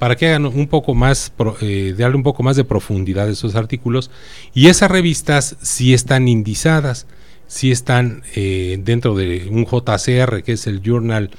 para 0.00 0.16
que 0.16 0.26
hagan 0.26 0.46
un 0.46 0.66
poco 0.66 0.96
más, 0.96 1.32
eh, 1.60 1.94
darle 1.96 2.16
un 2.16 2.24
poco 2.24 2.42
más 2.42 2.56
de 2.56 2.64
profundidad 2.64 3.28
a 3.28 3.30
esos 3.30 3.54
artículos 3.54 4.10
y 4.54 4.66
esas 4.66 4.90
revistas 4.90 5.56
sí 5.62 5.94
están 5.94 6.26
indizadas 6.26 7.06
sí 7.46 7.72
están 7.72 8.22
eh, 8.36 8.78
dentro 8.80 9.16
de 9.16 9.48
un 9.50 9.66
JCR, 9.66 10.42
que 10.44 10.52
es 10.52 10.68
el 10.68 10.82
Journal 10.82 11.30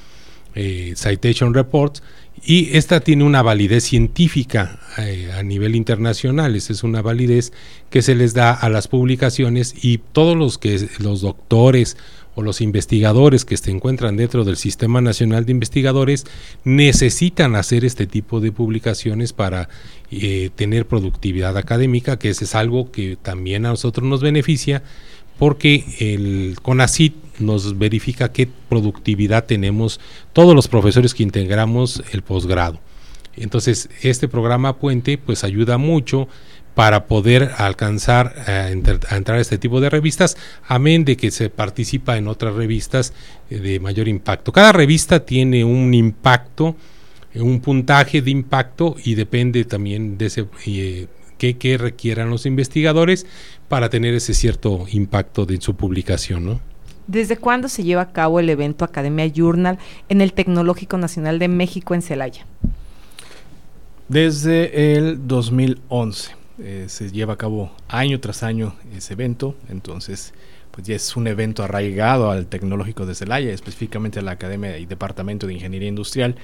eh, 0.54 0.94
Citation 0.96 1.54
Reports, 1.54 2.02
y 2.44 2.76
esta 2.76 3.00
tiene 3.00 3.24
una 3.24 3.42
validez 3.42 3.84
científica 3.84 4.80
eh, 4.98 5.30
a 5.36 5.42
nivel 5.42 5.76
internacional, 5.76 6.56
esa 6.56 6.72
es 6.72 6.82
una 6.82 7.02
validez 7.02 7.52
que 7.90 8.02
se 8.02 8.14
les 8.14 8.34
da 8.34 8.52
a 8.52 8.68
las 8.68 8.88
publicaciones 8.88 9.74
y 9.82 9.98
todos 9.98 10.36
los 10.36 10.58
que 10.58 10.88
los 10.98 11.20
doctores 11.20 11.96
o 12.34 12.42
los 12.42 12.60
investigadores 12.60 13.44
que 13.44 13.56
se 13.58 13.70
encuentran 13.70 14.16
dentro 14.16 14.44
del 14.44 14.56
Sistema 14.56 15.00
Nacional 15.00 15.44
de 15.44 15.52
Investigadores 15.52 16.24
necesitan 16.64 17.54
hacer 17.54 17.84
este 17.84 18.06
tipo 18.06 18.40
de 18.40 18.50
publicaciones 18.50 19.34
para 19.34 19.68
tener 20.56 20.86
productividad 20.86 21.56
académica, 21.58 22.18
que 22.18 22.30
ese 22.30 22.44
es 22.44 22.54
algo 22.54 22.90
que 22.90 23.16
también 23.20 23.66
a 23.66 23.70
nosotros 23.70 24.06
nos 24.06 24.22
beneficia 24.22 24.82
porque 25.38 25.84
el 25.98 26.56
CONACIT 26.62 27.14
nos 27.42 27.78
verifica 27.78 28.32
qué 28.32 28.48
productividad 28.68 29.44
tenemos 29.44 30.00
todos 30.32 30.54
los 30.54 30.68
profesores 30.68 31.14
que 31.14 31.22
integramos 31.22 32.02
el 32.12 32.22
posgrado. 32.22 32.80
Entonces, 33.36 33.88
este 34.02 34.28
programa 34.28 34.78
Puente 34.78 35.18
pues 35.18 35.44
ayuda 35.44 35.78
mucho 35.78 36.28
para 36.74 37.06
poder 37.06 37.50
alcanzar 37.58 38.34
a, 38.46 38.70
entrar 38.70 39.38
a 39.38 39.40
este 39.40 39.58
tipo 39.58 39.80
de 39.80 39.90
revistas, 39.90 40.36
amén 40.66 41.04
de 41.04 41.16
que 41.16 41.30
se 41.30 41.50
participa 41.50 42.16
en 42.16 42.28
otras 42.28 42.54
revistas 42.54 43.12
eh, 43.50 43.58
de 43.58 43.80
mayor 43.80 44.08
impacto. 44.08 44.52
Cada 44.52 44.72
revista 44.72 45.24
tiene 45.24 45.64
un 45.64 45.92
impacto, 45.92 46.76
un 47.34 47.60
puntaje 47.60 48.22
de 48.22 48.30
impacto 48.30 48.96
y 49.04 49.14
depende 49.14 49.64
también 49.64 50.16
de 50.16 50.26
ese 50.26 50.46
eh, 50.66 51.08
que, 51.38 51.76
requieran 51.76 52.30
los 52.30 52.46
investigadores 52.46 53.26
para 53.68 53.90
tener 53.90 54.14
ese 54.14 54.32
cierto 54.32 54.86
impacto 54.92 55.44
de 55.44 55.60
su 55.60 55.74
publicación, 55.74 56.44
¿no? 56.44 56.71
¿Desde 57.06 57.36
cuándo 57.36 57.68
se 57.68 57.84
lleva 57.84 58.02
a 58.02 58.12
cabo 58.12 58.40
el 58.40 58.48
evento 58.48 58.84
Academia 58.84 59.26
Journal 59.26 59.78
en 60.08 60.20
el 60.20 60.32
Tecnológico 60.32 60.98
Nacional 60.98 61.38
de 61.38 61.48
México 61.48 61.94
en 61.94 62.02
Celaya? 62.02 62.46
Desde 64.08 64.96
el 64.96 65.26
2011 65.26 66.32
eh, 66.58 66.84
se 66.88 67.10
lleva 67.10 67.34
a 67.34 67.36
cabo 67.36 67.72
año 67.88 68.20
tras 68.20 68.42
año 68.42 68.74
ese 68.94 69.14
evento, 69.14 69.54
entonces 69.68 70.34
pues 70.70 70.86
ya 70.86 70.94
es 70.94 71.16
un 71.16 71.26
evento 71.26 71.62
arraigado 71.62 72.30
al 72.30 72.46
Tecnológico 72.46 73.04
de 73.04 73.14
Celaya, 73.14 73.52
específicamente 73.52 74.18
a 74.18 74.22
la 74.22 74.32
Academia 74.32 74.78
y 74.78 74.86
Departamento 74.86 75.46
de 75.46 75.54
Ingeniería 75.54 75.88
Industrial, 75.88 76.36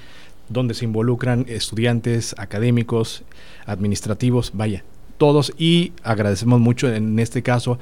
donde 0.48 0.74
se 0.74 0.84
involucran 0.84 1.46
estudiantes, 1.48 2.34
académicos, 2.38 3.22
administrativos, 3.66 4.52
vaya, 4.54 4.84
todos 5.18 5.52
y 5.58 5.92
agradecemos 6.02 6.60
mucho 6.60 6.92
en 6.92 7.18
este 7.18 7.42
caso 7.42 7.78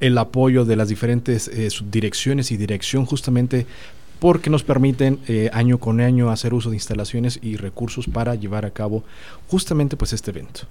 el 0.00 0.16
apoyo 0.16 0.64
de 0.64 0.76
las 0.76 0.88
diferentes 0.88 1.48
eh, 1.48 1.68
subdirecciones 1.68 2.50
y 2.52 2.56
dirección 2.56 3.04
justamente 3.04 3.66
porque 4.20 4.48
nos 4.48 4.62
permiten 4.62 5.18
eh, 5.28 5.50
año 5.52 5.78
con 5.78 6.00
año 6.00 6.30
hacer 6.30 6.54
uso 6.54 6.70
de 6.70 6.76
instalaciones 6.76 7.38
y 7.42 7.56
recursos 7.56 8.06
para 8.06 8.34
llevar 8.34 8.64
a 8.64 8.70
cabo 8.70 9.04
justamente 9.48 9.96
pues 9.96 10.14
este 10.14 10.30
evento. 10.30 10.62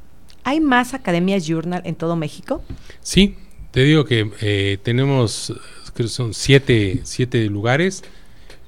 ¿Hay 0.44 0.60
más 0.60 0.94
academias 0.94 1.46
Journal 1.46 1.82
en 1.86 1.96
todo 1.96 2.16
México? 2.16 2.64
Sí, 3.02 3.36
te 3.72 3.84
digo 3.84 4.06
que 4.06 4.32
eh, 4.42 4.78
tenemos, 4.82 5.54
creo 5.94 6.08
que 6.08 6.14
son 6.14 6.34
siete, 6.34 7.02
siete 7.04 7.46
lugares 7.46 8.04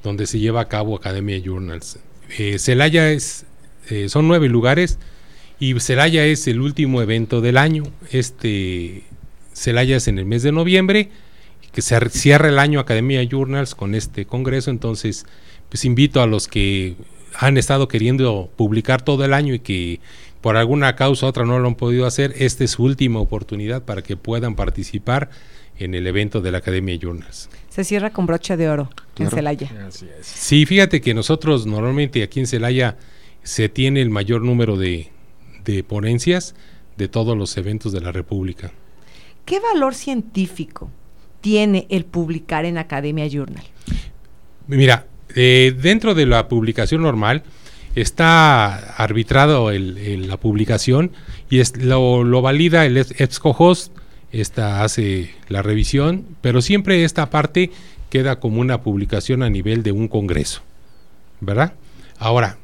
donde 0.03 0.27
se 0.27 0.39
lleva 0.39 0.61
a 0.61 0.67
cabo 0.67 0.95
Academia 0.95 1.39
Journals. 1.43 1.99
Celaya 2.57 3.09
es, 3.11 3.45
son 4.09 4.27
nueve 4.27 4.49
lugares, 4.49 4.99
y 5.59 5.79
Celaya 5.79 6.25
es 6.25 6.47
el 6.47 6.61
último 6.61 7.01
evento 7.01 7.41
del 7.41 7.57
año. 7.57 7.83
Este 8.11 9.03
Celaya 9.53 9.97
es 9.97 10.07
en 10.07 10.19
el 10.19 10.25
mes 10.25 10.43
de 10.43 10.51
noviembre, 10.51 11.09
que 11.71 11.81
se 11.81 11.99
cierra 12.09 12.49
el 12.49 12.59
año 12.59 12.79
Academia 12.79 13.23
Journals 13.23 13.75
con 13.75 13.95
este 13.95 14.25
congreso. 14.25 14.69
Entonces, 14.69 15.25
pues 15.69 15.83
invito 15.85 16.21
a 16.21 16.27
los 16.27 16.47
que 16.47 16.95
han 17.33 17.57
estado 17.57 17.87
queriendo 17.87 18.49
publicar 18.55 19.01
todo 19.01 19.25
el 19.25 19.33
año 19.33 19.53
y 19.53 19.59
que 19.59 19.99
por 20.41 20.57
alguna 20.57 20.95
causa 20.95 21.25
u 21.25 21.29
otra 21.29 21.45
no 21.45 21.59
lo 21.59 21.67
han 21.67 21.75
podido 21.75 22.05
hacer, 22.05 22.33
esta 22.37 22.63
es 22.63 22.71
su 22.71 22.83
última 22.83 23.19
oportunidad 23.19 23.83
para 23.83 24.01
que 24.01 24.15
puedan 24.15 24.55
participar 24.55 25.29
en 25.77 25.93
el 25.93 26.07
evento 26.07 26.41
de 26.41 26.51
la 26.51 26.59
Academia 26.59 26.95
Journals. 26.95 27.49
Se 27.69 27.83
cierra 27.83 28.11
con 28.11 28.25
brocha 28.25 28.57
de 28.57 28.69
oro 28.69 28.89
en 29.17 29.29
Celaya. 29.29 29.69
Sí, 30.21 30.65
fíjate 30.65 31.01
que 31.01 31.13
nosotros 31.13 31.65
normalmente 31.65 32.23
aquí 32.23 32.39
en 32.39 32.47
Celaya 32.47 32.97
se 33.43 33.69
tiene 33.69 34.01
el 34.01 34.09
mayor 34.09 34.41
número 34.41 34.77
de, 34.77 35.11
de 35.73 35.83
ponencias 35.83 36.55
de 36.97 37.07
todos 37.07 37.37
los 37.37 37.57
eventos 37.57 37.91
de 37.91 38.01
la 38.01 38.11
República. 38.11 38.71
¿Qué 39.45 39.59
valor 39.59 39.93
científico 39.93 40.89
tiene 41.41 41.85
el 41.89 42.05
publicar 42.05 42.65
en 42.65 42.77
Academia 42.77 43.27
Journal? 43.27 43.63
Mira, 44.67 45.05
eh, 45.35 45.75
dentro 45.79 46.15
de 46.15 46.25
la 46.25 46.47
publicación 46.47 47.01
normal 47.01 47.43
está 47.95 48.93
arbitrado 48.95 49.71
el, 49.71 50.27
la 50.27 50.37
publicación 50.37 51.11
y 51.49 51.59
es, 51.59 51.77
lo, 51.77 52.41
valida 52.41 52.85
el 52.85 52.97
EBSCO-HOST, 52.97 53.91
esta 54.31 54.83
hace 54.83 55.33
la 55.47 55.61
revisión, 55.61 56.25
pero 56.41 56.61
siempre 56.61 57.03
esta 57.03 57.29
parte 57.29 57.71
queda 58.09 58.39
como 58.39 58.61
una 58.61 58.81
publicación 58.81 59.43
a 59.43 59.49
nivel 59.49 59.83
de 59.83 59.91
un 59.91 60.07
congreso, 60.07 60.61
¿verdad? 61.39 61.73
Ahora, 62.19 62.57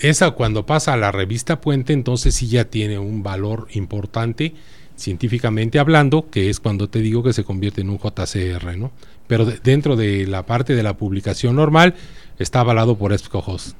esa 0.00 0.30
cuando 0.32 0.66
pasa 0.66 0.92
a 0.92 0.96
la 0.96 1.12
revista 1.12 1.60
Puente, 1.60 1.92
entonces 1.92 2.34
sí 2.34 2.48
ya 2.48 2.64
tiene 2.64 2.98
un 2.98 3.22
valor 3.22 3.68
importante 3.72 4.54
científicamente 4.96 5.78
hablando, 5.78 6.28
que 6.28 6.50
es 6.50 6.60
cuando 6.60 6.88
te 6.88 7.00
digo 7.00 7.22
que 7.22 7.32
se 7.32 7.44
convierte 7.44 7.80
en 7.80 7.90
un 7.90 7.98
JCR, 7.98 8.76
¿no? 8.76 8.90
Pero 9.26 9.44
dentro 9.44 9.96
de 9.96 10.26
la 10.26 10.44
parte 10.44 10.74
de 10.74 10.82
la 10.82 10.96
publicación 10.96 11.56
normal 11.56 11.94
está 12.38 12.60
avalado 12.60 12.96
por 12.96 13.12
EBSCOHOST. 13.12 13.76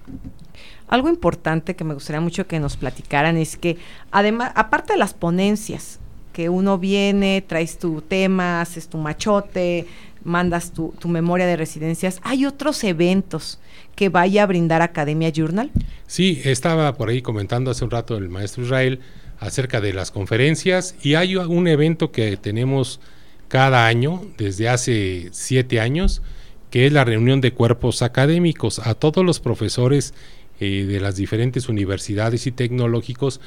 Algo 0.89 1.09
importante 1.09 1.77
que 1.77 1.85
me 1.85 1.95
gustaría 1.95 2.21
mucho 2.21 2.47
que 2.47 2.61
nos 2.61 2.77
platicaran 2.77 3.37
es 3.37 3.57
que 3.57 3.77
además, 4.11 4.53
aparte 4.55 4.95
de 4.95 4.99
las 4.99 5.15
ponencias, 5.15 5.99
que 6.33 6.49
uno 6.49 6.79
viene, 6.79 7.43
traes 7.47 7.79
tu 7.79 8.01
tema, 8.01 8.61
haces 8.61 8.89
tu 8.89 8.99
machote, 8.99 9.87
mandas 10.25 10.73
tu, 10.73 10.95
tu 10.99 11.09
memoria 11.09 11.47
de 11.47 11.57
residencias, 11.57 12.21
hay 12.23 12.47
otros 12.47 12.85
eventos 12.85 13.59
que 13.99 14.11
vaya 14.11 14.45
a 14.45 14.47
brindar 14.47 14.81
Academia 14.81 15.29
Journal? 15.31 15.73
Sí, 16.07 16.41
estaba 16.45 16.95
por 16.95 17.09
ahí 17.09 17.21
comentando 17.21 17.73
hace 17.73 17.83
un 17.83 17.91
rato 17.91 18.17
el 18.17 18.29
maestro 18.29 18.63
Israel 18.63 19.01
acerca 19.41 19.81
de 19.81 19.93
las 19.93 20.13
conferencias 20.13 20.95
y 21.03 21.15
hay 21.15 21.35
un 21.35 21.67
evento 21.67 22.13
que 22.13 22.37
tenemos 22.37 23.01
cada 23.49 23.89
año 23.89 24.23
desde 24.39 24.69
hace 24.69 25.31
siete 25.33 25.81
años 25.81 26.23
que 26.71 26.87
es 26.87 26.93
la 26.93 27.05
reunión 27.05 27.41
de 27.41 27.53
cuerpos 27.53 28.03
académicos 28.03 28.79
a 28.79 28.95
todos 28.95 29.25
los 29.25 29.41
profesores 29.41 30.15
eh, 30.61 30.85
de 30.85 31.01
las 31.01 31.17
diferentes 31.17 31.69
universidades 31.69 32.47
y 32.47 32.53
tecnológicos 32.53 33.41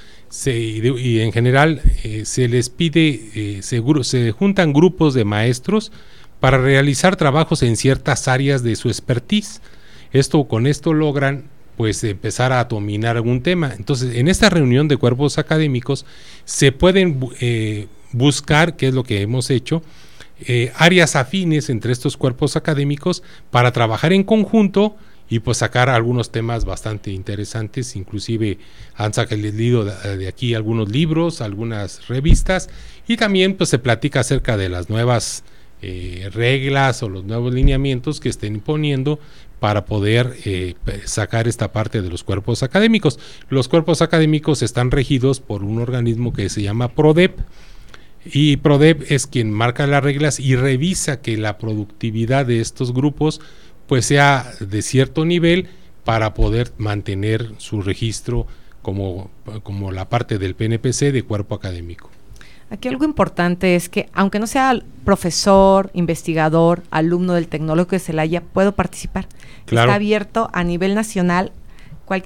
y, 0.46 1.20
en 1.20 1.32
general 1.32 1.82
eh, 2.04 2.26
se 2.26 2.50
les 2.50 2.70
pide 2.70 3.22
eh, 3.36 3.62
seguro 3.62 4.04
se 4.04 4.32
juntan 4.32 4.74
grupos 4.74 5.14
de 5.14 5.24
maestros 5.24 5.94
para 6.42 6.58
realizar 6.58 7.16
trabajos 7.16 7.64
en 7.64 7.78
ciertas 7.78 8.28
áreas 8.28 8.64
de 8.64 8.76
su 8.76 8.90
expertise 8.90 9.62
esto, 10.14 10.46
con 10.46 10.68
esto 10.68 10.94
logran 10.94 11.46
pues 11.78 12.04
empezar 12.04 12.52
a 12.52 12.66
dominar 12.66 13.16
algún 13.16 13.42
tema. 13.42 13.74
Entonces, 13.76 14.16
en 14.16 14.28
esta 14.28 14.50
reunión 14.50 14.88
de 14.88 14.98
cuerpos 14.98 15.38
académicos 15.38 16.06
se 16.46 16.72
pueden 16.72 17.20
eh, 17.40 17.88
buscar, 18.12 18.76
que 18.76 18.90
es 18.90 18.94
lo 18.94 19.04
que 19.04 19.22
hemos 19.22 19.50
hecho, 19.50 19.82
eh, 20.48 20.72
áreas 20.76 21.16
afines 21.16 21.70
entre 21.70 21.92
estos 21.92 22.18
cuerpos 22.18 22.56
académicos 22.56 23.24
para 23.52 23.72
trabajar 23.72 24.12
en 24.14 24.24
conjunto 24.24 24.96
y 25.30 25.40
pues 25.40 25.60
sacar 25.60 25.90
algunos 25.90 26.32
temas 26.32 26.66
bastante 26.66 27.12
interesantes, 27.12 27.96
inclusive 27.96 28.58
han 28.96 29.14
salido 29.14 29.86
de, 29.86 30.18
de 30.18 30.28
aquí 30.28 30.56
algunos 30.56 30.90
libros, 30.90 31.42
algunas 31.42 32.08
revistas 32.08 32.70
y 33.08 33.18
también 33.18 33.56
pues 33.56 33.70
se 33.70 33.80
platica 33.80 34.20
acerca 34.20 34.58
de 34.58 34.68
las 34.68 34.90
nuevas 34.90 35.44
eh, 35.84 36.30
reglas 36.32 37.02
o 37.02 37.10
los 37.10 37.24
nuevos 37.24 37.52
lineamientos 37.56 38.20
que 38.20 38.30
estén 38.30 38.54
imponiendo 38.54 39.20
para 39.62 39.86
poder 39.86 40.38
eh, 40.44 40.74
sacar 41.06 41.48
esta 41.48 41.72
parte 41.72 42.02
de 42.02 42.10
los 42.10 42.24
cuerpos 42.24 42.64
académicos. 42.64 43.20
Los 43.48 43.68
cuerpos 43.68 44.02
académicos 44.02 44.64
están 44.64 44.90
regidos 44.90 45.40
por 45.40 45.64
un 45.64 45.80
organismo 45.80 46.34
que 46.34 46.50
se 46.50 46.64
llama 46.64 46.88
PRODEP 46.88 47.38
y 48.26 48.58
PRODEP 48.58 49.12
es 49.12 49.28
quien 49.28 49.52
marca 49.52 49.86
las 49.86 50.04
reglas 50.04 50.40
y 50.40 50.56
revisa 50.56 51.22
que 51.22 51.38
la 51.38 51.60
productividad 51.60 52.48
de 52.48 52.60
estos 52.60 52.92
grupos 52.92 53.40
pues 53.86 54.08
sea 54.08 54.52
de 54.60 54.82
cierto 54.82 55.26
nivel 55.26 55.68
para 56.06 56.34
poder 56.34 56.72
mantener 56.80 57.52
su 57.58 57.84
registro 57.84 58.48
como, 58.82 59.30
como 59.62 59.92
la 59.92 60.10
parte 60.10 60.40
del 60.40 60.56
PNPC 60.56 61.12
de 61.12 61.22
cuerpo 61.22 61.54
académico. 61.54 62.10
Aquí 62.72 62.88
algo 62.88 63.04
importante 63.04 63.76
es 63.76 63.90
que, 63.90 64.10
aunque 64.14 64.40
no 64.40 64.48
sea 64.48 64.74
profesor, 65.04 65.92
investigador, 65.94 66.84
alumno 66.90 67.34
del 67.34 67.50
Tecnológico 67.50 67.98
de 67.98 68.00
Celaya, 68.00 68.42
puedo 68.42 68.72
participar. 68.72 69.28
Está 69.68 69.94
abierto 69.94 70.50
a 70.54 70.64
nivel 70.64 70.96
nacional 70.96 71.52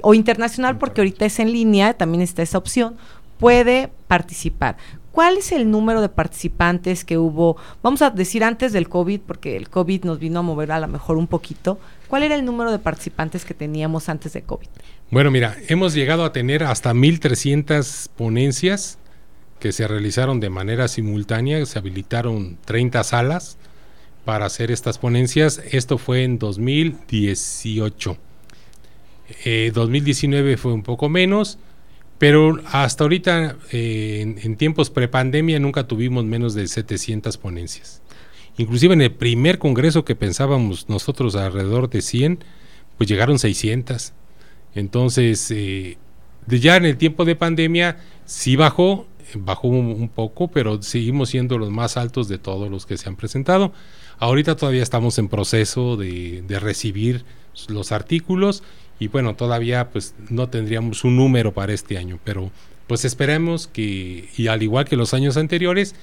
o 0.01 0.13
internacional, 0.13 0.77
porque 0.77 1.01
ahorita 1.01 1.25
es 1.25 1.39
en 1.39 1.51
línea, 1.51 1.93
también 1.95 2.21
está 2.21 2.43
esa 2.43 2.59
opción, 2.59 2.95
puede 3.39 3.89
participar. 4.07 4.77
¿Cuál 5.11 5.37
es 5.37 5.51
el 5.51 5.71
número 5.71 6.01
de 6.01 6.09
participantes 6.09 7.05
que 7.05 7.17
hubo? 7.17 7.57
Vamos 7.81 8.03
a 8.03 8.11
decir 8.11 8.43
antes 8.43 8.71
del 8.71 8.87
COVID, 8.87 9.21
porque 9.21 9.57
el 9.57 9.69
COVID 9.69 10.03
nos 10.03 10.19
vino 10.19 10.39
a 10.39 10.43
mover 10.43 10.71
a 10.71 10.79
lo 10.79 10.87
mejor 10.87 11.17
un 11.17 11.25
poquito. 11.25 11.79
¿Cuál 12.07 12.21
era 12.21 12.35
el 12.35 12.45
número 12.45 12.71
de 12.71 12.79
participantes 12.79 13.45
que 13.45 13.53
teníamos 13.53 14.09
antes 14.09 14.33
de 14.33 14.43
COVID? 14.43 14.67
Bueno, 15.09 15.31
mira, 15.31 15.55
hemos 15.69 15.93
llegado 15.93 16.23
a 16.23 16.33
tener 16.33 16.63
hasta 16.63 16.93
1.300 16.93 18.09
ponencias 18.15 18.99
que 19.65 19.71
se 19.71 19.87
realizaron 19.87 20.39
de 20.39 20.51
manera 20.51 20.87
simultánea, 20.87 21.65
se 21.65 21.79
habilitaron 21.79 22.59
30 22.65 23.03
salas 23.03 23.57
para 24.23 24.45
hacer 24.45 24.69
estas 24.69 24.99
ponencias. 24.99 25.59
Esto 25.71 25.97
fue 25.97 26.23
en 26.23 26.37
2018. 26.37 28.15
2019 29.73 30.53
eh, 30.53 30.57
fue 30.57 30.71
un 30.71 30.83
poco 30.83 31.09
menos, 31.09 31.57
pero 32.19 32.61
hasta 32.71 33.05
ahorita, 33.05 33.57
eh, 33.71 34.19
en, 34.21 34.37
en, 34.43 34.55
tiempos 34.55 34.91
prepandemia, 34.91 35.59
nunca 35.59 35.87
tuvimos 35.87 36.25
menos 36.25 36.53
de 36.53 36.67
700 36.67 37.35
ponencias. 37.39 38.03
Inclusive 38.57 38.93
en 38.93 39.01
el 39.01 39.13
primer 39.13 39.57
congreso 39.57 40.05
que 40.05 40.15
pensábamos 40.15 40.89
nosotros 40.89 41.35
alrededor 41.35 41.89
de 41.89 42.03
100, 42.03 42.43
pues 42.99 43.09
llegaron 43.09 43.39
600. 43.39 44.13
Entonces, 44.75 45.49
eh, 45.49 45.97
ya 46.45 46.75
en 46.75 46.85
el 46.85 46.97
tiempo 46.97 47.25
de 47.25 47.35
pandemia 47.35 47.97
sí 48.25 48.55
bajó, 48.55 49.07
bajó 49.33 49.67
un, 49.67 50.09
poco, 50.09 50.47
pero 50.47 50.81
seguimos 50.81 51.29
siendo 51.29 51.57
los 51.57 51.71
más 51.71 51.97
altos 51.97 52.27
de 52.27 52.37
todos 52.37 52.69
los 52.69 52.85
que 52.85 52.97
se 52.97 53.09
han 53.09 53.15
presentado. 53.15 53.73
Ahorita 54.19 54.55
todavía 54.55 54.83
estamos 54.83 55.17
en 55.17 55.27
proceso 55.27 55.97
de, 55.97 56.43
recibir 56.61 57.25
los 57.67 57.91
artículos 57.91 58.63
y 58.99 59.07
bueno, 59.07 59.35
todavía 59.35 59.89
pues 59.89 60.15
no 60.29 60.49
tendríamos 60.49 61.03
un 61.03 61.17
número 61.17 61.53
para 61.53 61.73
este 61.73 61.97
año, 61.97 62.19
pero 62.23 62.51
pues 62.87 63.03
esperemos 63.03 63.67
que, 63.67 64.29
y 64.37 64.47
al 64.47 64.63
igual 64.63 64.85
que 64.85 64.95
los 64.95 65.13
años 65.13 65.37
anteriores, 65.37 65.95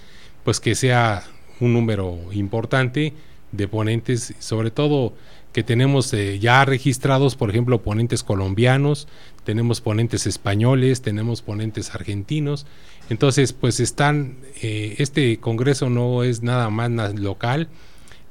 pues 0.45 0.61
que 0.61 0.75
sea 0.75 1.25
un 1.61 1.73
número 1.73 2.19
importante 2.33 3.15
de 3.53 3.69
ponentes, 3.69 4.35
sobre 4.41 4.71
todo 4.71 5.15
que 5.53 5.63
tenemos 5.63 6.13
eh, 6.15 6.39
ya 6.39 6.65
registrados, 6.65 7.37
por 7.37 7.51
ejemplo, 7.51 7.83
ponentes 7.83 8.23
colombianos, 8.23 9.07
tenemos 9.45 9.81
ponentes 9.81 10.27
españoles, 10.27 11.03
tenemos 11.03 11.43
ponentes 11.43 11.95
argentinos. 11.95 12.67
Entonces, 13.11 13.53
pues 13.53 13.79
están, 13.81 14.37
eh, 14.63 14.97
este 14.99 15.39
congreso 15.39 15.91
no 15.91 16.23
es 16.23 16.43
nada 16.43 16.71
más 16.71 17.19
local, 17.19 17.69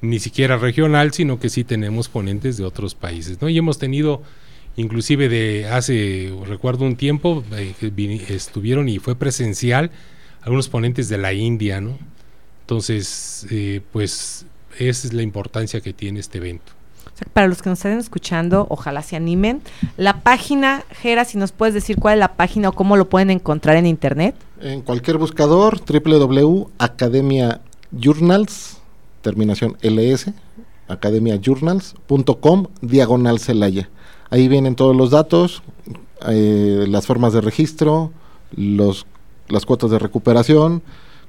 ni 0.02 0.20
siquiera 0.20 0.58
regional, 0.58 1.14
sino 1.14 1.40
que 1.40 1.50
sí 1.50 1.64
tenemos 1.64 2.10
ponentes 2.10 2.58
de 2.58 2.64
otros 2.64 2.96
países, 2.96 3.40
¿no? 3.40 3.50
Y 3.50 3.58
hemos 3.60 3.78
tenido, 3.78 4.24
inclusive 4.76 5.30
de 5.30 5.68
hace, 5.68 6.34
recuerdo 6.48 6.86
un 6.86 6.96
tiempo, 6.96 7.44
eh, 7.52 7.76
estuvieron 8.30 8.90
y 8.90 8.98
fue 8.98 9.16
presencial 9.16 9.92
algunos 10.42 10.70
ponentes 10.70 11.08
de 11.08 11.20
la 11.20 11.34
India, 11.34 11.82
¿no? 11.82 12.00
Entonces, 12.62 13.46
pues 13.92 14.46
esa 14.80 15.08
es 15.08 15.14
la 15.14 15.24
importancia 15.24 15.82
que 15.82 15.92
tiene 15.92 16.22
este 16.22 16.38
evento 16.38 16.72
para 17.34 17.48
los 17.48 17.62
que 17.62 17.70
nos 17.70 17.80
estén 17.80 17.98
escuchando, 18.00 18.68
ojalá 18.70 19.02
se 19.02 19.16
animen. 19.16 19.62
La 19.98 20.22
página, 20.22 20.84
Gera, 21.02 21.26
si 21.26 21.38
nos 21.38 21.52
puedes 21.52 21.74
decir 21.74 21.98
cuál 21.98 22.16
es 22.16 22.20
la 22.20 22.34
página 22.36 22.70
o 22.70 22.72
cómo 22.74 22.98
lo 22.98 23.10
pueden 23.10 23.30
encontrar 23.30 23.78
en 23.78 23.86
internet. 23.86 24.36
En 24.60 24.82
cualquier 24.82 25.18
buscador, 25.18 25.82
www.academia 25.82 27.62
journals, 27.92 28.78
terminación 29.22 29.78
ls, 29.82 30.32
academiajournals.com, 30.88 32.68
diagonal 32.82 33.40
Celaya. 33.40 33.90
Ahí 34.30 34.48
vienen 34.48 34.76
todos 34.76 34.96
los 34.96 35.12
datos, 35.12 35.62
eh, 36.28 36.86
las 36.88 37.06
formas 37.06 37.34
de 37.34 37.42
registro, 37.42 38.12
los, 38.56 39.06
las 39.48 39.66
cuotas 39.66 39.92
de 39.92 40.00
recuperación, 40.00 40.82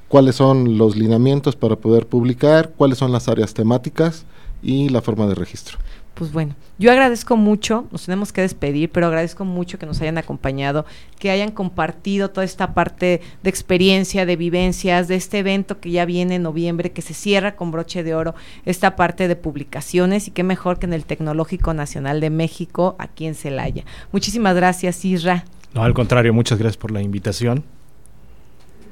cuáles 0.09 0.36
son 0.36 0.78
los 0.78 0.97
lineamientos 0.97 1.57
para 1.57 1.76
poder 1.76 2.07
publicar, 2.07 2.72
cuáles 2.76 2.99
son 2.99 3.12
las 3.12 3.28
áreas 3.28 3.55
temáticas 3.55 4.24
y 4.62 4.88
la 4.88 5.02
forma 5.02 5.26
de 5.26 5.34
registro. 5.34 5.78
Pues 6.14 6.30
bueno, 6.30 6.54
yo 6.78 6.92
agradezco 6.92 7.36
mucho, 7.38 7.86
nos 7.90 8.04
tenemos 8.04 8.32
que 8.32 8.42
despedir, 8.42 8.90
pero 8.90 9.06
agradezco 9.06 9.46
mucho 9.46 9.78
que 9.78 9.86
nos 9.86 10.00
hayan 10.02 10.18
acompañado, 10.18 10.84
que 11.18 11.30
hayan 11.30 11.50
compartido 11.50 12.28
toda 12.30 12.44
esta 12.44 12.74
parte 12.74 13.22
de 13.42 13.50
experiencia, 13.50 14.26
de 14.26 14.36
vivencias, 14.36 15.08
de 15.08 15.14
este 15.14 15.38
evento 15.38 15.80
que 15.80 15.90
ya 15.90 16.04
viene 16.04 16.34
en 16.34 16.42
noviembre, 16.42 16.92
que 16.92 17.00
se 17.00 17.14
cierra 17.14 17.56
con 17.56 17.70
broche 17.70 18.02
de 18.02 18.14
oro, 18.14 18.34
esta 18.66 18.94
parte 18.94 19.26
de 19.26 19.36
publicaciones 19.36 20.28
y 20.28 20.32
qué 20.32 20.42
mejor 20.42 20.78
que 20.78 20.84
en 20.84 20.92
el 20.92 21.06
Tecnológico 21.06 21.72
Nacional 21.72 22.20
de 22.20 22.28
México, 22.28 22.94
aquí 22.98 23.24
en 23.26 23.34
Celaya. 23.34 23.84
Muchísimas 24.12 24.54
gracias, 24.54 25.02
Isra. 25.06 25.46
No, 25.72 25.82
al 25.82 25.94
contrario, 25.94 26.34
muchas 26.34 26.58
gracias 26.58 26.76
por 26.76 26.90
la 26.90 27.00
invitación. 27.00 27.64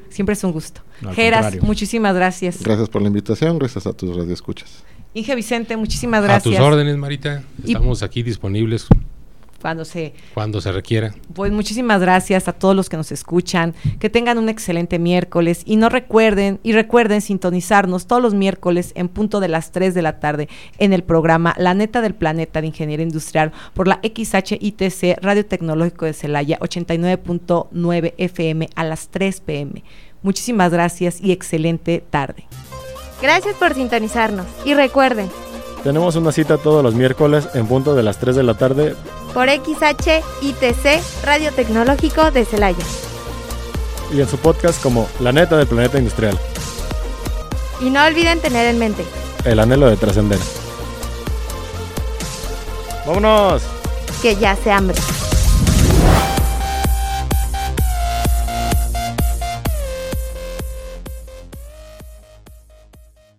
Siempre 0.09 0.33
es 0.33 0.43
un 0.43 0.53
gusto. 0.53 0.81
Geras, 1.13 1.63
muchísimas 1.63 2.15
gracias. 2.15 2.63
Gracias 2.63 2.89
por 2.89 3.03
la 3.03 3.09
invitación, 3.09 3.59
gracias 3.59 3.87
a 3.87 3.93
tus 3.93 4.17
radioescuchas. 4.17 4.85
Inge 5.13 5.35
Vicente, 5.35 5.77
muchísimas 5.77 6.23
gracias. 6.23 6.55
A 6.55 6.59
tus 6.59 6.67
órdenes, 6.67 6.97
Marita. 6.97 7.43
Estamos 7.65 8.03
aquí 8.03 8.23
disponibles 8.23 8.87
cuando 9.61 9.85
se 9.85 10.15
cuando 10.35 10.61
se 10.61 10.73
requiera. 10.73 11.15
Pues 11.35 11.53
muchísimas 11.53 12.01
gracias 12.01 12.49
a 12.49 12.53
todos 12.53 12.75
los 12.75 12.89
que 12.89 12.97
nos 12.97 13.13
escuchan, 13.13 13.75
que 13.99 14.11
tengan 14.11 14.39
un 14.39 14.49
excelente 14.49 14.99
miércoles 14.99 15.63
y 15.65 15.77
no 15.77 15.89
recuerden 15.89 16.61
y 16.63 16.73
recuerden 16.73 17.21
sintonizarnos 17.21 18.07
todos 18.07 18.23
los 18.23 18.35
miércoles 18.35 18.93
en 18.95 19.09
punto 19.09 19.41
de 19.41 19.49
las 19.49 19.73
3 19.73 19.95
de 19.95 20.03
la 20.03 20.21
tarde 20.21 20.49
en 20.79 20.93
el 20.93 21.03
programa 21.03 21.55
La 21.59 21.75
neta 21.75 22.01
del 22.01 22.15
planeta 22.15 22.61
de 22.61 22.69
Ingeniería 22.69 23.05
Industrial 23.05 23.53
por 23.75 23.89
la 23.89 24.01
XHITC 24.03 25.19
Radio 25.23 25.45
Tecnológico 25.45 26.07
de 26.07 26.13
Celaya 26.13 26.59
89.9 26.61 28.15
FM 28.17 28.69
a 28.75 28.85
las 28.85 29.09
3 29.09 29.41
pm. 29.41 29.85
Muchísimas 30.23 30.73
gracias 30.73 31.21
y 31.21 31.33
excelente 31.33 32.05
tarde. 32.11 32.47
Gracias 33.23 33.55
por 33.57 33.75
sintonizarnos. 33.75 34.47
Y 34.65 34.75
recuerden, 34.75 35.31
tenemos 35.83 36.17
una 36.17 36.33
cita 36.33 36.59
todos 36.59 36.83
los 36.83 36.95
miércoles 36.95 37.49
en 37.55 37.67
punto 37.67 37.95
de 37.95 38.03
las 38.03 38.19
3 38.19 38.37
de 38.37 38.43
la 38.43 38.55
tarde 38.55 38.95
por 39.33 39.49
XHITC 39.49 41.25
Radio 41.25 41.53
Tecnológico 41.53 42.31
de 42.31 42.45
Celaya. 42.45 42.85
Y 44.13 44.21
en 44.21 44.29
su 44.29 44.37
podcast 44.39 44.83
como 44.83 45.09
La 45.21 45.33
neta 45.33 45.57
del 45.57 45.67
planeta 45.67 45.99
industrial. 45.99 46.39
Y 47.81 47.91
no 47.91 48.05
olviden 48.05 48.41
tener 48.41 48.67
en 48.67 48.79
mente 48.79 49.05
el 49.45 49.59
anhelo 49.59 49.89
de 49.89 49.97
trascender. 49.97 50.39
¡Vámonos! 53.07 53.63
Que 54.21 54.37
ya 54.37 54.55
se 54.57 54.71
hambre. 54.71 54.99